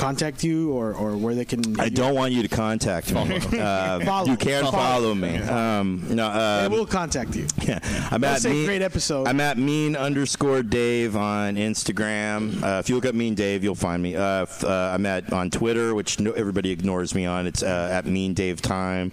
[0.00, 1.78] contact you or, or where they can.
[1.80, 3.36] I don't want you to contact me.
[3.58, 4.26] Uh, Follow.
[4.30, 4.72] you can Follow.
[4.72, 5.36] follow, me.
[5.38, 7.46] Um, no, They uh, will contact you.
[7.62, 7.78] yeah.
[8.10, 9.28] I'm They'll at say mean, great episode.
[9.28, 12.62] I'm at mean underscore Dave on Instagram.
[12.62, 14.16] Uh, if you look up Mean Dave, you'll find me.
[14.16, 17.46] Uh, f- uh, I'm at on Twitter, which no, everybody ignores me on.
[17.46, 19.12] It's uh, at Mean Dave Time.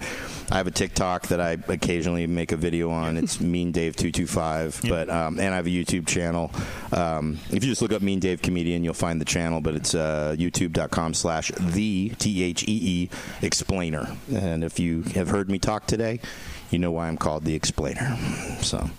[0.50, 3.18] I have a TikTok that I occasionally make a video on.
[3.18, 4.80] It's Mean Dave two two five.
[4.88, 6.52] But um, and I have a YouTube channel.
[6.92, 9.60] Um, if you just look up Mean Dave comedian, you'll find the channel.
[9.62, 13.10] But it's uh, YouTube youtube.com slash the T-H-E-E
[13.42, 14.16] explainer.
[14.34, 16.20] And if you have heard me talk today,
[16.70, 18.18] you know why I'm called the explainer.
[18.62, 18.90] So,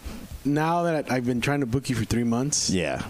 [0.45, 3.03] Now that I've been trying to book you for three months, yeah.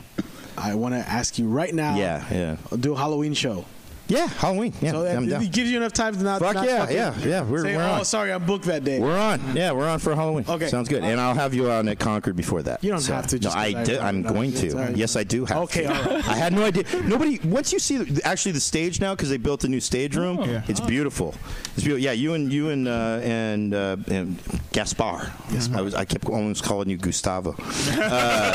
[0.56, 1.96] I want to ask you right now.
[1.96, 2.56] Yeah, yeah.
[2.78, 3.64] Do a Halloween show.
[4.08, 4.72] Yeah, Halloween.
[4.80, 5.42] Yeah, so that, I'm down.
[5.42, 6.40] it gives you enough time to not.
[6.40, 7.42] Fuck not yeah, fucking yeah, yeah.
[7.42, 8.04] We're, say, we're oh, on.
[8.06, 8.98] sorry, I'm booked that day.
[9.00, 9.54] We're on.
[9.54, 10.46] Yeah, we're on for Halloween.
[10.48, 10.68] Okay.
[10.68, 11.04] Sounds good.
[11.04, 12.82] And I'll have you on at Concord before that.
[12.82, 13.98] You don't have to, No, I I- did.
[13.98, 14.72] I'm no, going to.
[14.72, 14.96] all right.
[14.96, 15.88] Yes, I do have Okay, to.
[15.94, 16.28] all right.
[16.28, 16.84] I had no idea.
[17.04, 20.16] Nobody, once you see the, actually the stage now, because they built a new stage
[20.16, 20.62] room, Oh, Yeah.
[20.68, 21.34] it's beautiful.
[21.74, 21.98] It's beautiful.
[21.98, 24.38] Yeah, you and you and uh, and, uh, and
[24.72, 25.30] Gaspar.
[25.52, 25.94] Yes, I was.
[25.94, 27.54] I kept almost calling you Gustavo.
[27.58, 28.52] uh,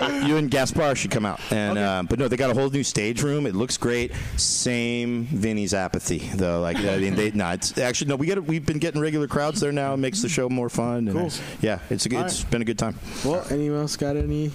[0.00, 1.40] uh, you and Gaspar should come out.
[1.50, 3.46] And uh, but no, they got a whole new stage room.
[3.46, 4.12] It looks great.
[4.36, 6.60] Same Vinny's apathy though.
[6.60, 7.50] Like I mean, they no.
[7.50, 8.16] It's actually no.
[8.16, 9.94] We get we've been getting regular crowds there now.
[9.94, 11.08] It makes the show more fun.
[11.08, 11.30] and Cool.
[11.60, 12.98] Yeah, it's a, good- it's been a good time.
[13.24, 14.52] Well, anyone else got any?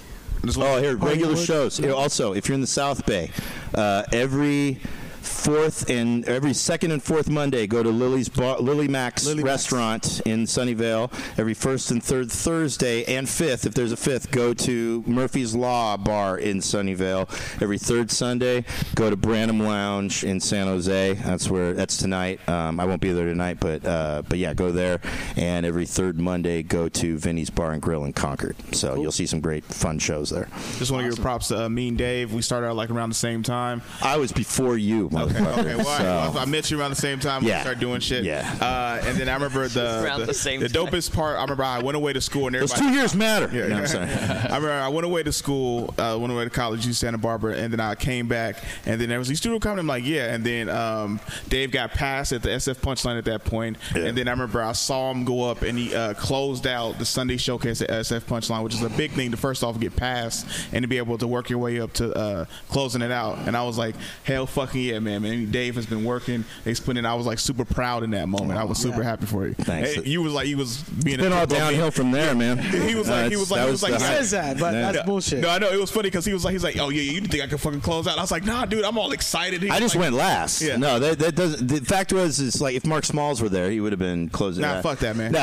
[0.56, 1.76] Oh, here regular shows.
[1.76, 3.30] Here, also, if you're in the South Bay,
[3.74, 4.80] uh, every
[5.24, 10.20] fourth and every second and fourth Monday, go to Lily's Bar, Lily Max Lily restaurant
[10.26, 11.12] in Sunnyvale.
[11.38, 15.96] Every first and third Thursday and fifth, if there's a fifth, go to Murphy's Law
[15.96, 17.28] Bar in Sunnyvale.
[17.62, 21.14] Every third Sunday, go to Branham Lounge in San Jose.
[21.14, 22.46] That's where that's tonight.
[22.48, 25.00] Um, I won't be there tonight, but uh, but yeah, go there.
[25.36, 28.56] And every third Monday, go to Vinny's Bar and Grill in Concord.
[28.72, 30.48] So you'll see some great fun shows there.
[30.78, 32.32] Just want to give props to uh, Mean Dave.
[32.32, 33.82] We started out like around the same time.
[34.02, 35.58] I was before you, motherfucker.
[35.58, 36.42] Okay, well, so- all right.
[36.42, 37.42] I met you around the same time.
[37.44, 37.58] Yeah.
[37.58, 38.24] We started doing shit.
[38.24, 38.56] Yeah.
[38.60, 41.36] Uh, and then I remember the the, the same the dopest part.
[41.38, 42.92] I remember I went away to school and Those everybody.
[42.94, 43.50] two years matter.
[43.52, 43.76] Yeah, No.
[43.78, 44.08] I'm sorry.
[44.10, 47.56] I remember I went away to school, uh, went away to college, U Santa Barbara,
[47.56, 48.56] and then I came back,
[48.86, 49.80] and then there was these studio comedy.
[49.80, 53.44] I'm like, yeah, and then um, Dave got passed at the SF Punchline at that
[53.44, 54.02] point, Yeah.
[54.06, 57.04] and then I remember I saw him go up and he uh, closed out the
[57.04, 60.46] Sunday showcase at SF Punchline, which is a big thing to first off get passed
[60.72, 63.38] and to be able to work your way up to uh, closing it out.
[63.46, 63.94] And I was like,
[64.24, 65.50] hell fucking yeah, man, man.
[65.50, 66.44] Dave has been working.
[66.64, 67.06] He's putting in.
[67.06, 68.58] I was like super proud in that moment.
[68.58, 69.54] I was super happy for you.
[69.54, 69.94] Thanks.
[69.94, 72.58] Hey, you was like, you was being It's been a all downhill from there, man.
[72.92, 74.92] He was like- he was like- he was like- he He says that, but Yeah.
[74.92, 75.40] that's bullshit.
[75.40, 77.20] No, I know it was funny because he was like, he's like, oh yeah, you
[77.20, 78.18] think I can fucking close out?
[78.18, 79.62] I was like, nah, dude, I'm all excited.
[79.62, 80.60] He I just like, went last.
[80.62, 80.76] Yeah.
[80.76, 81.66] No, that, that doesn't.
[81.68, 84.62] The fact was, it's like if Mark Smalls were there, he would have been closing.
[84.62, 84.82] Nah, that.
[84.82, 85.32] fuck that, man.
[85.32, 85.42] No.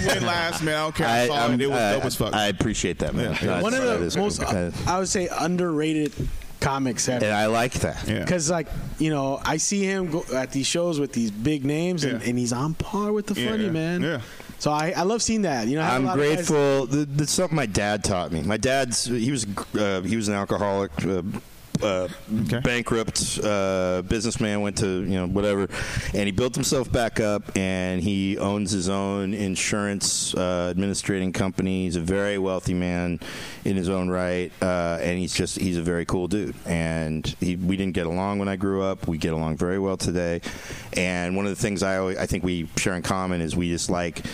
[0.00, 0.76] you went last, man.
[0.76, 1.06] I don't care.
[1.08, 1.62] I, I'm- it.
[1.62, 2.34] It was uh, dope as fuck.
[2.34, 3.32] I appreciate that, man.
[3.32, 3.38] Yeah.
[3.40, 4.56] That's- One of the most, cool.
[4.56, 6.12] Uh, I would say, underrated
[6.60, 7.24] comics ever.
[7.24, 8.06] and I like that.
[8.08, 8.20] yeah.
[8.20, 8.68] Because like
[8.98, 12.28] you know, I see him go at these shows with these big names, and, Yeah.
[12.28, 13.70] and he's on par with the Yeah, funny yeah.
[13.70, 14.02] man.
[14.02, 14.20] Yeah.
[14.60, 15.68] So I, I love seeing that.
[15.68, 16.86] You know, I have a I'm lot of guys- grateful.
[16.88, 18.42] Th- That's something my dad taught me.
[18.42, 19.46] My dad's he was
[19.78, 20.90] uh, he was an alcoholic.
[21.04, 21.22] Uh,
[21.82, 22.08] uh,
[22.62, 25.68] bankrupt uh, businessman went to you know whatever,
[26.14, 31.84] and he built himself back up, and he owns his own insurance uh, administrating company.
[31.84, 33.20] He's a very wealthy man
[33.64, 36.54] in his own right, uh, and he's just he's a very cool dude.
[36.66, 39.06] And he, we didn't get along when I grew up.
[39.08, 40.40] We get along very well today.
[40.94, 43.68] And one of the things I always, I think we share in common is we
[43.68, 44.24] just like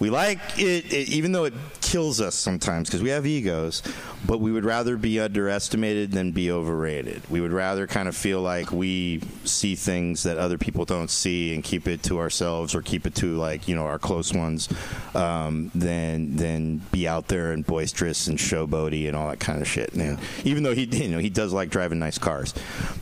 [0.00, 3.82] we like it, it even though it kills us sometimes because we have egos
[4.26, 7.22] but we would rather be underestimated than be overrated.
[7.30, 11.54] We would rather kind of feel like we see things that other people don't see
[11.54, 14.68] and keep it to ourselves or keep it to like you know our close ones
[15.14, 19.68] um, than than be out there and boisterous and showboaty and all that kind of
[19.68, 19.94] shit.
[19.94, 22.54] And even though he you know he does like driving nice cars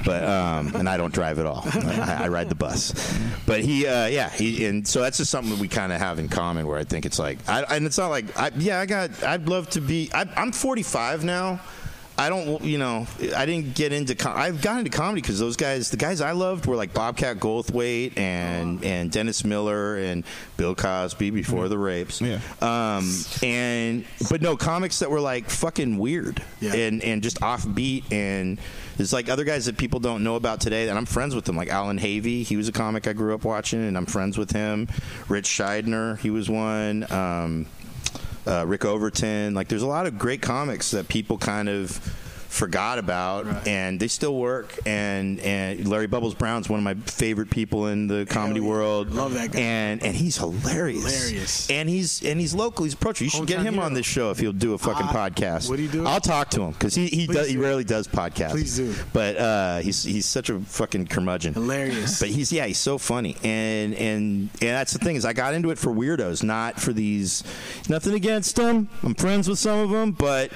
[0.05, 1.63] but um, and I don't drive at all.
[1.67, 2.95] I, I ride the bus.
[3.47, 6.19] But he uh, yeah he and so that's just something that we kind of have
[6.19, 8.87] in common where I think it's like I, and it's not like I, yeah I
[8.87, 11.61] got I'd love to be I, I'm 45 now
[12.19, 14.15] I don't, you know, I didn't get into.
[14.17, 17.39] Com- I've got into comedy because those guys, the guys I loved, were like Bobcat
[17.39, 20.25] Goldthwait and and Dennis Miller and
[20.57, 22.21] Bill Cosby before the rapes.
[22.21, 22.41] Yeah.
[22.61, 23.09] Um,
[23.43, 26.75] and but no comics that were like fucking weird Yeah.
[26.75, 28.59] and and just offbeat and
[28.97, 31.57] there's like other guys that people don't know about today and I'm friends with them
[31.57, 34.51] like Allan Havey he was a comic I grew up watching and I'm friends with
[34.51, 34.89] him
[35.29, 37.67] Ritch Shydner he was one um,
[38.49, 39.55] uh, Rick Overton.
[39.55, 42.01] Like there's a lot of great comics that people kind of
[42.49, 44.75] forgot about and they still work.
[44.87, 48.67] And and Larry Bubbles Brown's one of my favorite people in the comedy yeah.
[48.67, 49.11] world.
[49.13, 49.61] Love that guy.
[49.61, 51.05] and and he's hilarious.
[51.05, 51.71] Hilarious.
[51.71, 52.85] and he's and he's local.
[52.85, 55.07] He's approachable you should get Hometown him on this show if he'll do a fucking
[55.09, 55.69] Uh, podcast.
[55.71, 56.07] would he do?
[56.07, 58.51] I'll talk to him because he he, does, he rarely does podcasts.
[58.53, 58.95] Please do.
[59.13, 61.55] but uh, he's he's such a fucking curmudgeon.
[61.55, 62.19] Hilarious.
[62.19, 63.37] but he's yeah he's so funny.
[63.45, 66.93] And and and that's the thing is I got into it for weirdos not for
[66.93, 67.45] these
[67.89, 70.53] nothing against them I'm friends with some of them but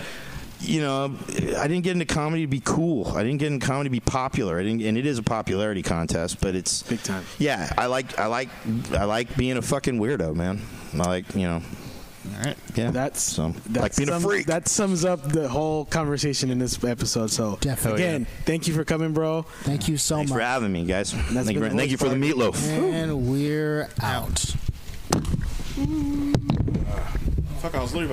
[0.62, 1.14] you know,
[1.58, 3.08] I didn't get into comedy to be cool.
[3.08, 4.58] I didn't get into comedy to be popular.
[4.58, 7.24] I didn't, and it is a popularity contest, but it's Big time.
[7.38, 8.48] Yeah, I like, I like,
[8.92, 10.60] I like being a fucking weirdo, man.
[10.94, 11.62] I like, you know,
[12.36, 12.56] All right.
[12.76, 12.90] Yeah.
[12.92, 14.46] That's so that like being a sums- freak.
[14.46, 17.30] That sums up the whole conversation in this episode.
[17.30, 18.02] So Definitely.
[18.04, 19.42] again, thank you for coming, bro.
[19.62, 20.36] Thank you so Thanks much.
[20.38, 21.12] for having me, guys.
[21.12, 22.62] Thank you, for, the thank you for the meatloaf.
[22.68, 24.38] And we're out.
[27.60, 28.10] Fuck, I was literally about